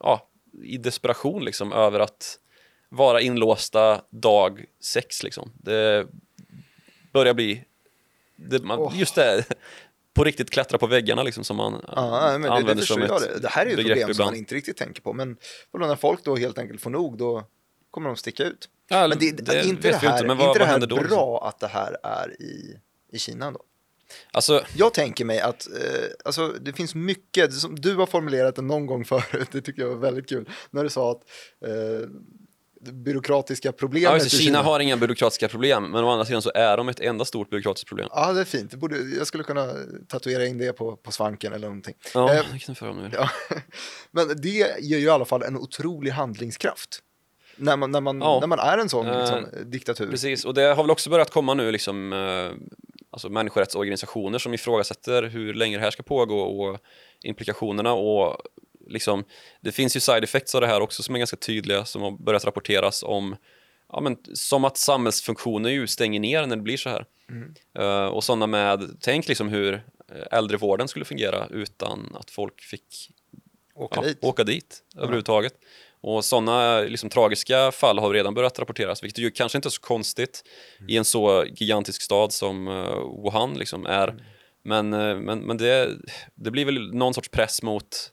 ja, 0.00 0.28
i 0.64 0.78
desperation 0.78 1.44
liksom 1.44 1.72
över 1.72 2.00
att 2.00 2.38
vara 2.94 3.20
inlåsta 3.20 4.00
dag 4.10 4.64
sex 4.80 5.22
liksom. 5.22 5.52
Det 5.54 6.06
börjar 7.12 7.34
bli 7.34 7.64
det, 8.36 8.62
man, 8.62 8.78
Åh. 8.78 8.92
just 8.98 9.14
det 9.14 9.44
på 10.14 10.24
riktigt 10.24 10.50
klättra 10.50 10.78
på 10.78 10.86
väggarna 10.86 11.22
liksom 11.22 11.44
som 11.44 11.56
man 11.56 11.84
Ja, 11.96 12.28
men 12.32 12.42
det, 12.42 12.48
det 12.48 12.52
använder 12.52 12.74
förstår 12.82 12.94
som 12.94 13.02
ett 13.02 13.22
Det. 13.34 13.38
det 13.38 13.48
här 13.48 13.66
är 13.66 13.70
ju 13.70 13.72
ett 13.72 13.78
problem 13.78 13.98
som 13.98 14.06
man 14.06 14.10
ibland. 14.10 14.36
inte 14.36 14.54
riktigt 14.54 14.76
tänker 14.76 15.02
på. 15.02 15.12
Men 15.12 15.36
när 15.72 15.96
folk 15.96 16.24
då 16.24 16.36
helt 16.36 16.58
enkelt 16.58 16.80
får 16.80 16.90
nog, 16.90 17.18
då 17.18 17.44
kommer 17.90 18.08
de 18.08 18.16
sticka 18.16 18.44
ut. 18.44 18.68
Ja, 18.88 19.08
Men 19.08 19.18
det, 19.18 19.30
det 19.30 19.52
är 19.52 19.66
inte 19.66 19.88
det 19.88 19.96
här, 19.96 20.22
inte, 20.22 20.34
vad, 20.34 20.48
inte 20.48 20.58
det 20.58 20.64
här 20.64 20.86
bra 20.86 21.00
liksom? 21.00 21.36
att 21.48 21.60
det 21.60 21.66
här 21.68 21.96
är 22.02 22.42
i, 22.42 22.78
i 23.12 23.18
Kina 23.18 23.50
då? 23.50 23.60
Alltså, 24.32 24.64
Jag 24.76 24.94
tänker 24.94 25.24
mig 25.24 25.40
att 25.40 25.66
eh, 25.66 26.08
alltså, 26.24 26.48
det 26.48 26.72
finns 26.72 26.94
mycket, 26.94 27.52
som 27.54 27.80
du 27.80 27.94
har 27.94 28.06
formulerat 28.06 28.56
det 28.56 28.62
någon 28.62 28.86
gång 28.86 29.04
förut, 29.04 29.48
det 29.52 29.60
tycker 29.60 29.82
jag 29.82 29.88
var 29.88 29.96
väldigt 29.96 30.28
kul, 30.28 30.48
när 30.70 30.82
du 30.84 30.90
sa 30.90 31.10
att 31.10 31.22
eh, 31.66 31.70
det 31.70 32.08
byråkratiska 32.92 33.68
ja, 33.68 33.72
problemet 33.72 34.20
det, 34.20 34.26
i 34.26 34.30
Kina 34.30 34.62
har 34.62 34.80
inga 34.80 34.96
byråkratiska 34.96 35.48
problem, 35.48 35.90
men 35.90 36.04
å 36.04 36.10
andra 36.10 36.24
sidan 36.24 36.42
så 36.42 36.52
är 36.54 36.76
de 36.76 36.88
ett 36.88 37.00
enda 37.00 37.24
stort 37.24 37.50
byråkratiskt 37.50 37.88
problem. 37.88 38.08
Ja, 38.12 38.32
det 38.32 38.40
är 38.40 38.44
fint. 38.44 38.70
Det 38.70 38.76
borde, 38.76 38.98
jag 38.98 39.26
skulle 39.26 39.44
kunna 39.44 39.72
tatuera 40.08 40.46
in 40.46 40.58
det 40.58 40.72
på, 40.72 40.96
på 40.96 41.12
svanken 41.12 41.52
eller 41.52 41.66
någonting. 41.68 41.94
Ja, 42.14 42.34
Eh, 42.34 42.42
det 42.52 42.58
kan 42.58 42.94
du 42.94 43.02
vill. 43.02 43.12
Ja, 43.12 43.30
men 44.10 44.28
det 44.40 44.48
ger 44.80 44.98
ju 44.98 45.04
i 45.04 45.08
alla 45.08 45.24
fall 45.24 45.42
en 45.42 45.56
otrolig 45.56 46.10
handlingskraft. 46.10 47.00
När 47.56 47.76
man, 47.76 47.90
när 47.90 48.00
man, 48.00 48.20
Ja. 48.20 48.40
när 48.40 48.46
man 48.46 48.58
är 48.58 48.78
en 48.78 48.88
sån 48.88 49.06
Eh, 49.06 49.20
liksom, 49.20 49.70
diktatur. 49.70 50.10
Precis, 50.10 50.44
och 50.44 50.54
det 50.54 50.62
har 50.62 50.82
väl 50.82 50.90
också 50.90 51.10
börjat 51.10 51.30
komma 51.30 51.54
nu 51.54 51.72
liksom, 51.72 52.12
eh, 52.12 52.66
alltså 53.10 53.28
människorättsorganisationer 53.28 54.38
som 54.38 54.54
ifrågasätter 54.54 55.22
hur 55.22 55.54
länge 55.54 55.76
det 55.76 55.82
här 55.82 55.90
ska 55.90 56.02
pågå 56.02 56.40
och 56.40 56.78
implikationerna 57.22 57.92
och 57.92 58.36
liksom, 58.86 59.24
det 59.60 59.72
finns 59.72 59.96
ju 59.96 60.00
side 60.00 60.24
effects 60.24 60.54
av 60.54 60.60
det 60.60 60.66
här 60.66 60.80
också 60.80 61.02
som 61.02 61.14
är 61.14 61.18
ganska 61.18 61.36
tydliga 61.36 61.84
som 61.84 62.02
har 62.02 62.10
börjat 62.10 62.44
rapporteras 62.44 63.02
om 63.02 63.36
Ja, 63.92 64.00
men, 64.00 64.16
som 64.34 64.64
att 64.64 64.76
samhällsfunktioner 64.76 65.70
ju 65.70 65.86
stänger 65.86 66.20
ner 66.20 66.46
när 66.46 66.56
det 66.56 66.62
blir 66.62 66.76
så 66.76 66.88
här. 66.88 67.06
Eh, 67.78 68.06
och 68.06 68.24
sådana 68.24 68.46
med, 68.46 68.96
tänk 69.00 69.28
liksom 69.28 69.48
hur 69.48 69.82
äldrevården 70.30 70.88
skulle 70.88 71.04
fungera 71.04 71.46
utan 71.50 72.16
att 72.20 72.30
folk 72.30 72.60
fick 72.60 73.10
Åka 73.74 74.00
ja, 74.00 74.08
dit. 74.08 74.18
åka 74.24 74.44
dit 74.44 74.82
överhuvudtaget. 74.96 75.54
Och 76.00 76.24
sådana 76.24 76.80
liksom, 76.80 77.10
tragiska 77.10 77.72
fall 77.72 77.98
har 77.98 78.10
redan 78.10 78.34
börjat 78.34 78.58
rapporteras, 78.58 79.02
vilket 79.02 79.18
ju 79.18 79.30
kanske 79.30 79.58
inte 79.58 79.68
är 79.68 79.70
så 79.70 79.80
konstigt 79.80 80.44
i 80.88 80.96
en 80.96 81.04
så 81.04 81.44
gigantisk 81.44 82.02
stad 82.02 82.32
som 82.32 82.68
uh, 82.68 83.22
Wuhan 83.22 83.54
liksom 83.54 83.86
är. 83.86 84.14
Men, 84.62 84.92
eh, 84.92 85.16
men, 85.16 85.38
men 85.38 85.56
det, 85.56 85.90
det 86.34 86.50
blir 86.50 86.64
väl 86.64 86.94
någon 86.94 87.14
sorts 87.14 87.28
press 87.28 87.62
mot 87.62 88.12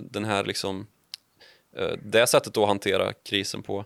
den 0.00 0.24
här 0.24 0.44
liksom, 0.44 0.86
eh, 1.76 1.92
det 2.04 2.26
sättet 2.26 2.56
att 2.56 2.68
hantera 2.68 3.12
krisen 3.12 3.62
på. 3.62 3.84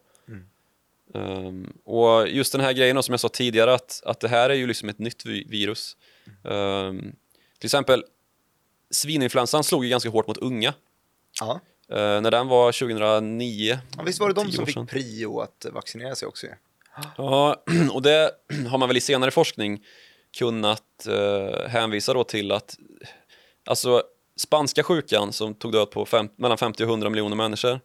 Um, 1.15 1.79
och 1.85 2.29
just 2.29 2.53
den 2.53 2.61
här 2.61 2.73
grejen 2.73 2.97
då, 2.97 3.03
som 3.03 3.13
jag 3.13 3.21
sa 3.21 3.29
tidigare, 3.29 3.75
att, 3.75 4.03
att 4.05 4.21
det 4.21 4.29
här 4.29 4.51
är 4.51 4.55
ju 4.55 4.67
liksom 4.67 4.89
ett 4.89 4.99
nytt 4.99 5.27
vi- 5.27 5.45
virus. 5.49 5.97
Um, 6.43 7.13
till 7.59 7.67
exempel, 7.67 8.05
svininfluensan 8.91 9.65
slog 9.65 9.85
ju 9.85 9.91
ganska 9.91 10.11
hårt 10.11 10.27
mot 10.27 10.39
unga. 10.39 10.75
Eh, 11.89 12.21
när 12.21 12.31
den 12.31 12.49
var 12.49 12.73
2009. 12.73 13.79
Ja, 13.97 14.03
visst 14.03 14.21
var 14.21 14.29
det 14.29 14.35
de 14.35 14.47
10 14.47 14.57
som 14.57 14.67
fick 14.67 14.91
prio 14.91 15.41
att 15.41 15.67
vaccinera 15.73 16.15
sig 16.15 16.29
också? 16.29 16.47
Ja, 17.17 17.65
och 17.93 18.03
det 18.03 18.31
har 18.71 18.79
man 18.79 18.89
väl 18.89 18.97
i 18.97 19.01
senare 19.01 19.31
forskning 19.31 19.85
kunnat 20.39 21.07
eh, 21.07 21.69
hänvisa 21.69 22.15
då 22.15 22.25
till 22.25 22.53
att 22.53 22.77
alltså 23.65 24.03
spanska 24.37 24.83
sjukan 24.83 25.33
som 25.33 25.55
tog 25.55 25.73
död 25.73 25.91
på 25.91 26.07
fem, 26.07 26.29
mellan 26.37 26.59
50 26.59 26.83
och 26.85 26.89
100 26.91 27.11
miljoner 27.11 27.37
människor. 27.37 27.81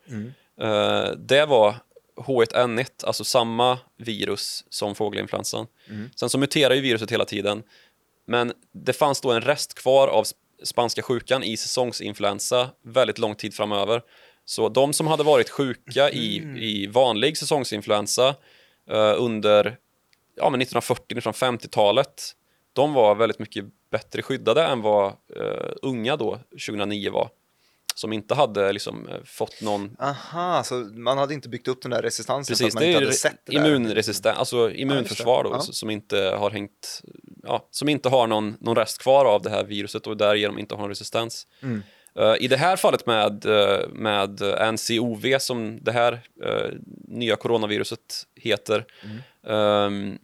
Eh, 0.62 1.12
det 1.18 1.46
var 1.46 1.76
H1N1, 2.16 3.06
alltså 3.06 3.24
samma 3.24 3.80
virus 3.98 4.66
som 4.70 4.96
fågelinfluensan. 4.96 5.68
Sen 6.16 6.30
så 6.30 6.38
muterar 6.38 6.74
ju 6.74 6.82
viruset 6.82 7.12
hela 7.12 7.26
tiden. 7.26 7.64
Men 8.28 8.54
det 8.72 8.94
fanns 8.94 9.22
då 9.22 9.32
en 9.32 9.42
rest 9.42 9.74
kvar 9.74 10.08
av 10.08 10.24
sp- 10.24 10.34
spanska 10.64 11.02
sjukan 11.02 11.44
i 11.44 11.58
säsongsinfluensa 11.58 12.70
väldigt 12.84 13.18
lång 13.18 13.36
tid 13.36 13.54
framöver. 13.54 14.02
Så 14.46 14.70
de 14.70 14.94
som 14.94 15.08
hade 15.08 15.24
varit 15.24 15.50
sjuka 15.50 16.10
i, 16.10 16.36
i 16.58 16.88
vanlig 16.88 17.38
säsongsinfluensa 17.38 18.36
eh, 18.90 19.14
under 19.18 19.78
ja, 20.36 20.50
men 20.50 20.62
1940-1950-talet, 20.62 22.32
de 22.74 22.94
var 22.94 23.16
väldigt 23.16 23.40
mycket 23.40 23.66
bättre 23.92 24.22
skyddade 24.22 24.64
än 24.64 24.82
vad 24.82 25.08
eh, 25.36 25.72
unga 25.82 26.16
då, 26.16 26.40
2009 26.52 27.12
var. 27.12 27.30
Som 27.96 28.14
inte 28.14 28.36
hade 28.36 28.72
liksom, 28.74 29.08
eh, 29.08 29.16
fått 29.26 29.62
någon 29.62 29.96
Aha, 30.00 30.64
så 30.64 30.76
man 30.76 31.18
hade 31.18 31.34
inte 31.34 31.50
byggt 31.50 31.68
upp 31.68 31.82
den 31.82 31.92
där 31.92 32.02
resistansen 32.02 32.54
Precis, 32.54 32.74
man 32.74 32.82
det 32.84 32.88
inte 32.88 32.98
är 33.00 33.02
hade 33.02 33.14
sett 33.14 33.46
det 33.46 33.52
där. 33.60 33.66
immunresistent, 33.68 34.38
alltså 34.38 34.72
immunförsvar 34.72 35.44
då, 35.44 35.50
Ja. 35.50 35.60
som 35.62 35.90
inte 35.90 36.18
har 36.18 36.50
hängt, 36.52 37.02
ja, 37.44 37.68
som 37.72 37.90
inte 37.90 38.10
har 38.10 38.28
någon, 38.28 38.58
någon 38.60 38.76
rest 38.76 38.98
kvar 39.02 39.26
av 39.26 39.42
det 39.42 39.50
här 39.50 39.64
viruset 39.64 40.08
och 40.08 40.18
därigenom 40.18 40.60
inte 40.60 40.76
har 40.76 40.82
någon 40.82 40.90
resistens. 40.90 41.48
Mm. 41.64 41.82
Eh, 42.16 42.36
I 42.40 42.48
det 42.48 42.58
här 42.58 42.76
fallet 42.76 43.06
med, 43.06 43.46
eh, 43.46 43.88
med 43.90 44.42
NCOV 44.74 45.40
som 45.40 45.80
det 45.84 45.92
här 45.92 46.22
eh, 46.46 46.70
nya 47.08 47.36
coronaviruset 47.36 48.24
heter, 48.36 48.86
Mm. 49.04 49.18
ehm, 49.48 50.18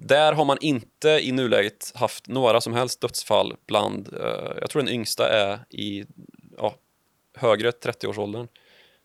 där 0.00 0.32
har 0.32 0.44
man 0.44 0.58
inte 0.60 1.08
i 1.08 1.32
nuläget 1.32 1.92
haft 1.94 2.28
några 2.28 2.60
som 2.60 2.72
helst 2.72 3.00
dödsfall 3.00 3.54
bland, 3.66 4.12
eh, 4.12 4.52
jag 4.60 4.70
tror 4.70 4.82
den 4.82 4.92
yngsta 4.94 5.28
är 5.28 5.58
i 5.70 6.04
ja, 6.56 6.74
högre 7.36 7.70
30-årsåldern, 7.70 8.48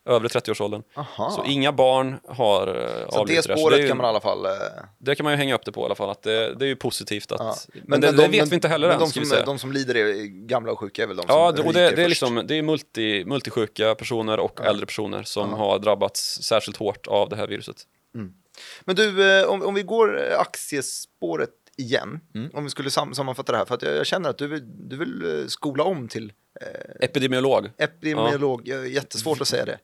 övre 0.05 0.27
30-årsåldern. 0.27 0.83
Aha. 0.95 1.29
Så 1.29 1.45
inga 1.45 1.71
barn 1.71 2.19
har 2.27 2.67
uh, 2.77 3.09
Så 3.09 3.25
det 3.25 3.41
spåret 3.43 3.77
är 3.77 3.81
ju- 3.81 3.87
kan 3.87 3.97
man 3.97 4.05
i 4.05 4.09
alla 4.09 4.21
fall... 4.21 4.45
eh, 4.45 4.51
det 4.99 5.15
kan 5.15 5.23
man 5.23 5.33
ju 5.33 5.37
hänga 5.37 5.55
upp 5.55 5.65
det 5.65 5.71
på 5.71 5.81
i 5.81 5.85
alla 5.85 5.95
fall, 5.95 6.09
att 6.09 6.21
det, 6.23 6.55
det 6.55 6.65
är 6.65 6.69
ju 6.69 6.75
positivt 6.75 7.31
att... 7.31 7.39
ja. 7.73 7.81
Men, 7.83 8.01
det, 8.01 8.11
det 8.11 8.27
vet 8.27 8.51
vi 8.51 8.55
inte 8.55 8.67
heller 8.67 8.87
men 8.87 8.93
än, 8.95 8.99
de 9.13 9.25
som, 9.25 9.37
de 9.45 9.59
som 9.59 9.71
lider 9.71 9.95
är 9.95 10.23
gamla 10.25 10.71
och 10.71 10.79
sjuka 10.79 11.03
är 11.03 11.07
väl 11.07 11.15
de 11.17 11.25
Ja, 11.27 11.47
som 11.47 11.55
det- 11.55 11.67
och 11.67 11.73
det, 11.73 11.95
det 11.95 12.03
är 12.03 12.09
liksom, 12.09 12.41
det 12.47 12.55
är 12.57 12.61
multi, 12.63 13.23
multisjuka 13.25 13.95
personer 13.95 14.39
och 14.39 14.61
äldre 14.61 14.85
personer 14.85 15.23
som 15.23 15.53
har 15.53 15.79
drabbats 15.79 16.39
särskilt 16.43 16.77
hårt 16.77 17.07
av 17.07 17.29
det 17.29 17.35
här 17.35 17.47
viruset. 17.47 17.77
Men 18.85 18.95
du, 18.95 19.23
eh, 19.39 19.45
om, 19.49 19.61
om 19.61 19.73
vi 19.73 19.83
går 19.83 20.31
eh, 20.31 20.39
aktiespåret 20.39 21.49
igen, 21.77 22.19
Mm. 22.35 22.49
om 22.53 22.63
vi 22.63 22.69
skulle 22.69 22.89
sam 22.89 23.13
sammanfatta 23.13 23.51
det 23.51 23.57
här, 23.57 23.65
för 23.65 23.75
att 23.75 23.81
jag, 23.81 23.95
jag 23.95 24.05
känner 24.05 24.29
att 24.29 24.37
du 24.37 24.47
vill, 24.47 24.89
du 24.89 24.97
vill 24.97 25.39
eh, 25.41 25.47
skola 25.47 25.83
om 25.83 26.07
till 26.07 26.33
Epidemiolog. 26.99 27.69
epidemiolog, 27.77 28.61
ja. 28.67 28.85
jättesvårt 28.85 29.41
att 29.41 29.47
säga 29.47 29.65
det. 29.65 29.79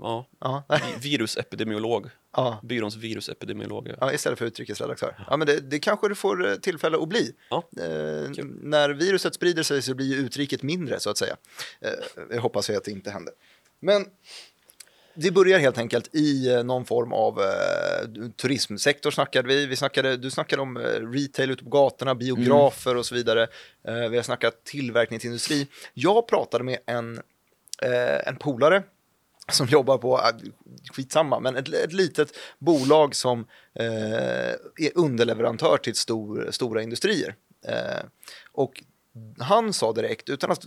Ja, 0.00 0.28
Ja, 0.40 0.64
vi- 0.68 1.10
virusepidemiolog. 1.10 2.10
ja. 2.36 2.60
Byråns 2.62 2.96
virusepidemiolog. 2.96 3.92
Ja. 4.00 4.12
Istället 4.12 4.38
för 4.38 4.46
utrikesredaktör. 4.46 5.24
Ja, 5.30 5.36
men 5.36 5.46
det, 5.46 5.60
det 5.70 5.78
kanske 5.78 6.08
du 6.08 6.14
får 6.14 6.48
eh, 6.48 6.54
tillfälle 6.54 6.98
att 6.98 7.08
bli. 7.08 7.32
Ja, 7.50 7.68
Eh, 7.76 8.30
när 8.62 8.90
viruset 8.90 9.34
sprider 9.34 9.62
sig 9.62 9.82
så 9.82 9.94
blir 9.94 10.06
ju 10.06 10.16
utriket 10.16 10.62
mindre, 10.62 11.00
så 11.00 11.10
att 11.10 11.18
säga. 11.18 11.36
Eh, 11.80 11.90
jag 12.30 12.40
hoppas 12.40 12.70
att 12.70 12.84
det 12.84 12.90
inte 12.90 13.10
händer. 13.10 13.34
Men 13.80 14.06
det 15.14 15.30
börjar 15.30 15.58
helt 15.58 15.78
enkelt 15.78 16.14
i 16.14 16.52
eh, 16.52 16.64
någon 16.64 16.84
form 16.84 17.12
av 17.12 17.40
eh, 17.40 18.28
turismsektor 18.36 19.10
snackade 19.10 19.48
vi. 19.48 19.66
vi 19.66 19.76
snackade, 19.76 20.16
du 20.16 20.30
snackade 20.30 20.62
om 20.62 20.76
eh, 20.76 20.82
retail 20.82 21.50
ute 21.50 21.64
på 21.64 21.70
gatorna, 21.70 22.14
biografer 22.14 22.96
och 22.96 23.06
så 23.06 23.14
vidare. 23.14 23.42
Eh, 23.88 24.08
vi 24.08 24.16
har 24.16 24.22
snackat 24.22 24.64
tillverkningsindustri. 24.64 25.66
Jag 25.94 26.28
pratade 26.28 26.64
med 26.64 26.78
en, 26.86 27.18
eh, 27.82 28.28
en 28.28 28.36
polare 28.36 28.82
som 29.48 29.66
jobbar 29.66 29.98
på, 29.98 30.18
eh, 30.18 30.50
skitsamma, 30.92 31.40
men 31.40 31.56
ett, 31.56 31.68
ett 31.68 31.92
litet 31.92 32.28
bolag 32.58 33.14
som 33.14 33.46
eh, 33.74 34.50
är 34.76 34.90
underleverantör 34.94 35.76
till 35.76 35.94
stor, 35.94 36.48
stora 36.50 36.82
industrier. 36.82 37.34
Eh, 37.66 38.04
och 38.52 38.82
han 39.38 39.72
sa 39.72 39.92
direkt, 39.92 40.28
utan 40.28 40.50
att 40.50 40.66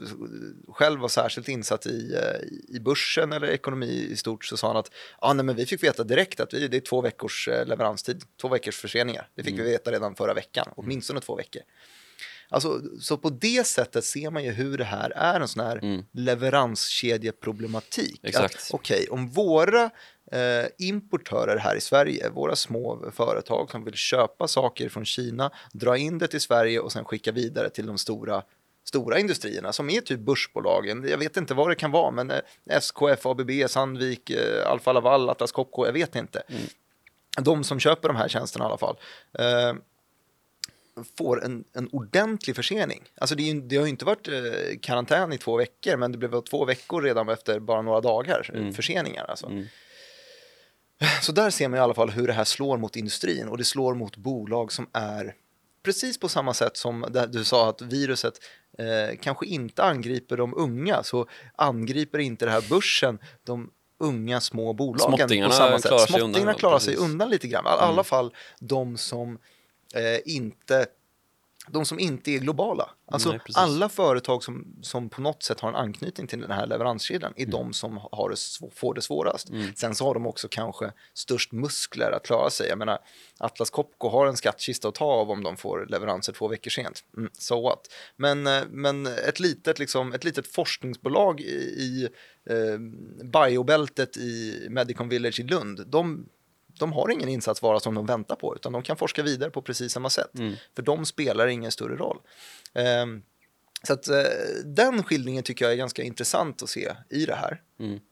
själv 0.68 1.00
vara 1.00 1.10
särskilt 1.10 1.50
insatt 1.50 1.86
i, 1.86 2.14
eh, 2.14 2.76
i 2.76 2.80
börsen 2.80 3.34
eller 3.34 3.48
ekonomi 3.48 4.08
i 4.12 4.18
stort, 4.18 4.46
så 4.46 4.58
sa 4.58 4.68
han 4.68 4.78
att 4.78 4.92
ah, 5.20 5.34
nej, 5.34 5.46
men 5.46 5.56
vi 5.56 5.66
fick 5.66 5.84
veta 5.84 6.04
direkt 6.04 6.40
att 6.40 6.54
vi, 6.54 6.68
det 6.68 6.78
är 6.78 6.82
två 6.82 7.02
veckors 7.02 7.48
eh, 7.48 7.66
leveranstid, 7.66 8.24
två 8.42 8.48
veckors 8.48 8.80
förseningar. 8.80 9.30
Det 9.36 9.44
fick 9.44 9.60
vi 9.60 9.64
veta 9.64 9.92
redan 9.92 10.16
förra 10.16 10.34
veckan, 10.34 10.68
åtminstone 10.76 11.22
två 11.22 11.36
veckor. 11.36 11.62
Alltså, 12.50 12.82
så 13.00 13.18
på 13.18 13.30
det 13.30 13.68
sättet 13.68 14.06
ser 14.06 14.32
man 14.32 14.44
ju 14.44 14.52
hur 14.52 14.78
det 14.78 14.84
här 14.84 15.10
är 15.10 15.40
en 15.40 15.48
sån 15.48 15.66
här 15.66 15.78
Mm. 15.78 16.06
leveranskedjeproblematik. 16.12 18.20
Exakt. 18.24 18.70
Okej, 18.72 19.08
om 19.10 19.30
våra 19.30 19.90
eh, 20.32 20.66
importörer 20.78 21.58
här 21.58 21.76
i 21.76 21.82
Sverige, 21.82 22.30
våra 22.30 22.56
små 22.56 23.12
företag 23.12 23.72
som 23.72 23.84
vill 23.84 23.94
köpa 23.94 24.48
saker 24.48 24.90
från 24.90 25.06
Kina, 25.06 25.52
dra 25.72 25.98
in 25.98 26.18
det 26.18 26.28
till 26.28 26.42
Sverige 26.42 26.80
och 26.80 26.92
sen 26.92 27.06
skicka 27.06 27.32
vidare 27.32 27.70
till 27.70 27.86
de 27.86 27.98
stora 27.98 28.44
stora 28.84 29.20
industrierna 29.20 29.74
som 29.74 29.90
är 29.90 30.02
typ 30.02 30.20
börsbolagen. 30.20 31.08
Jag 31.10 31.18
vet 31.18 31.38
inte 31.38 31.54
vad 31.54 31.70
det 31.70 31.76
kan 31.76 31.92
vara, 31.92 32.12
men 32.12 32.32
eh, 32.32 32.40
SKF, 32.66 33.26
ABB, 33.26 33.52
Sandvik, 33.68 34.30
eh, 34.30 34.72
Alfa 34.72 34.94
Laval, 34.94 35.30
Atlas 35.30 35.52
Copco, 35.52 35.86
jag 35.86 35.94
vet 35.94 36.16
inte. 36.16 36.44
De 37.42 37.64
som 37.64 37.80
köper 37.80 38.08
de 38.08 38.18
här 38.18 38.28
tjänsterna 38.28 38.66
i 38.66 38.68
alla 38.68 38.78
fall. 38.78 38.98
Eh, 39.40 39.74
får 41.18 41.44
en, 41.46 41.64
en 41.74 41.90
ordentlig 41.92 42.56
försening. 42.56 43.04
Alltså 43.18 43.36
det, 43.36 43.44
ju, 43.44 43.62
det 43.62 43.76
har 43.76 43.84
ju 43.84 43.90
inte 43.90 44.06
varit 44.06 44.28
eh, 44.28 44.34
karantän 44.82 45.34
i 45.34 45.38
två 45.38 45.58
veckor, 45.58 45.98
men 45.98 46.12
det 46.12 46.18
blev 46.18 46.42
två 46.42 46.66
veckor 46.66 47.02
redan 47.02 47.30
efter 47.30 47.60
bara 47.60 47.82
några 47.82 48.02
dagar 48.02 48.52
eh, 48.54 48.72
förseningar. 48.72 49.26
Alltså. 49.26 49.46
Mm. 49.48 49.66
Så 51.22 51.32
där 51.32 51.50
ser 51.50 51.68
man 51.68 51.78
i 51.78 51.82
alla 51.82 51.94
fall 51.94 52.10
hur 52.10 52.28
det 52.28 52.34
här 52.34 52.44
slår 52.44 52.78
mot 52.78 52.96
industrin 52.96 53.48
och 53.48 53.58
det 53.58 53.64
slår 53.64 53.96
mot 53.96 54.18
bolag 54.18 54.72
som 54.72 54.88
är 54.94 55.36
precis 55.84 56.20
på 56.20 56.30
samma 56.30 56.54
sätt 56.54 56.78
som 56.78 57.06
du 57.30 57.44
sa 57.44 57.70
att 57.70 57.82
viruset 57.82 58.34
eh, 58.78 59.18
kanske 59.22 59.46
inte 59.46 59.84
angriper 59.84 60.38
de 60.38 60.54
unga, 60.54 61.04
så 61.04 61.28
angriper 61.56 62.20
inte 62.20 62.46
det 62.46 62.52
här 62.52 62.70
börsen 62.70 63.20
de 63.44 63.72
unga 64.00 64.42
små 64.42 64.74
bolagen 64.74 65.18
Småttingarna 65.18 65.50
på 65.50 65.56
samma 65.56 65.80
sätt. 65.80 65.88
klarar 65.88 66.00
sig 66.00 66.08
Småttingarna 66.08 66.42
undan, 66.42 66.56
klarar 66.56 66.80
sig 66.80 66.94
precis. 66.94 67.10
undan 67.10 67.30
lite 67.30 67.48
grann. 67.48 67.66
I 67.66 67.68
alla 67.68 68.04
fall 68.04 68.34
de 68.60 68.98
som 68.98 69.40
eh, 69.96 70.20
inte 70.26 70.86
de 71.68 71.86
som 71.86 72.00
inte 72.00 72.32
är 72.32 72.40
globala. 72.40 72.90
Alltså 73.08 73.30
Nej, 73.30 73.40
alla 73.54 73.90
företag 73.90 74.44
som, 74.44 74.76
som 74.82 75.10
på 75.10 75.22
något 75.22 75.44
sätt 75.44 75.60
har 75.60 75.70
en 75.70 75.76
anknytning 75.76 76.28
till 76.28 76.42
den 76.42 76.52
här 76.52 76.68
leveranskedjan 76.68 77.34
Mm. 77.38 77.50
är 77.50 77.52
de 77.52 77.74
som 77.74 77.98
har 78.12 78.30
det, 78.30 78.70
får 78.76 78.94
det 78.94 79.02
svårast. 79.02 79.50
Sen 79.76 79.96
så 79.96 80.06
har 80.06 80.14
de 80.14 80.28
också 80.28 80.48
kanske 80.52 80.92
störst 81.14 81.52
muskler 81.52 82.12
att 82.12 82.26
klara 82.26 82.50
sig. 82.50 82.70
Jag 82.70 82.78
menar, 82.78 83.00
Atlas 83.38 83.70
Copco 83.70 84.10
har 84.10 84.28
en 84.28 84.38
skattkista 84.38 84.88
att 84.88 84.96
ta 84.96 85.06
av 85.06 85.32
om 85.32 85.44
de 85.44 85.58
får 85.58 85.86
leveranser 85.90 86.34
två 86.34 86.48
veckor 86.48 86.72
sent. 86.72 87.04
Mm, 87.18 87.30
so 87.34 87.62
what? 87.62 87.88
Men, 88.16 88.48
eh, 88.48 88.64
men 88.70 89.06
ett, 89.08 89.40
litet, 89.40 89.80
liksom, 89.80 90.14
ett 90.14 90.24
litet 90.24 90.48
forskningsbolag 90.48 91.42
i, 91.42 91.44
i 91.80 92.10
eh, 92.50 92.80
biobältet 93.24 94.18
i 94.18 94.68
Medicon 94.70 95.10
Village 95.10 95.40
i 95.40 95.44
Lund, 95.44 95.88
de 95.88 96.26
de 96.80 96.94
har 96.94 97.12
ingen 97.12 97.30
insatsvara 97.30 97.80
som 97.80 97.96
de 97.96 98.06
väntar 98.06 98.36
på, 98.36 98.56
utan 98.56 98.72
de 98.74 98.84
kan 98.84 98.98
forska 98.98 99.24
vidare 99.24 99.50
på 99.50 99.62
precis 99.62 99.92
samma 99.92 100.10
sätt. 100.10 100.32
För 100.76 100.82
de 100.84 101.06
spelar 101.06 101.48
ingen 101.48 101.72
större 101.72 101.96
roll. 101.96 102.18
Ehm, 102.74 103.22
så 103.88 103.94
att 103.94 104.08
eh, 104.08 104.24
den 104.66 105.04
skildringen 105.04 105.44
tycker 105.44 105.66
jag 105.66 105.72
är 105.72 105.78
ganska 105.78 106.04
intressant 106.04 106.64
att 106.64 106.70
se 106.70 106.92
i 107.10 107.26
det 107.26 107.36
här. 107.36 107.62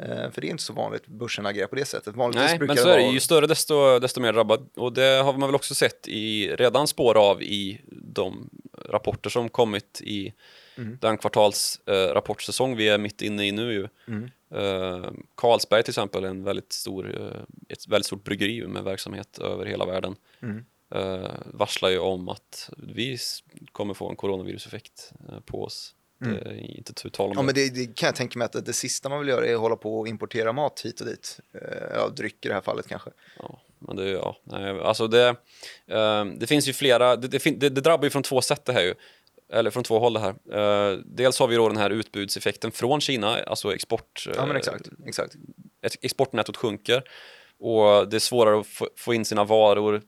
Eh, 0.03 0.32
för 0.32 0.41
det 0.41 0.47
är 0.47 0.51
inte 0.51 0.64
så 0.64 0.74
vanligt 0.74 1.07
börsen 1.07 1.45
agerar 1.45 1.68
på 1.68 1.76
det 1.76 1.86
sättet. 1.86 2.16
Vanligtvis 2.16 2.49
Nej, 2.49 2.68
men 2.68 2.78
så 2.78 2.89
är 2.89 2.97
det. 2.97 3.03
Ju 3.03 3.20
större 3.20 3.47
desto, 3.47 3.99
desto 3.99 4.22
mer 4.22 4.34
drabbad. 4.34 4.70
Och 4.76 4.93
det 4.93 5.24
har 5.24 5.34
man 5.34 5.49
väl 5.49 5.55
också 5.55 5.76
sett 5.76 6.07
i 6.07 6.55
redan 6.55 6.88
spår 6.88 7.18
av 7.30 7.43
i 7.43 7.82
de 7.91 8.49
rapporter 8.86 9.30
som 9.30 9.49
kommit 9.49 10.01
i 10.03 10.34
Mm. 10.78 10.97
den 11.01 11.17
kvartalsrapportsäsong 11.17 12.71
eh, 12.71 12.78
vi 12.78 12.89
är 12.89 12.97
mitt 12.97 13.21
inne 13.21 13.47
i 13.47 13.51
nu. 13.51 13.74
Ju. 13.74 13.88
Mm. 14.07 14.30
Eh, 14.55 15.11
Carlsberg 15.36 15.84
till 15.84 15.91
exempel 15.91 16.24
är 16.24 16.28
en 16.28 16.43
väldigt 16.43 16.74
stor, 16.74 17.21
eh, 17.21 17.41
ett 17.69 17.88
väldigt 17.88 18.05
stort 18.05 18.24
bryggeri 18.24 18.67
med 18.67 18.84
verksamhet 18.84 19.38
över 19.39 19.65
hela 19.65 19.86
världen. 19.86 20.15
Mm. 20.41 20.65
Eh, 20.95 21.32
varslar 21.45 21.89
ju 21.89 21.99
om 21.99 22.30
att 22.30 22.69
vi 22.78 23.17
kommer 23.71 23.93
få 23.93 24.09
en 24.09 24.15
coronaviruseffekt 24.15 25.13
eh, 25.30 25.39
på 25.39 25.63
oss. 25.63 25.95
Det 26.19 26.30
är 26.30 26.78
inte 26.78 26.93
tu 26.93 27.09
tal 27.09 27.26
om 27.26 27.32
Mm. 27.32 27.47
Ja, 27.47 27.53
det. 27.53 27.61
men 27.61 27.76
det, 27.76 27.86
det 27.86 27.95
kan 27.95 28.07
jag 28.07 28.15
tänka 28.15 28.39
mig 28.39 28.45
att 28.45 28.51
det, 28.51 28.61
det 28.61 28.74
sista 28.74 29.09
man 29.09 29.19
vill 29.19 29.28
göra 29.28 29.47
är 29.47 29.53
att 29.53 29.59
hålla 29.59 29.76
på 29.76 29.99
och 29.99 30.07
importera 30.07 30.53
mat 30.53 30.82
hit 30.82 31.01
och 31.01 31.07
dit. 31.07 31.39
Eh, 31.53 31.88
ja, 31.95 32.09
dryck 32.09 32.45
i 32.45 32.47
det 32.47 32.53
här 32.53 32.61
fallet 32.61 32.88
kanske. 32.88 33.09
Ja, 33.39 33.61
men 33.80 33.95
det, 33.95 34.09
ja, 34.09 34.38
nej, 34.43 34.80
alltså 34.80 35.07
det, 35.07 35.28
eh, 35.88 36.26
det 36.26 36.47
finns 36.47 36.67
ju 36.67 36.74
flera, 36.74 37.15
det, 37.15 37.28
det, 37.28 37.69
det 37.69 37.82
drabbar 37.82 38.03
ju 38.03 38.09
från 38.09 38.24
två 38.24 38.41
sätt 38.41 38.65
det 38.65 38.74
här 38.74 38.82
ju. 38.82 38.93
Eller 39.49 39.71
från 39.71 39.83
två 39.83 39.99
håll 39.99 40.13
det 40.13 40.19
här. 40.19 40.35
Eh, 40.93 40.97
dels 41.05 41.39
har 41.39 41.47
vi 41.47 41.55
då 41.55 41.67
den 41.67 41.77
här 41.77 41.89
utbudseffekten 41.89 42.71
från 42.71 43.01
Kina, 43.01 43.43
alltså 43.43 43.73
export. 43.73 44.23
Ja, 44.35 44.41
men 44.45 44.51
eh, 44.51 44.55
exakt. 44.57 44.89
exakt. 45.07 45.35
ett- 45.85 45.95
exportnettot 46.01 46.57
sjunker 46.57 47.03
och 47.59 48.09
det 48.09 48.17
är 48.17 48.19
svårare 48.19 48.59
att 48.59 48.67
få, 48.67 48.87
få 48.97 49.13
in 49.13 49.25
sina 49.25 49.43
varor 49.43 50.01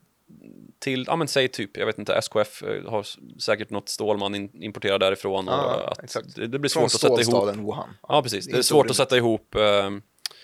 till, 0.80 1.04
ja 1.08 1.16
men 1.16 1.28
säg 1.28 1.48
typ, 1.48 1.78
jag 1.78 1.86
vet 1.86 2.00
inte, 2.00 2.14
SKF 2.16 2.64
eh, 2.64 2.90
har 2.92 3.06
säkert 3.42 3.70
något 3.70 3.90
stål 3.90 4.18
man 4.18 4.36
in, 4.36 4.64
importerar 4.64 5.00
därifrån 5.00 5.48
och 5.48 5.54
Ja, 5.54 5.88
att 5.92 6.04
exakt. 6.04 6.36
det, 6.36 6.48
det 6.48 6.60
blir 6.60 6.70
Från 6.70 6.90
svårt 6.90 6.96
att 6.96 7.02
sätta 7.02 7.14
ihop. 7.14 7.24
stålstaden 7.26 7.66
Wuhan. 7.66 7.90
Ja, 8.08 8.22
precis. 8.22 8.46
Det 8.48 8.58
är 8.58 8.62
svårt 8.62 8.90
att 8.90 8.96
sätta 8.96 9.18
ihop 9.18 9.56
eh, 9.56 9.90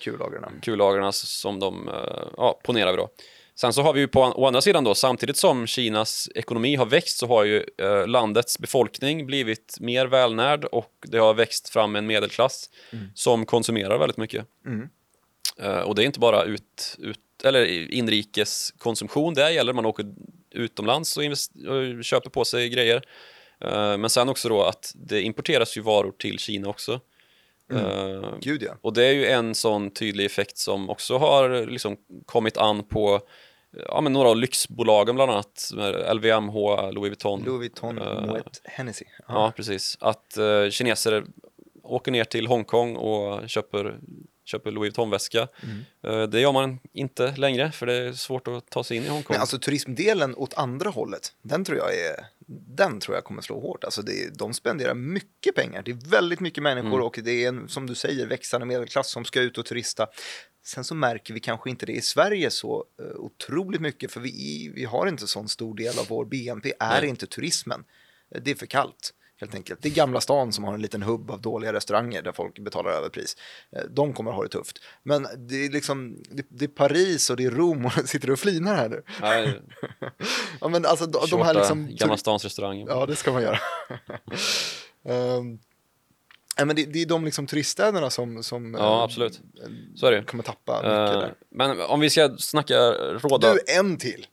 Kullagren. 0.03 0.59
kullagren 0.61 1.13
som 1.13 1.59
de, 1.59 1.87
eh, 1.89 1.93
ja, 2.37 2.59
ponerar 2.63 2.91
vi 2.91 2.97
då. 2.97 3.09
Sen 3.61 3.73
så 3.73 3.81
har 3.81 3.93
vi 3.93 3.99
ju 3.99 4.07
på 4.07 4.21
å 4.21 4.47
andra 4.47 4.61
sidan 4.61 4.83
då, 4.83 4.95
samtidigt 4.95 5.37
som 5.37 5.67
Kinas 5.67 6.29
ekonomi 6.35 6.75
har 6.75 6.85
växt 6.85 7.17
så 7.17 7.27
har 7.27 7.43
ju 7.43 7.63
eh, 7.77 8.07
landets 8.07 8.59
befolkning 8.59 9.25
blivit 9.25 9.77
mer 9.79 10.05
välnärd 10.05 10.65
och 10.65 10.91
det 11.07 11.17
har 11.17 11.33
växt 11.33 11.69
fram 11.69 11.95
en 11.95 12.07
medelklass 12.07 12.69
som 13.13 13.45
konsumerar 13.45 13.97
väldigt 13.97 14.17
mycket. 14.17 14.45
Mm. 14.65 14.89
Eh, 15.59 15.79
och 15.79 15.95
det 15.95 16.03
är 16.03 16.05
inte 16.05 16.19
bara 16.19 16.43
ut, 16.43 16.95
ut, 16.99 17.19
eller 17.43 17.91
inrikes 17.91 18.73
konsumtion, 18.77 19.33
det 19.33 19.51
gäller 19.51 19.73
man 19.73 19.85
åker 19.85 20.05
utomlands 20.51 21.17
och, 21.17 21.23
och 21.23 22.03
köper 22.03 22.29
på 22.29 22.45
sig 22.45 22.69
grejer. 22.69 23.01
Eh, 23.59 23.97
men 23.97 24.09
sen 24.09 24.29
också 24.29 24.49
då 24.49 24.63
att 24.63 24.91
det 24.95 25.21
importeras 25.21 25.77
ju 25.77 25.81
varor 25.81 26.13
till 26.17 26.39
Kina 26.39 26.67
också. 26.67 26.99
Eh, 27.73 28.33
Gud 28.39 28.63
ja. 28.63 28.77
och 28.81 28.93
det 28.93 29.05
är 29.05 29.13
ju 29.13 29.25
en 29.25 29.55
sån 29.55 29.91
tydlig 29.91 30.25
effekt 30.25 30.57
som 30.57 30.89
också 30.89 31.17
har 31.17 31.65
liksom 31.65 31.97
kommit 32.25 32.57
an 32.57 32.83
på 32.83 33.21
ja, 33.87 34.01
men 34.01 34.13
några 34.13 34.29
av 34.29 34.37
lyxbolagen 34.37 35.15
bland 35.15 35.31
annat, 35.31 35.71
LVMH, 36.13 36.91
Louis 36.91 37.09
Vuitton. 37.09 37.43
Louis 37.43 37.59
Vuitton, 37.59 37.97
Eh, 37.97 38.25
Moet 38.25 38.61
Hennessy. 38.63 39.05
Ja, 39.27 39.53
precis. 39.55 39.97
Att 39.99 40.37
uh, 40.39 40.69
kineser 40.69 41.23
åker 41.83 42.11
ner 42.11 42.23
till 42.23 42.47
Hongkong 42.47 42.95
och 42.95 43.49
köper, 43.49 43.99
köper 44.51 44.71
Louis 44.71 44.87
Vuitton-väska. 44.87 45.47
Mm. 45.63 45.79
Eh, 46.21 46.29
det 46.29 46.39
gör 46.39 46.51
man 46.51 46.79
inte 46.93 47.35
längre, 47.35 47.71
för 47.71 47.85
det 47.85 47.93
är 47.93 48.13
svårt 48.13 48.47
att 48.47 48.69
ta 48.69 48.83
sig 48.83 48.97
in 48.97 49.03
i 49.03 49.07
Hongkong. 49.07 49.33
Men 49.33 49.41
alltså 49.41 49.59
turismdelen 49.59 50.35
åt 50.35 50.53
andra 50.53 50.89
hållet, 50.89 51.33
den 51.41 51.65
tror 51.65 51.77
jag 51.77 51.93
är, 51.95 52.25
den 52.77 52.99
tror 52.99 53.15
jag 53.17 53.23
kommer 53.23 53.41
slå 53.41 53.59
hårt. 53.59 53.83
Alltså 53.83 54.01
det, 54.01 54.37
de 54.37 54.53
spenderar 54.53 54.93
mycket 54.93 55.55
pengar. 55.55 55.81
Det 55.85 55.91
är 55.91 56.09
väldigt 56.09 56.39
mycket 56.39 56.63
människor 56.63 56.87
Mm. 56.93 57.01
och 57.05 57.19
det 57.23 57.43
är 57.43 57.47
en, 57.47 57.67
som 57.67 57.87
du 57.87 57.95
säger, 57.95 58.27
växande 58.27 58.65
medelklass 58.65 59.11
som 59.11 59.25
ska 59.25 59.41
ut 59.41 59.57
och 59.57 59.65
turista. 59.65 60.07
Sen 60.63 60.83
så 60.83 60.95
märker 60.95 61.33
vi 61.33 61.39
kanske 61.39 61.69
inte 61.69 61.85
det 61.85 61.93
i 61.93 62.01
Sverige 62.01 62.49
så 62.51 62.85
uh, 63.01 63.15
otroligt 63.15 63.81
mycket, 63.81 64.11
för 64.11 64.19
vi, 64.19 64.71
vi 64.75 64.85
har 64.85 65.07
inte 65.07 65.27
så 65.27 65.47
stor 65.47 65.75
del 65.75 65.99
av 65.99 66.05
vår 66.09 66.25
BNP, 66.25 66.73
är 66.79 67.01
Nej. 67.01 67.09
inte 67.09 67.27
turismen. 67.27 67.83
Eh, 68.35 68.41
Det 68.41 68.51
är 68.51 68.55
för 68.55 68.65
kallt. 68.65 69.13
Helt 69.41 69.55
enkelt. 69.55 69.81
Det 69.81 69.89
är 69.89 69.93
Gamla 69.93 70.21
stan 70.21 70.53
som 70.53 70.63
har 70.63 70.73
en 70.73 70.81
liten 70.81 71.01
hubb 71.03 71.31
av 71.31 71.41
dåliga 71.41 71.73
restauranger 71.73 72.21
där 72.21 72.31
folk 72.31 72.59
betalar 72.59 72.91
överpris. 72.91 73.37
Eh, 73.75 73.81
De 73.89 74.13
kommer 74.13 74.31
ha 74.31 74.43
det 74.43 74.49
tufft. 74.49 74.79
Men 75.03 75.27
det 75.37 75.65
är 75.65 75.69
liksom, 75.69 76.17
det, 76.49 76.65
är 76.65 76.69
Paris 76.69 77.29
och 77.29 77.37
det 77.37 77.45
är 77.45 77.51
Rom 77.51 77.85
och 77.85 77.91
sitter 78.05 78.27
du 78.27 78.33
och 78.33 78.39
flinar 78.39 78.75
här 78.75 78.89
nu? 78.89 79.03
Nej, 79.21 79.61
Ja 80.61 80.67
men 80.67 80.85
alltså 80.85 81.05
de, 81.05 81.25
de 81.31 81.41
här 81.41 81.53
liksom... 81.53 81.87
Gamla 81.91 82.17
stans 82.17 82.43
restaurang. 82.43 82.85
Ja 82.87 83.05
det 83.05 83.15
ska 83.15 83.31
man 83.31 83.41
göra. 83.41 83.59
um, 85.03 85.59
ja, 86.57 86.65
men 86.65 86.75
det, 86.75 86.85
det 86.85 87.01
är 87.01 87.05
de 87.05 87.25
liksom 87.25 87.47
turiststäderna 87.47 88.09
som, 88.09 88.43
som 88.43 88.73
Ja, 88.73 88.97
eh, 88.97 89.03
absolut. 89.03 89.41
Så 89.95 90.05
är 90.07 90.11
det 90.11 90.23
kommer 90.23 90.43
tappa 90.43 90.75
mycket 90.75 91.15
Eh, 91.15 91.21
där. 91.21 91.33
Men 91.49 91.81
om 91.81 91.99
vi 91.99 92.09
ska 92.09 92.35
snacka 92.37 92.75
råda... 93.21 93.53
Du, 93.53 93.59
en 93.77 93.97
till. 93.97 94.27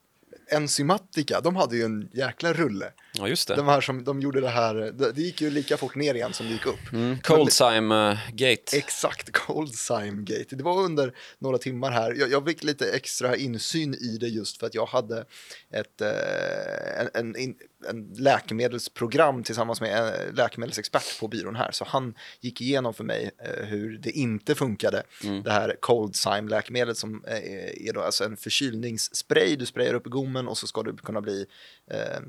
Enzymatica, 0.51 1.41
de 1.41 1.55
hade 1.55 1.75
ju 1.77 1.83
en 1.83 2.09
jäkla 2.13 2.53
rulle. 2.53 2.91
Ja, 3.19 3.27
just 3.27 3.47
det. 3.47 3.55
De 3.55 3.67
här 3.67 3.81
som 3.81 4.03
de 4.03 4.21
gjorde 4.21 4.41
det 4.41 4.49
här, 4.49 4.75
det, 4.75 5.21
gick 5.21 5.41
ju 5.41 5.49
lika 5.49 5.77
fort 5.77 5.95
ner 5.95 6.13
igen 6.15 6.33
som 6.33 6.45
det 6.45 6.51
gick 6.51 6.65
upp. 6.65 6.93
Mm, 6.93 7.19
Coldsime 7.19 8.11
eh, 8.11 8.17
Gate. 8.33 8.77
Exakt, 8.77 9.31
Coldsime 9.31 10.23
Gate. 10.23 10.55
Det 10.55 10.63
var 10.63 10.81
under 10.83 11.13
några 11.39 11.57
timmar 11.57 11.91
här. 11.91 12.13
Jag, 12.19 12.31
jag 12.31 12.45
fick 12.45 12.63
lite 12.63 12.91
extra 12.91 13.35
insyn 13.35 13.93
i 13.93 14.17
det 14.19 14.27
just 14.27 14.57
för 14.59 14.67
att 14.67 14.75
jag 14.75 14.85
hade 14.85 15.25
ett 15.73 16.01
eh, 16.01 16.99
en, 16.99 17.09
en, 17.13 17.35
in- 17.35 17.55
en 17.89 18.13
läkemedelsprogram 18.17 19.43
tillsammans 19.43 19.81
med 19.81 19.97
en 19.99 20.35
läkemedelsexpert 20.35 21.19
på 21.19 21.27
byrån 21.27 21.55
här. 21.55 21.71
Så 21.71 21.85
han 21.87 22.13
gick 22.41 22.61
igenom 22.61 22.93
för 22.93 23.03
mig 23.03 23.31
eh, 23.43 23.65
hur 23.65 23.97
det 23.97 24.11
inte 24.11 24.55
funkade. 24.55 25.03
Det 25.43 25.51
här 25.51 25.75
Coldsime-läkemedlet 25.81 26.97
som 26.97 27.23
eh, 27.27 27.87
är 27.87 27.93
då 27.93 28.01
alltså 28.01 28.23
en 28.23 28.37
förkylningsspray 28.37 29.55
du 29.55 29.65
sprayar 29.65 29.93
upp 29.93 30.07
i 30.07 30.09
gommen 30.09 30.47
och 30.47 30.57
så 30.57 30.67
ska 30.67 30.83
du 30.83 30.97
kunna 30.97 31.21
bli 31.21 31.45
eh, 31.91 32.19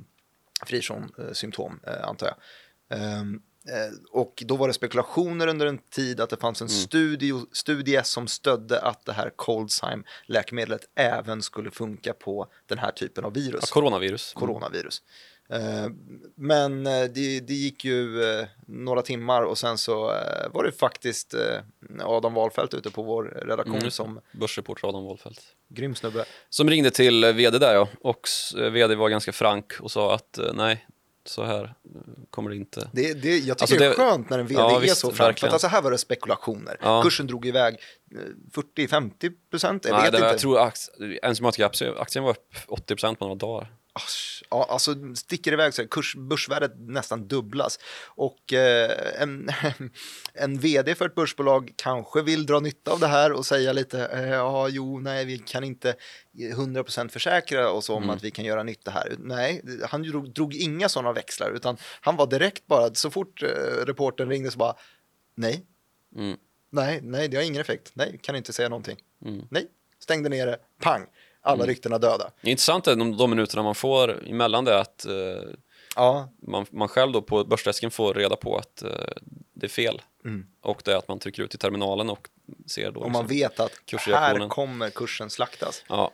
fri 0.67 0.83
från 0.83 1.13
eh, 1.19 1.33
symptom, 1.33 1.81
eh, 1.87 2.09
antar 2.09 2.27
jag. 2.27 2.37
Ehm, 2.99 3.41
eh, 3.69 3.93
och 4.13 4.43
då 4.47 4.57
var 4.57 4.69
det 4.69 4.75
spekulationer 4.75 5.47
under 5.47 5.67
en 5.67 5.79
tid 5.79 6.21
att 6.21 6.31
det 6.31 6.37
fanns 6.37 6.63
en 6.63 6.69
studie, 6.69 7.33
studie 7.53 8.01
som 8.05 8.27
stödde 8.29 8.81
att 8.81 9.05
det 9.05 9.13
här 9.13 9.31
Coldsime-läkemedlet 9.37 10.81
även 10.95 11.43
skulle 11.43 11.71
funka 11.71 12.13
på 12.13 12.47
den 12.67 12.79
här 12.79 12.91
typen 12.93 13.25
av 13.25 13.35
virus, 13.35 13.61
Ja, 13.63 13.67
coronavirus. 13.73 14.33
coronavirus. 14.33 15.03
Eh, 15.53 15.89
men 16.35 16.87
eh, 16.87 16.93
det, 17.05 17.41
det 17.41 17.55
gick 17.55 17.85
ju 17.85 18.23
eh, 18.25 18.47
några 18.67 19.03
timmar 19.03 19.43
och 19.43 19.59
sen 19.59 19.79
så 19.79 20.05
var 20.53 20.65
det 20.65 20.73
faktiskt 20.73 21.35
Adam 22.05 22.35
Wahlfeldt 22.35 22.75
ute 22.75 22.91
på 22.91 23.03
vår 23.03 23.25
redaktion 23.47 23.77
Mm. 23.77 23.91
som 23.91 24.21
Börsreporter 24.33 24.89
Adam 24.89 25.03
Wohlfeldt. 25.05 25.41
grym 25.69 25.95
snubbe. 25.95 26.25
Som 26.49 26.71
ringde 26.71 26.91
till 26.91 27.25
vd 27.25 27.59
där 27.59 27.75
ja, 27.75 27.89
och 28.01 28.29
vd 28.73 28.95
var 28.95 29.09
ganska 29.09 29.33
frank 29.33 29.73
och 29.81 29.91
sa 29.91 30.15
att 30.15 30.39
nej, 30.55 30.87
så 31.25 31.45
här 31.45 31.75
kommer 32.31 32.51
det 32.51 32.57
inte. 32.57 32.89
Det, 32.93 33.15
det, 33.15 33.39
jag 33.39 33.59
tycker 33.59 33.63
Alltså 33.63 33.77
det 33.77 33.87
är 33.87 33.93
skönt 33.95 34.31
när 34.31 34.39
en 34.39 34.47
vd 34.47 34.61
Ja, 34.61 34.77
är 34.77 34.81
visst, 34.81 34.97
så 34.97 35.07
frank. 35.07 35.17
För 35.17 35.25
verkligen. 35.25 35.49
att 35.49 35.53
alltså 35.53 35.67
här 35.67 35.83
var 35.83 35.91
det 35.91 35.99
spekulationer. 35.99 36.77
Ja. 36.83 37.03
Kursen 37.03 37.27
drog 37.27 37.47
iväg 37.47 37.77
eh, 38.15 38.19
40-50 38.77 39.33
procent. 39.51 39.85
Jag 39.85 39.93
nej, 39.93 40.03
vet 40.03 40.13
det, 40.13 40.19
inte. 40.19 40.29
jag 40.29 40.39
tror 40.39 40.59
aktien, 41.61 41.95
aktien 41.99 42.25
var 42.25 42.31
upp 42.31 42.55
80% 42.69 43.15
på 43.15 43.25
några 43.25 43.35
dagar. 43.35 43.73
Asch, 43.93 44.43
Ja, 44.51 44.67
alltså 44.71 44.95
sticker 45.15 45.53
iväg 45.53 45.75
så 45.75 45.83
här, 45.83 45.89
kurs, 45.89 46.15
börsvärdet 46.17 46.73
nästan 46.79 47.29
dubblas. 47.29 47.79
Och 48.07 48.53
eh, 48.53 49.23
en, 49.23 49.49
en 50.35 50.59
vd 50.59 50.95
för 50.95 51.07
ett 51.07 51.15
börsbolag 51.15 51.73
kanske 51.77 52.23
vill 52.23 52.47
dra 52.47 52.61
nytta 52.61 52.91
av 52.93 53.01
det 53.01 53.07
här 53.07 53.33
och 53.33 53.47
säga 53.47 53.73
lite, 53.73 54.07
eh, 54.07 54.29
ja, 54.29 54.69
jo, 54.69 54.99
nej, 55.01 55.25
vi 55.25 55.39
kan 55.39 55.65
inte 55.65 55.95
100% 56.57 57.09
försäkra 57.09 57.71
oss 57.71 57.91
om 57.91 58.11
att 58.11 58.25
vi 58.25 58.31
kan 58.31 58.45
göra 58.45 58.63
nytta 58.63 58.91
här. 58.91 59.15
Nej, 59.19 59.63
han 59.89 60.03
drog, 60.03 60.33
drog 60.35 60.55
inga 60.55 60.89
sådana 60.89 61.13
växlar, 61.13 61.51
utan 61.51 61.77
han 62.01 62.17
var 62.17 62.27
direkt 62.27 62.67
bara, 62.67 62.95
så 62.95 63.11
fort 63.11 63.43
eh, 63.43 63.49
reportern 63.87 64.29
ringde 64.29 64.51
så 64.51 64.59
bara, 64.59 64.75
nej, 65.35 65.67
Mm. 66.17 66.37
nej, 66.71 67.01
nej, 67.03 67.29
det 67.29 67.37
har 67.37 67.45
ingen 67.45 67.61
effekt, 67.61 67.91
nej, 67.95 68.21
kan 68.23 68.37
inte 68.37 68.53
säga 68.53 68.69
någonting, 68.69 68.97
Mm. 69.25 69.47
nej, 69.51 69.67
stängde 70.03 70.29
ner 70.29 70.47
det, 70.47 70.59
pang, 70.83 71.07
alla 71.43 71.67
ryktena 71.67 71.99
döda. 71.99 72.31
Det 72.41 72.49
är 72.49 72.51
intressant 72.51 72.87
är 72.87 72.97
de, 72.97 73.17
de 73.17 73.31
minuterna 73.31 73.63
man 73.63 73.75
får 73.75 74.29
emellan 74.29 74.65
det 74.65 74.81
att 74.81 75.07
eh, 75.07 75.13
Ja, 75.97 76.29
man, 76.49 76.67
man 76.71 76.89
själv 76.89 77.13
då 77.13 77.23
på 77.23 77.45
börsdesken 77.45 77.91
får 77.91 78.15
reda 78.15 78.37
på 78.37 78.57
att 78.57 78.83
eh, 78.83 78.91
det 79.55 79.67
är 79.67 79.71
fel. 79.71 80.03
Mm. 80.25 80.47
Och 80.61 80.83
det 80.85 80.93
är 80.93 80.97
att 80.97 81.09
man 81.09 81.19
trycker 81.19 81.43
ut 81.43 81.55
i 81.55 81.59
terminalen 81.59 82.11
och 82.11 82.29
ser 82.67 82.91
då 82.91 83.01
och 83.01 83.11
man 83.11 83.27
liksom- 83.29 83.37
vet 83.37 83.61
att 83.61 84.07
här 84.15 84.49
kommer 84.49 84.91
kursen 84.91 85.31
slaktas. 85.31 85.85
Ja, 85.89 86.11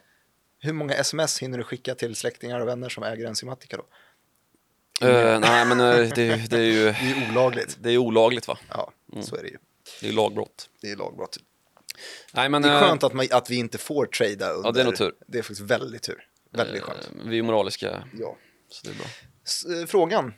Hur 0.59 0.73
många 0.73 0.95
sms 0.95 1.43
hinner 1.43 1.59
du 1.59 1.65
skicka 1.65 1.95
till 1.95 2.15
släktingar 2.17 2.61
och 2.61 2.69
vänner 2.69 2.89
som 2.89 3.03
äger 3.03 3.27
enzymatika 3.27 3.77
då? 3.77 3.85
Eh, 5.07 5.41
nej 5.41 5.65
men 5.67 5.81
eh, 5.81 6.09
det, 6.15 6.51
det 6.51 6.57
är 6.59 6.63
ju 6.63 6.85
Det 6.85 6.99
är 6.99 7.31
olagligt. 7.31 7.77
det 7.81 7.91
är 7.91 7.99
olagligt 7.99 8.49
va? 8.49 8.59
Ja, 8.69 8.93
så 9.23 9.37
är 9.37 9.43
det 9.43 9.49
ju. 9.49 9.59
Det 10.01 10.09
är 10.09 10.13
lagbrott. 10.13 10.69
Det 10.81 10.91
är 10.91 10.97
lagbrott. 10.97 11.39
Nej 12.33 12.49
men 12.49 12.63
Det 12.63 12.69
är 12.69 12.75
eh, 12.75 12.81
skönt 12.81 13.03
att, 13.05 13.13
man, 13.13 13.27
att 13.31 13.51
vi 13.51 13.57
inte 13.57 13.79
får 13.79 14.07
trada 14.07 14.51
under. 14.51 14.69
Ja, 14.69 14.73
det 14.73 14.81
är 14.81 14.85
nog 14.85 14.97
tur. 14.97 15.13
Det 15.27 15.39
är 15.39 15.43
faktiskt 15.43 15.61
väldigt 15.61 16.03
tur. 16.03 16.25
Väldigt 16.53 16.83
eh, 16.83 16.87
skönt. 16.89 17.11
vi 17.27 17.39
är 17.39 17.43
moraliska 17.43 18.05
Ja. 18.19 18.37
så 18.71 18.87
det 18.87 18.93
är 18.93 18.99
bra. 18.99 19.81
Eh, 19.81 19.87
Frågan, 19.87 20.35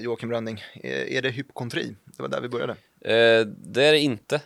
Joakim 0.00 0.30
Rönning, 0.30 0.64
är, 0.82 1.22
det 1.22 1.30
hypokondri? 1.30 1.96
Det 2.04 2.22
var 2.22 2.28
där 2.28 2.40
vi 2.40 2.48
började. 2.48 2.72
Eh, 3.00 3.46
det 3.46 3.84
är 3.84 3.92
det 3.92 3.98
inte. 3.98 4.40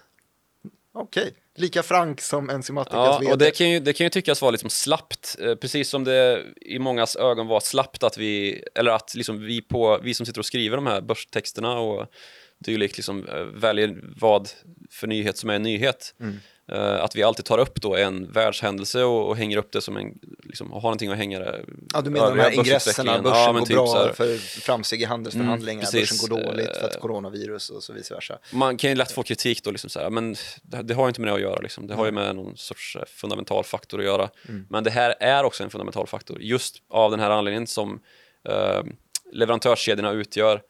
Okej, 0.94 1.34
lika 1.56 1.82
frank 1.82 2.20
som 2.20 2.50
Enzymatikas 2.50 2.96
Ja, 2.96 3.18
vd. 3.18 3.32
och 3.32 3.38
det 3.38 3.50
kan, 3.50 3.70
ju, 3.70 3.80
det 3.80 3.92
kan 3.92 4.04
ju 4.06 4.10
tyckas 4.10 4.42
vara 4.42 4.50
liksom 4.50 4.70
slappt, 4.70 5.36
precis 5.60 5.88
som 5.88 6.04
det 6.04 6.44
i 6.60 6.78
mångas 6.78 7.16
ögon 7.16 7.46
var 7.46 7.60
slappt 7.60 8.02
att 8.02 8.18
vi, 8.18 8.64
eller 8.74 8.90
att 8.90 9.14
liksom 9.14 9.40
vi, 9.44 9.62
på, 9.62 10.00
vi 10.02 10.14
som 10.14 10.26
sitter 10.26 10.38
och 10.38 10.46
skriver 10.46 10.76
de 10.76 10.86
här 10.86 11.00
börstexterna 11.00 11.78
och 11.78 12.06
dylikt 12.62 12.96
liksom 12.96 13.28
eh, 13.28 13.42
väljer 13.42 14.00
vad 14.20 14.50
för 14.90 15.06
nyhet 15.06 15.38
som 15.38 15.50
är 15.50 15.54
en 15.54 15.62
nyhet. 15.62 16.14
Mm. 16.20 16.38
Eh, 16.72 17.04
att 17.04 17.16
vi 17.16 17.22
alltid 17.22 17.44
tar 17.44 17.58
upp 17.58 17.80
då 17.82 17.96
en 17.96 18.32
världshändelse 18.32 19.02
och, 19.02 19.28
och 19.28 19.36
hänger 19.36 19.56
upp 19.56 19.72
det 19.72 19.80
som 19.80 19.96
en, 19.96 20.18
liksom, 20.44 20.72
och 20.72 20.82
har 20.82 20.88
någonting 20.88 21.10
att 21.10 21.16
hänga 21.16 21.38
det 21.38 21.64
Ja, 21.94 22.00
du 22.00 22.10
menar 22.10 22.30
de 22.36 22.40
här 22.40 22.50
ingresserna, 22.50 23.22
börsen 23.22 23.44
Ja, 23.44 23.52
går 23.52 23.66
typ 23.66 23.76
bra 23.76 24.12
för 24.14 24.36
framsteg 24.38 25.02
i 25.02 25.04
handelsförhandlingar, 25.04 25.82
Mm, 25.82 25.92
precis. 25.92 26.22
börsen 26.22 26.28
går 26.28 26.42
dåligt 26.42 26.76
för 26.76 26.86
att 26.86 26.94
Eh, 26.94 27.00
coronavirus 27.00 27.70
och 27.70 27.82
så 27.82 27.92
vice 27.92 28.14
versa. 28.14 28.38
Man 28.52 28.76
kan 28.76 28.90
ju 28.90 28.96
lätt 28.96 29.12
få 29.12 29.22
kritik 29.22 29.62
då, 29.64 29.70
liksom 29.70 29.90
så 29.90 30.00
här, 30.00 30.10
men 30.10 30.36
det, 30.62 30.82
det 30.82 30.94
har 30.94 31.04
ju 31.04 31.08
inte 31.08 31.20
med 31.20 31.28
det 31.28 31.34
att 31.34 31.40
göra. 31.40 31.60
Liksom. 31.60 31.86
Det 31.86 31.94
har 31.94 32.06
ju 32.06 32.12
med 32.12 32.36
någon 32.36 32.56
sorts 32.56 32.96
fundamental 33.06 33.64
faktor 33.64 33.98
att 33.98 34.04
göra. 34.06 34.30
Men 34.68 34.84
det 34.84 34.90
här 34.90 35.14
är 35.20 35.44
också 35.44 35.64
en 35.64 35.70
fundamental 35.70 36.06
faktor, 36.06 36.42
just 36.42 36.76
av 36.90 37.10
den 37.10 37.20
här 37.20 37.30
anledningen 37.30 37.66
som 37.66 38.00
eh, 38.48 38.82
leverantörskedjorna 39.32 40.10
utgör 40.12 40.62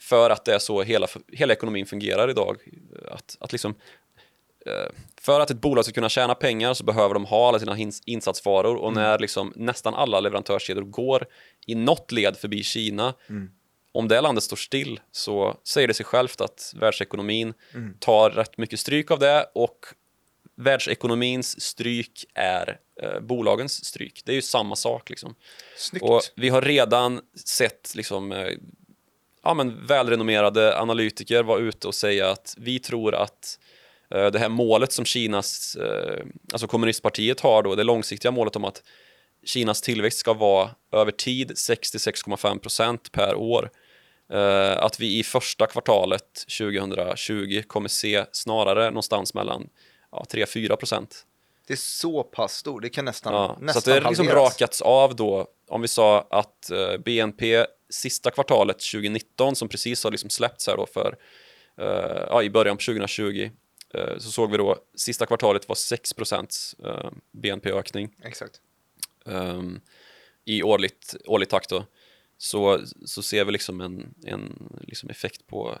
för 0.00 0.30
att 0.30 0.44
det 0.44 0.54
är 0.54 0.58
så 0.58 0.82
hela, 0.82 1.06
hela 1.32 1.52
ekonomin 1.52 1.86
fungerar 1.86 2.30
idag. 2.30 2.56
Att, 3.10 3.36
att 3.40 3.52
liksom, 3.52 3.74
eh, 4.66 4.92
för 5.20 5.40
att 5.40 5.50
ett 5.50 5.60
bolag 5.60 5.84
ska 5.84 5.94
kunna 5.94 6.08
tjäna 6.08 6.34
pengar 6.34 6.74
så 6.74 6.84
behöver 6.84 7.14
de 7.14 7.24
ha 7.24 7.48
alla 7.48 7.58
sina 7.58 7.76
insatsvaror 8.04 8.76
och 8.76 8.92
när 8.92 9.18
liksom 9.18 9.52
nästan 9.56 9.94
alla 9.94 10.20
leverantörskedjor 10.20 10.82
går 10.82 11.26
i 11.66 11.74
något 11.74 12.12
led 12.12 12.36
förbi 12.36 12.62
Kina 12.62 13.14
om 13.96 14.08
det 14.08 14.20
landet 14.20 14.44
står 14.44 14.56
still 14.56 15.00
så 15.12 15.60
säger 15.64 15.88
det 15.88 15.94
sig 15.94 16.06
självt 16.06 16.40
att 16.40 16.74
världsekonomin 16.76 17.54
tar 17.98 18.30
rätt 18.30 18.58
mycket 18.58 18.80
stryk 18.80 19.10
av 19.10 19.18
det 19.18 19.50
och 19.54 19.86
världsekonomins 20.56 21.60
stryk 21.60 22.24
är 22.34 22.80
eh, 23.02 23.20
bolagens 23.20 23.84
stryk. 23.84 24.22
Det 24.24 24.32
är 24.32 24.36
ju 24.36 24.42
samma 24.42 24.76
sak. 24.76 25.10
Liksom. 25.10 25.34
Snyggt. 25.76 26.04
Och 26.04 26.22
vi 26.36 26.48
har 26.48 26.62
redan 26.62 27.20
sett 27.44 27.92
liksom, 27.94 28.32
eh, 28.32 28.52
ja, 29.46 29.54
men 29.54 29.86
välrenommerade 29.86 30.78
analytiker 30.78 31.42
vara 31.42 31.58
ute 31.58 31.88
och 31.88 31.94
säga 31.94 32.30
att 32.30 32.54
vi 32.58 32.78
tror 32.78 33.14
att 33.14 33.58
eh, 34.10 34.26
det 34.26 34.38
här 34.38 34.48
målet 34.48 34.92
som 34.92 35.04
Kinas, 35.04 35.76
eh, 35.76 36.24
alltså 36.52 36.66
kommunistpartiet 36.66 37.40
har 37.40 37.62
då, 37.62 37.74
det 37.74 37.84
långsiktiga 37.84 38.30
målet 38.30 38.56
om 38.56 38.64
att 38.64 38.82
Kinas 39.44 39.82
tillväxt 39.82 40.18
ska 40.18 40.34
vara 40.34 40.70
över 40.92 41.12
tid 41.12 41.50
66,5 41.50 42.58
procent 42.58 43.12
per 43.12 43.34
år. 43.34 43.70
Eh, 44.32 44.84
att 44.84 45.00
vi 45.00 45.18
i 45.18 45.22
första 45.22 45.66
kvartalet 45.66 46.44
2020 46.58 47.62
kommer 47.66 47.88
se 47.88 48.24
snarare 48.32 48.84
någonstans 48.84 49.34
mellan 49.34 49.68
ja, 50.12 50.24
3-4 50.32 50.76
procent. 50.76 51.26
Det 51.66 51.74
är 51.74 51.76
så 51.76 52.22
pass 52.22 52.56
stor, 52.56 52.80
det 52.80 52.88
kan 52.88 53.04
nästan, 53.04 53.34
Ja, 53.34 53.58
nästan 53.60 53.72
så 53.72 53.78
att 53.78 53.84
det 53.96 54.04
har 54.04 54.10
liksom 54.10 54.28
rakats 54.28 54.82
av 54.82 55.16
då. 55.16 55.46
Om 55.68 55.82
vi 55.82 55.88
sa 55.88 56.26
att 56.30 56.70
eh, 56.70 56.96
BNP 56.98 57.66
sista 57.90 58.30
kvartalet 58.30 58.78
2019 58.78 59.56
som 59.56 59.68
precis 59.68 60.04
har 60.04 60.10
liksom 60.10 60.30
släppts 60.30 60.66
här 60.66 60.76
då 60.76 60.86
för 60.86 61.16
eh, 61.76 62.26
ja, 62.30 62.42
i 62.42 62.50
början 62.50 62.76
på 62.76 62.82
2020 62.82 63.50
eh, 63.94 64.18
så 64.18 64.30
såg 64.30 64.50
vi 64.50 64.56
då 64.56 64.76
sista 64.94 65.26
kvartalet 65.26 65.68
var 65.68 65.76
6 65.76 66.12
eh, 66.84 67.10
BNP-ökning 67.32 68.16
Exakt. 68.24 68.60
ehm, 69.26 69.80
i 70.44 70.62
årligt, 70.62 71.16
årlig 71.26 71.48
takt 71.48 71.70
då. 71.70 71.84
Så, 72.38 72.80
så 73.04 73.22
ser 73.22 73.44
vi 73.44 73.52
liksom 73.52 73.80
en, 73.80 74.14
en 74.24 74.68
liksom 74.80 75.10
effekt 75.10 75.46
på 75.46 75.78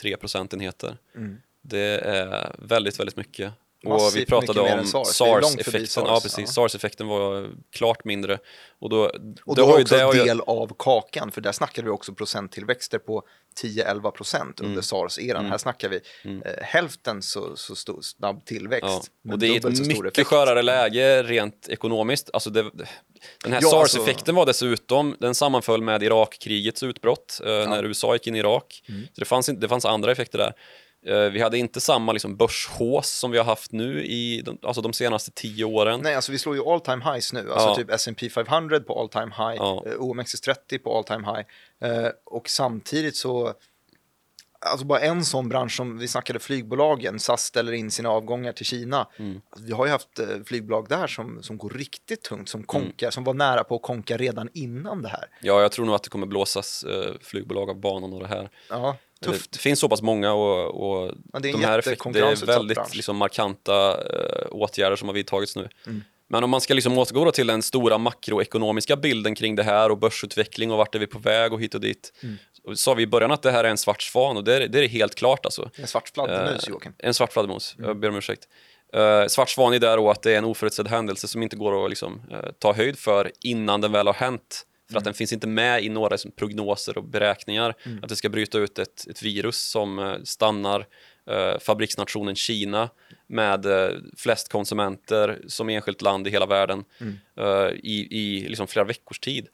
3 0.00 0.16
procentenheter. 0.16 0.98
Mm. 1.14 1.36
Det 1.62 1.98
är 1.98 2.56
väldigt, 2.58 3.00
väldigt 3.00 3.16
mycket. 3.16 3.52
Och 3.84 4.00
vi 4.16 4.26
pratade 4.26 4.60
om 4.60 4.86
SARS-effekten. 4.86 5.86
SARS, 5.86 6.06
Ja, 6.08 6.20
precis. 6.22 6.38
ja. 6.38 6.46
SARS-effekten 6.46 7.06
var 7.06 7.50
klart 7.72 8.04
mindre. 8.04 8.38
Och 8.78 8.90
då, 8.90 9.02
Och 9.44 9.56
det 9.56 9.62
då 9.62 9.76
ju 9.78 9.82
också 9.82 10.14
ju- 10.14 10.24
del 10.24 10.40
av 10.40 10.74
kakan, 10.78 11.30
för 11.32 11.40
där 11.40 11.52
snackade 11.52 11.84
vi 11.84 11.90
också 11.90 12.14
procenttillväxter 12.14 12.98
på 12.98 13.22
10-11 13.62 14.10
procent 14.10 14.60
Mm. 14.60 14.70
under 14.70 14.82
SARS-eran. 14.82 15.46
Här 15.46 15.58
snackar 15.58 15.88
vi 15.88 15.96
eh, 16.24 16.52
hälften 16.62 17.22
så, 17.22 17.56
så 17.56 17.74
stor, 17.74 17.98
snabb 18.02 18.44
tillväxt. 18.44 19.10
Ja, 19.22 19.32
och 19.32 19.38
det 19.38 19.46
är 19.46 19.56
ett 19.56 19.64
mycket 19.86 20.06
effekt. 20.06 20.28
skörare 20.28 20.62
läge 20.62 21.22
rent 21.22 21.68
ekonomiskt. 21.68 22.30
Alltså 22.32 22.50
det, 22.50 22.62
den 23.44 23.52
här 23.52 23.60
Ja, 23.62 23.68
SARS-effekten 23.70 24.34
var 24.34 24.46
dessutom, 24.46 25.16
den 25.20 25.34
sammanföll 25.34 25.82
med 25.82 26.02
Irakkrigets 26.02 26.82
utbrott 26.82 27.40
eh, 27.44 27.48
när 27.50 27.84
USA 27.84 28.12
gick 28.12 28.26
in 28.26 28.36
i 28.36 28.38
Irak. 28.38 28.82
Mm. 28.88 29.02
Så 29.12 29.20
det 29.20 29.24
fanns, 29.24 29.48
inte- 29.48 29.60
det 29.60 29.68
fanns 29.68 29.84
andra 29.84 30.12
effekter 30.12 30.38
där. 30.38 30.52
Eh, 31.06 31.18
vi 31.30 31.40
hade 31.40 31.58
inte 31.58 31.80
samma 31.80 32.12
liksom, 32.12 32.36
börshås 32.36 33.10
som 33.10 33.30
vi 33.30 33.38
har 33.38 33.44
haft 33.44 33.72
nu 33.72 34.04
i 34.04 34.42
de, 34.44 34.58
alltså 34.62 34.82
de 34.82 34.92
senaste 34.92 35.30
tio 35.30 35.64
åren. 35.64 36.00
Nej, 36.02 36.14
alltså 36.14 36.32
vi 36.32 36.38
slår 36.38 36.56
ju 36.56 36.62
all 36.68 36.80
time 36.80 37.04
highs 37.04 37.32
nu. 37.32 37.50
Alltså 37.52 37.68
Ja. 37.68 37.74
typ 37.74 37.90
S&P 37.90 38.30
500 38.30 38.80
på 38.80 39.00
all 39.00 39.08
time 39.08 39.32
high, 39.36 39.56
Ja. 39.56 39.84
eh, 39.86 39.92
OMXS30 39.98 40.78
på 40.78 40.96
all 40.98 41.04
time 41.04 41.26
high. 41.26 41.92
Eh, 41.92 42.08
och 42.24 42.48
samtidigt 42.48 43.16
så, 43.16 43.52
alltså 44.60 44.86
bara 44.86 45.00
en 45.00 45.24
sån 45.24 45.48
bransch 45.48 45.76
som 45.76 45.98
vi 45.98 46.08
snackade 46.08 46.38
flygbolagen, 46.38 47.18
SAS 47.20 47.42
ställer 47.42 47.72
in 47.72 47.90
sina 47.90 48.10
avgångar 48.10 48.52
till 48.52 48.66
Kina. 48.66 49.06
Mm. 49.18 49.40
Vi 49.60 49.72
har 49.72 49.86
ju 49.86 49.92
haft 49.92 50.20
flygbolag 50.46 50.88
där 50.88 51.06
som, 51.06 51.42
som 51.42 51.58
går 51.58 51.70
riktigt 51.70 52.22
tungt, 52.22 52.38
Mm. 52.38 52.46
som 52.46 52.62
konkar, 52.62 53.10
som 53.10 53.24
var 53.24 53.34
nära 53.34 53.64
på 53.64 53.76
att 53.76 53.82
konka 53.82 54.16
redan 54.16 54.48
innan 54.54 55.02
det 55.02 55.08
här. 55.08 55.24
Ja, 55.40 55.62
jag 55.62 55.72
tror 55.72 55.86
nog 55.86 55.94
att 55.94 56.02
det 56.02 56.10
kommer 56.10 56.26
blåsas 56.26 56.84
flygbolag 57.20 57.70
av 57.70 57.80
banan 57.80 58.12
och 58.12 58.20
det 58.20 58.28
här. 58.28 58.50
Ja, 58.70 58.96
tufft. 59.20 59.52
Det 59.52 59.58
finns 59.58 59.80
så 59.80 59.88
pass 59.88 60.02
många 60.02 60.32
och, 60.32 60.66
och 60.66 61.12
Ja, 61.32 61.38
det 61.38 61.48
är 61.48 61.52
de 61.52 61.64
här 61.64 61.82
det 62.12 62.20
är 62.20 62.46
väldigt 62.46 62.94
liksom, 62.94 63.16
markanta 63.16 63.90
eh, 63.90 64.46
åtgärder 64.50 64.96
som 64.96 65.08
har 65.08 65.14
vidtagits 65.14 65.56
nu. 65.56 65.68
Mm. 65.86 66.02
Men 66.28 66.44
om 66.44 66.50
man 66.50 66.60
ska 66.60 66.74
liksom 66.74 66.98
återgå 66.98 67.30
till 67.30 67.46
den 67.46 67.62
stora 67.62 67.98
makroekonomiska 67.98 68.96
bilden 68.96 69.34
kring 69.34 69.56
det 69.56 69.62
här 69.62 69.90
och 69.90 69.98
börsutveckling 69.98 70.72
och 70.72 70.78
vart 70.78 70.94
är 70.94 70.98
vi 70.98 71.06
på 71.06 71.18
väg 71.18 71.52
och 71.52 71.60
hit 71.60 71.74
och 71.74 71.80
dit. 71.80 72.12
Mm. 72.22 72.36
Sa 72.76 72.94
vi 72.94 73.02
i 73.02 73.06
början 73.06 73.32
att 73.32 73.42
det 73.42 73.50
här 73.50 73.64
är 73.64 73.68
en 73.68 73.78
svart 73.78 74.02
svan 74.02 74.36
och 74.36 74.44
det 74.44 74.54
är 74.56 74.68
det 74.68 74.84
är 74.84 74.88
helt 74.88 75.14
klart 75.14 75.44
alltså. 75.44 75.70
En 75.76 75.86
svart 75.86 76.08
fladdermus, 76.08 76.64
Eh, 76.64 76.70
Joakim. 76.70 76.92
En 76.98 77.14
svart 77.14 77.32
fladdermus, 77.32 77.74
Mm. 77.78 77.88
jag 77.88 77.98
ber 77.98 78.08
om 78.08 78.16
ursäkt. 78.16 78.48
Uh, 78.96 79.26
svart 79.26 79.50
svan 79.50 79.74
är 79.74 79.78
där 79.78 79.96
då 79.96 80.10
att 80.10 80.22
det 80.22 80.32
är 80.34 80.38
en 80.38 80.44
oförutsedd 80.44 80.88
händelse 80.88 81.28
som 81.28 81.42
inte 81.42 81.56
går 81.56 81.84
att 81.84 81.90
liksom, 81.90 82.22
eh, 82.30 82.50
ta 82.58 82.72
höjd 82.72 82.98
för 82.98 83.32
innan 83.40 83.80
den 83.80 83.92
väl 83.92 84.06
har 84.06 84.14
hänt. 84.14 84.66
För 84.86 84.92
Mm. 84.92 84.98
att 84.98 85.04
den 85.04 85.14
finns 85.14 85.32
inte 85.32 85.46
med 85.46 85.84
i 85.84 85.88
några 85.88 86.08
liksom, 86.08 86.30
prognoser 86.30 86.98
och 86.98 87.04
beräkningar. 87.04 87.74
Mm. 87.84 88.02
Att 88.02 88.08
det 88.08 88.16
ska 88.16 88.28
bryta 88.28 88.58
ut 88.58 88.78
ett, 88.78 89.06
ett 89.10 89.22
virus 89.22 89.56
som 89.70 89.98
eh, 89.98 90.14
stannar 90.24 90.86
eh, 91.30 91.58
fabriksnationen 91.60 92.36
Kina 92.36 92.88
med 93.26 93.66
eh, 93.66 93.88
flest 94.16 94.48
konsumenter 94.52 95.40
som 95.48 95.68
enskilt 95.68 96.02
land 96.02 96.26
i 96.26 96.30
hela 96.30 96.46
världen 96.46 96.84
Mm. 97.00 97.18
eh, 97.38 97.68
i, 97.82 98.08
i 98.10 98.48
liksom 98.48 98.66
flera 98.66 98.84
veckors 98.84 99.18
tid. 99.18 99.48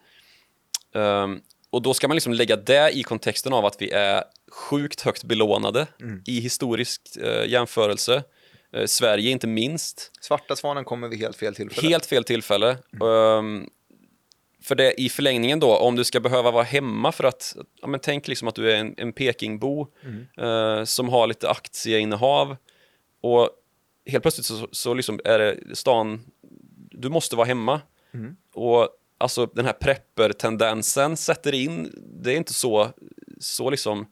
Ehm, 0.95 1.41
och 1.71 1.83
då 1.83 1.95
ska 1.95 2.09
man 2.09 2.15
liksom 2.17 2.33
lägga 2.33 2.57
det 2.57 2.91
i 2.97 3.03
kontexten 3.03 3.53
av 3.53 3.65
att 3.67 3.77
vi 3.83 3.91
är 3.91 4.25
sjukt 4.53 5.01
högt 5.01 5.25
belånade 5.25 5.87
Mm. 6.01 6.23
i 6.27 6.41
historisk 6.41 7.01
eh, 7.23 7.47
jämförelse. 7.51 8.23
Eh, 8.73 8.87
Sverige 8.87 9.31
inte 9.31 9.47
minst. 9.47 10.11
Svarta 10.21 10.57
svanen 10.57 10.85
kommer 10.85 11.09
vid 11.09 11.19
helt 11.19 11.37
fel 11.37 11.55
tillfälle. 11.55 11.89
Helt 11.89 12.07
fel 12.07 12.25
tillfälle. 12.25 12.77
Ehm, 13.05 13.69
för 14.63 14.75
det 14.75 15.01
i 15.01 15.09
förlängningen 15.09 15.61
då, 15.61 15.77
om 15.77 15.97
du 15.97 16.05
ska 16.05 16.21
behöva 16.21 16.51
vara 16.51 16.63
hemma 16.63 17.13
för 17.13 17.25
att, 17.25 17.57
ja 17.81 17.87
men 17.87 18.01
tänk 18.01 18.29
liksom 18.29 18.49
att 18.49 18.55
du 18.55 18.73
är 18.73 18.77
en, 18.77 18.95
en 18.97 19.13
Pekingbo 19.13 19.87
eh, 20.39 20.85
som 20.85 21.09
har 21.09 21.27
lite 21.27 21.51
aktieinnehav 21.51 22.57
och 23.23 23.51
helt 24.07 24.23
plötsligt 24.23 24.47
så, 24.47 24.69
så 24.73 24.95
liksom 24.95 25.21
är 25.25 25.39
det 25.39 25.77
stan, 25.77 26.21
du 26.91 27.09
måste 27.09 27.37
vara 27.37 27.47
hemma. 27.47 27.81
Och 28.55 28.89
alltså 29.19 29.47
den 29.47 29.65
här 29.65 29.73
prepper-tendensen 29.73 31.17
sätter 31.17 31.55
in, 31.55 31.93
det 32.23 32.33
är 32.33 32.37
inte 32.37 32.55
så, 32.55 32.89
så 33.39 33.71
liksom 33.71 34.07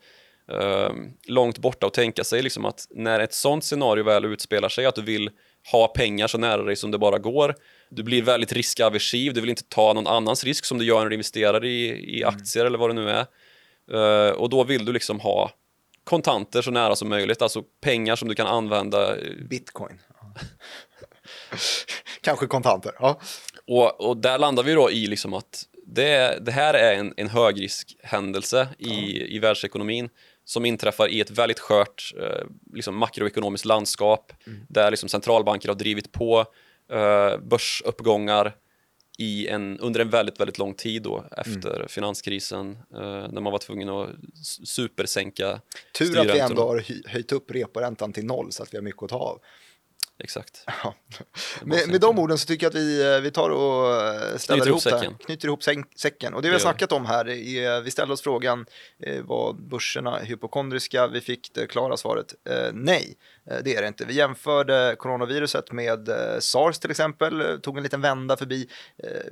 eh, 0.53 0.93
långt 1.27 1.59
borta 1.59 1.87
att 1.87 1.95
tänka 1.95 2.25
sig 2.25 2.43
liksom 2.43 2.65
att 2.65 2.87
när 2.91 3.21
ett 3.21 3.35
sånt 3.35 3.65
scenario 3.65 4.05
väl 4.05 4.25
utspelar 4.25 4.69
sig, 4.69 4.87
att 4.87 4.95
du 4.95 5.03
vill 5.03 5.31
ha 5.73 5.89
pengar 5.89 6.27
så 6.27 6.39
nära 6.39 6.63
dig 6.63 6.77
som 6.77 6.91
det 6.91 6.99
bara 6.99 7.19
går, 7.19 7.55
du 7.91 8.03
blir 8.03 8.23
väldigt 8.23 8.53
riskaversiv, 8.53 9.35
du 9.35 9.41
vill 9.41 9.51
inte 9.51 9.69
ta 9.69 9.93
någon 9.93 10.07
annans 10.07 10.45
risk 10.45 10.65
som 10.65 10.79
du 10.79 10.85
gör 10.85 11.01
när 11.01 11.09
du 11.09 11.15
investerar 11.15 11.65
i, 11.65 12.17
i 12.19 12.25
aktier 12.25 12.67
eller 12.67 12.79
vad 12.79 12.91
det 12.91 12.95
nu 12.95 13.11
är. 13.11 13.27
Eh, 13.93 14.33
och 14.33 14.51
då 14.51 14.65
vill 14.65 14.85
du 14.85 14.93
liksom 14.93 15.21
ha 15.21 15.51
kontanter 16.05 16.63
så 16.63 16.71
nära 16.71 16.97
som 16.97 17.09
möjligt, 17.09 17.43
alltså 17.43 17.63
pengar 17.81 18.17
som 18.17 18.29
du 18.29 18.35
kan 18.35 18.47
använda 18.47 19.17
Bitcoin. 19.51 20.01
Kanske 22.21 22.47
kontanter. 22.47 22.93
Ja. 22.99 23.21
Och, 23.67 24.09
och 24.09 24.17
där 24.17 24.39
landar 24.39 24.63
vi 24.63 24.73
då 24.73 24.91
i 24.91 25.07
liksom 25.07 25.35
att 25.35 25.65
det, 25.87 26.39
det 26.45 26.53
här 26.53 26.75
är 26.75 26.95
en, 26.95 27.15
en 27.17 27.29
högriskhändelse 27.29 28.69
i, 28.79 29.23
i 29.37 29.39
världsekonomin 29.39 30.09
som 30.51 30.65
inträffar 30.65 31.09
i 31.09 31.21
ett 31.21 31.31
väldigt 31.31 31.59
skört 31.59 32.15
eh, 32.19 32.47
liksom 32.75 32.97
makroekonomiskt 32.97 33.65
landskap 33.65 34.33
där 34.69 34.91
liksom 34.91 35.09
centralbanker 35.09 35.69
har 35.69 35.75
drivit 35.75 36.13
på 36.13 36.47
eh, 36.93 37.39
börsuppgångar 37.39 38.57
i 39.19 39.49
en, 39.49 39.79
under 39.79 40.01
en 40.01 40.11
väldigt, 40.11 40.41
väldigt 40.41 40.59
lång 40.59 40.75
tid 40.75 41.03
då 41.03 41.25
efter 41.37 41.87
finanskrisen 41.89 42.71
eh, 42.95 43.29
när 43.33 43.41
man 43.41 43.53
var 43.53 43.59
tvungen 43.59 43.89
att 43.89 44.09
supersänka 44.65 45.61
Tur 45.99 46.19
att 46.19 46.27
vi 46.27 46.39
ändå 46.39 46.63
har 46.63 47.09
höjt 47.09 47.33
upp 47.33 47.51
reporäntan 47.51 48.13
till 48.13 48.25
noll 48.25 48.53
så 48.53 48.63
att 48.63 48.75
vi 48.75 48.77
har 48.77 48.83
mycket 48.83 49.03
att 49.03 49.09
ta 49.09 49.19
av. 49.19 49.41
Exakt. 50.23 50.65
Ja. 50.85 50.95
Med, 51.63 51.89
med 51.89 52.01
de 52.01 52.19
orden 52.19 52.39
så 52.39 52.47
tycker 52.47 52.67
jag 52.67 52.71
att 52.71 52.77
vi, 52.77 53.15
eh, 53.15 53.21
vi 53.21 53.31
tar 53.31 53.51
och 53.51 53.95
eh, 54.07 54.37
ställer 54.37 54.67
ihop 54.67 54.69
ihop 54.69 54.85
det 54.85 54.91
säcken. 54.91 55.15
Knyter 55.15 55.47
ihop 55.49 55.63
säcken. 55.97 56.35
Och 56.35 56.43
det 56.43 56.49
vi 56.49 56.51
Det 56.51 56.55
har 56.55 56.61
snackat 56.61 56.93
om 56.93 57.07
här 57.07 57.29
är, 57.29 57.81
vi 57.81 57.91
ställde 57.91 58.15
oss 58.15 58.23
frågan, 58.23 58.67
eh, 59.03 59.23
var 59.23 59.53
börserna 59.53 60.19
hypokondriska? 60.19 61.07
Vi 61.07 61.21
fick 61.21 61.51
det 61.55 61.67
klara 61.67 61.97
svaret 61.97 62.35
nej, 62.73 63.15
det 63.65 63.77
är 63.77 63.83
det 63.83 63.89
inte. 63.89 64.05
Vi 64.05 64.15
jämförde 64.15 64.97
coronaviruset 64.99 65.73
med 65.73 66.09
sars 66.39 66.79
till 66.79 66.91
exempel, 66.91 67.61
tog 67.63 67.77
en 67.77 67.83
liten 67.83 68.01
vända 68.01 68.37
förbi. 68.37 68.69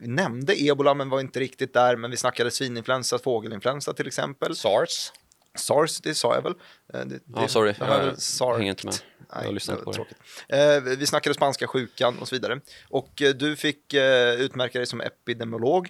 Vi 0.00 0.08
nämnde 0.08 0.62
ebola 0.62 0.94
men 0.94 1.08
var 1.08 1.20
inte 1.20 1.40
riktigt 1.40 1.74
där, 1.74 1.96
men 1.96 2.10
vi 2.10 2.16
snackade 2.16 2.50
svininfluensa, 2.50 3.18
fågelinfluensa 3.18 3.92
till 3.92 4.06
exempel. 4.06 4.56
Sars. 4.56 5.12
Sars, 5.54 6.00
det 6.00 6.14
sa 6.14 6.34
jag 6.34 6.42
väl? 6.42 6.54
Eh, 6.94 7.00
Det, 7.00 7.20
Ja, 7.34 7.40
det- 7.42 7.48
sorry. 7.48 7.72
det 7.72 8.16
jag 8.40 8.56
hänger 8.58 8.70
inte 8.70 8.86
med. 8.86 8.94
Jag 9.32 9.42
har 9.44 9.52
lyssnat 9.52 9.78
på 9.78 9.84
var 9.84 9.92
det. 9.92 9.96
tråkigt. 9.96 10.18
Eh, 10.48 10.96
vi 10.98 11.06
snackade 11.06 11.34
spanska 11.34 11.66
sjukan 11.66 12.18
och 12.18 12.28
så 12.28 12.34
vidare. 12.34 12.60
Och 12.90 13.22
eh, 13.22 13.34
du 13.34 13.56
fick 13.56 13.94
eh, 13.94 14.32
utmärka 14.34 14.78
dig 14.78 14.86
som 14.86 15.00
epidemiolog. 15.00 15.88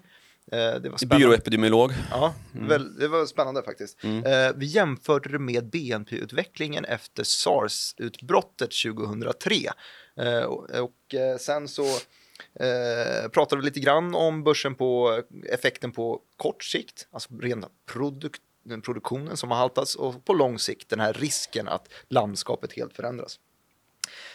Det 0.50 0.88
var 0.90 0.96
spännande. 0.98 1.26
Byråepidemiolog. 1.26 1.92
Ja, 2.10 2.34
Mm. 2.54 2.68
väl, 2.68 2.98
det 2.98 3.08
var 3.08 3.26
spännande 3.26 3.62
faktiskt. 3.62 4.04
Eh, 4.04 4.10
vi 4.56 4.66
jämförde 4.66 5.28
det 5.28 5.38
med 5.38 5.64
BNP-utvecklingen 5.70 6.84
efter 6.84 7.22
SARS-utbrottet 7.24 8.70
2003. 8.84 9.54
Eh, 10.16 10.42
och 10.82 11.14
sen 11.40 11.68
så 11.68 11.84
pratade 13.32 13.60
vi 13.62 13.66
lite 13.66 13.80
grann 13.80 14.14
om 14.14 14.44
börsen 14.44 14.74
på 14.74 15.22
effekten 15.52 15.92
på 15.92 16.20
kort 16.36 16.64
sikt, 16.64 17.06
alltså 17.10 17.28
rena 17.40 17.68
produk- 17.90 18.40
den 18.68 18.82
produktionen 18.82 19.36
som 19.36 19.50
har 19.50 19.58
haltats 19.58 19.94
och 19.94 20.24
på 20.24 20.34
lång 20.34 20.58
sikt 20.58 20.88
den 20.88 21.00
här 21.00 21.12
risken 21.12 21.68
att 21.68 21.88
landskapet 22.08 22.72
helt 22.72 22.92
förändras. 22.92 23.38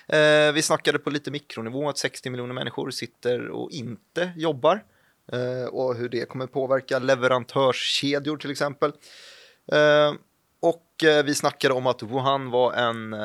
Eh, 0.07 0.51
vi 0.53 0.61
snackade 0.61 0.99
på 0.99 1.09
lite 1.09 1.31
mikronivå 1.31 1.89
att 1.89 1.97
60 1.97 2.29
miljoner 2.29 2.53
människor 2.53 2.91
sitter 2.91 3.49
och 3.49 3.71
inte 3.71 4.31
jobbar 4.35 4.83
eh, 5.31 5.65
och 5.65 5.95
hur 5.95 6.09
det 6.09 6.29
kommer 6.29 6.47
påverka 6.47 6.99
leverantörskedjor 6.99 8.37
till 8.37 8.51
exempel. 8.51 8.91
Eh, 9.71 10.13
och 10.63 11.03
eh, 11.03 11.23
vi 11.23 11.35
snackade 11.35 11.73
om 11.73 11.87
att 11.87 12.03
Wuhan 12.03 12.49
var 12.49 12.73
en 12.73 13.13
eh, 13.13 13.19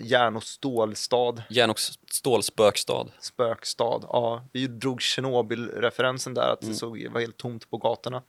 järn 0.00 0.36
och 0.36 0.42
stålstad, 0.42 1.42
Järn 1.48 1.70
och 1.70 1.80
stålspökstad. 2.10 3.06
spökstad. 3.20 4.00
Ja, 4.02 4.48
vi 4.52 4.66
drog 4.66 5.02
Tjernobyl-referensen 5.02 6.34
där, 6.34 6.52
att 6.52 6.60
det 6.60 6.74
såg, 6.74 7.06
var 7.10 7.20
helt 7.20 7.36
tomt 7.36 7.70
på 7.70 7.76
gatorna. 7.76 8.22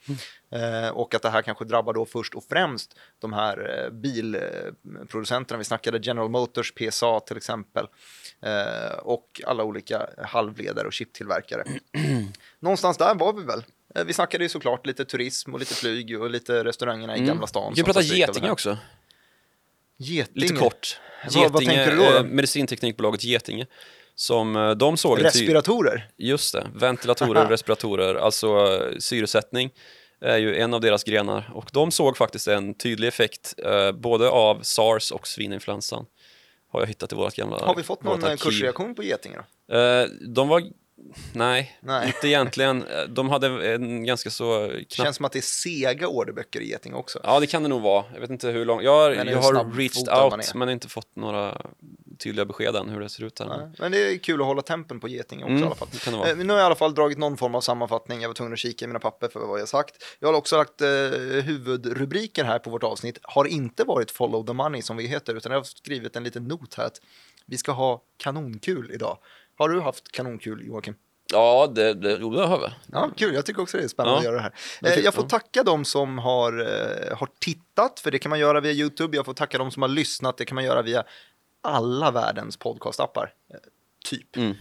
Eh, 0.52 0.90
och 0.90 1.16
att 1.16 1.22
det 1.22 1.30
här 1.30 1.42
kanske 1.42 1.66
drabbar 1.66 1.94
då 1.94 2.06
först 2.06 2.36
och 2.36 2.44
främst 2.44 2.98
de 3.20 3.34
här 3.34 3.84
eh, 3.86 3.90
bilproducenterna. 3.90 5.58
Vi 5.58 5.64
snackade 5.64 6.00
General 6.02 6.30
Motors, 6.30 6.74
PSA 6.74 7.20
till 7.20 7.38
exempel. 7.38 7.88
Eh, 8.42 8.98
och 9.00 9.42
alla 9.46 9.64
olika 9.64 10.10
halvledare 10.18 10.88
och 10.88 10.94
chiptillverkare. 10.94 11.64
Någonstans 12.60 12.98
där 12.98 13.16
var 13.16 13.34
vi 13.34 13.44
väl. 13.44 13.64
Eh, 13.98 14.04
vi 14.06 14.14
snackade 14.14 14.44
ju 14.46 14.50
såklart 14.50 14.86
lite 14.86 15.06
turism 15.06 15.54
och 15.54 15.60
lite 15.60 15.76
flyg 15.76 16.22
och 16.22 16.30
lite 16.30 16.64
restaurangerna 16.64 17.18
i 17.18 17.20
Gamla 17.22 17.48
stan. 17.48 17.64
Mm. 17.64 17.74
Vi 17.74 17.82
kan 17.82 17.86
prata 17.86 18.02
Getinge 18.02 18.52
också. 18.52 18.78
Getinge. 19.98 20.42
Lite 20.42 20.54
kort. 20.56 21.00
Vad- 21.36 21.52
vad 21.52 21.66
tänker 21.66 21.92
du 21.92 21.98
då, 21.98 22.04
eh, 22.18 22.24
medicinteknikbolaget 22.24 23.24
Getinge. 23.24 23.66
Som 24.16 24.56
eh, 24.56 24.72
de 24.72 24.98
såg 24.98 25.24
Respiratorer. 25.24 26.10
Just 26.18 26.54
det, 26.54 26.68
ventilatorer, 26.76 27.46
respiratorer, 27.50 28.16
alltså 28.16 28.48
eh, 28.48 28.98
syresättning 29.00 29.70
är 30.22 30.38
ju 30.38 30.56
en 30.58 30.74
av 30.74 30.82
deras 30.82 31.04
grenar 31.04 31.52
och 31.54 31.70
de 31.74 31.92
såg 31.92 32.18
faktiskt 32.18 32.48
en 32.48 32.74
tydlig 32.74 33.08
effekt 33.08 33.54
eh, 33.66 33.92
både 33.92 34.30
av 34.30 34.60
sars 34.62 35.12
och 35.12 35.28
svininfluensan. 35.28 36.06
Har 36.72 36.80
jag 36.80 36.88
hittat 36.88 37.12
i 37.12 37.16
vårt 37.16 37.36
gamla 37.36 37.58
Har 37.58 37.76
vi 37.76 37.84
fått 37.84 38.04
någon 38.04 38.38
kursreaktion 38.38 38.96
på 38.96 39.04
Getinge 39.04 39.38
då? 39.68 39.76
Eh, 39.78 40.08
de 40.28 40.48
var, 40.48 40.64
nej, 41.34 41.78
Nej. 41.82 42.08
inte 42.08 42.28
egentligen. 42.28 42.86
De 43.10 43.30
hade 43.30 43.74
en 43.74 44.04
ganska 44.06 44.30
så 44.30 44.68
knapp 44.68 45.06
Känns 45.06 45.16
som 45.16 45.26
att 45.26 45.32
det 45.32 45.40
är 45.40 45.42
sega 45.42 46.08
orderböcker 46.08 46.60
i 46.60 46.70
Getinge 46.70 46.96
också. 46.96 47.20
Ja, 47.24 47.40
det 47.40 47.48
kan 47.48 47.64
det 47.64 47.70
nog 47.70 47.82
vara. 47.82 48.06
Jag 48.14 48.22
vet 48.22 48.30
inte 48.30 48.48
hur 48.48 48.66
långt. 48.66 48.84
Jag, 48.84 49.16
jag 49.16 49.42
har 49.42 49.78
reached 49.78 50.24
out, 50.24 50.54
men 50.56 50.70
inte 50.70 50.90
fått 50.90 51.16
några 51.16 51.62
tydliga 52.20 52.46
besked 52.46 52.76
än 52.76 52.90
hur 52.90 53.00
det 53.00 53.10
ser 53.10 53.24
ut 53.24 53.36
där. 53.36 53.46
Nej, 53.48 53.70
Men 53.80 53.92
det 53.92 54.14
är 54.14 54.18
kul 54.18 54.42
att 54.42 54.48
hålla 54.48 54.62
tempen 54.62 55.00
på 55.00 55.08
Getinge 55.08 55.44
också 55.44 55.52
Mm, 55.52 55.64
i 55.64 55.66
alla 55.66 55.76
fall. 55.76 55.88
Eh, 56.30 56.38
Nu 56.38 56.48
har 56.54 56.60
jag 56.60 56.64
i 56.64 56.66
alla 56.66 56.76
fall 56.76 56.94
dragit 56.94 57.18
någon 57.18 57.38
form 57.38 57.56
av 57.56 57.62
sammanfattning. 57.62 58.22
Jag 58.22 58.30
var 58.30 58.34
tvungen 58.34 58.54
att 58.54 58.60
kika 58.60 58.86
i 58.86 58.88
mina 58.88 59.00
papper 59.00 59.28
för 59.28 59.40
vad 59.40 59.60
jag 59.60 59.68
sagt. 59.68 59.96
Jag 60.20 60.28
har 60.28 60.34
också 60.34 60.58
lagt 60.58 60.82
eh, 60.82 60.88
huvudrubriker 61.44 62.44
här 62.44 62.60
på 62.60 62.70
vårt 62.70 62.84
avsnitt. 62.84 63.20
Har 63.24 63.46
inte 63.46 63.84
varit 63.84 64.12
follow 64.12 64.46
the 64.46 64.54
money 64.54 64.82
som 64.82 64.98
vi 64.98 65.08
heter, 65.08 65.36
utan 65.36 65.52
jag 65.52 65.60
har 65.60 65.64
skrivit 65.64 66.16
en 66.16 66.24
liten 66.24 66.44
not 66.44 66.74
här 66.74 66.86
att 66.86 67.02
vi 67.46 67.58
ska 67.58 67.72
ha 67.72 68.02
kanonkul 68.18 68.92
idag. 68.94 69.18
Har 69.58 69.70
du 69.70 69.82
haft 69.82 70.12
kanonkul 70.12 70.66
Joakim? 70.68 70.96
Ja, 71.34 71.68
det, 71.76 71.94
det, 71.94 72.18
det 72.18 72.46
har 72.48 72.60
vi. 72.60 72.74
Ja, 72.92 73.12
kul. 73.18 73.34
Jag 73.34 73.46
tycker 73.46 73.62
också 73.62 73.78
det 73.78 73.84
är 73.84 73.88
spännande 73.88 74.16
Ja. 74.16 74.20
att 74.20 74.26
göra 74.26 74.36
det 74.36 74.42
här. 74.42 74.54
Jag 74.82 74.98
Eh, 74.98 75.00
Jag 75.04 75.14
får 75.14 75.24
tacka 75.24 75.64
de 75.64 75.86
som 75.86 76.18
har, 76.18 76.60
eh, 76.60 77.18
har 77.18 77.30
tittat, 77.40 78.00
för 78.00 78.12
det 78.12 78.20
kan 78.20 78.30
man 78.30 78.40
göra 78.40 78.60
via 78.60 78.72
YouTube. 78.72 79.18
Jag 79.18 79.26
får 79.26 79.34
tacka 79.34 79.58
de 79.58 79.72
som 79.72 79.82
har 79.82 79.90
lyssnat, 79.90 80.38
det 80.38 80.46
kan 80.46 80.56
man 80.56 80.64
göra 80.64 80.82
via 80.82 81.04
alla 81.64 82.12
världens 82.12 82.58
podcastappar. 82.58 83.34
eh, 83.54 83.60
Typ. 84.10 84.36
Mm. 84.36 84.56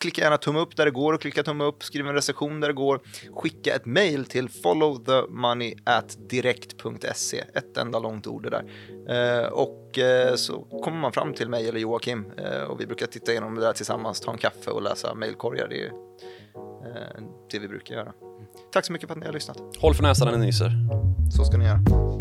Klicka 0.00 0.22
gärna 0.22 0.36
tumme 0.36 0.58
upp 0.58 0.76
där 0.76 0.84
det 0.84 0.90
går 0.90 1.12
och 1.12 1.20
klicka 1.20 1.42
tumme 1.42 1.64
upp, 1.64 1.82
skriv 1.82 2.06
en 2.06 2.14
recension 2.14 2.60
där 2.60 2.68
det 2.68 2.74
går. 2.74 3.00
Skicka 3.34 3.74
ett 3.74 3.86
mail 3.86 4.24
till 4.24 4.48
followthemoney 4.48 5.74
at 5.84 6.16
direkt.se. 6.30 7.44
Ett 7.54 7.76
enda 7.76 7.98
långt 7.98 8.26
ord 8.26 8.42
det 8.42 8.50
där. 8.50 8.64
Eh, 9.08 9.46
och 9.46 9.98
eh, 9.98 10.34
så 10.34 10.60
kommer 10.84 10.98
man 10.98 11.12
fram 11.12 11.34
till 11.34 11.48
mig 11.48 11.68
eller 11.68 11.80
Joakim 11.80 12.32
eh, 12.36 12.62
och 12.62 12.80
vi 12.80 12.86
brukar 12.86 13.06
titta 13.06 13.32
igenom 13.32 13.54
det 13.54 13.60
där 13.60 13.72
tillsammans, 13.72 14.20
ta 14.20 14.32
en 14.32 14.38
kaffe 14.38 14.70
och 14.70 14.82
läsa 14.82 15.14
mailkorgar. 15.14 15.68
Det 15.68 15.84
är 15.84 15.92
det 17.50 17.58
vi 17.58 17.68
brukar 17.68 17.94
göra. 17.94 18.12
Tack 18.72 18.86
så 18.86 18.92
mycket 18.92 19.08
för 19.08 19.14
att 19.14 19.20
ni 19.20 19.26
har 19.26 19.32
lyssnat. 19.32 19.58
Håll 19.78 19.94
för 19.94 20.02
näsan 20.02 20.28
när 20.28 20.38
ni 20.38 20.46
nyser. 20.46 20.70
Så 21.36 21.44
ska 21.44 21.56
ni 21.56 21.64
göra. 21.64 22.19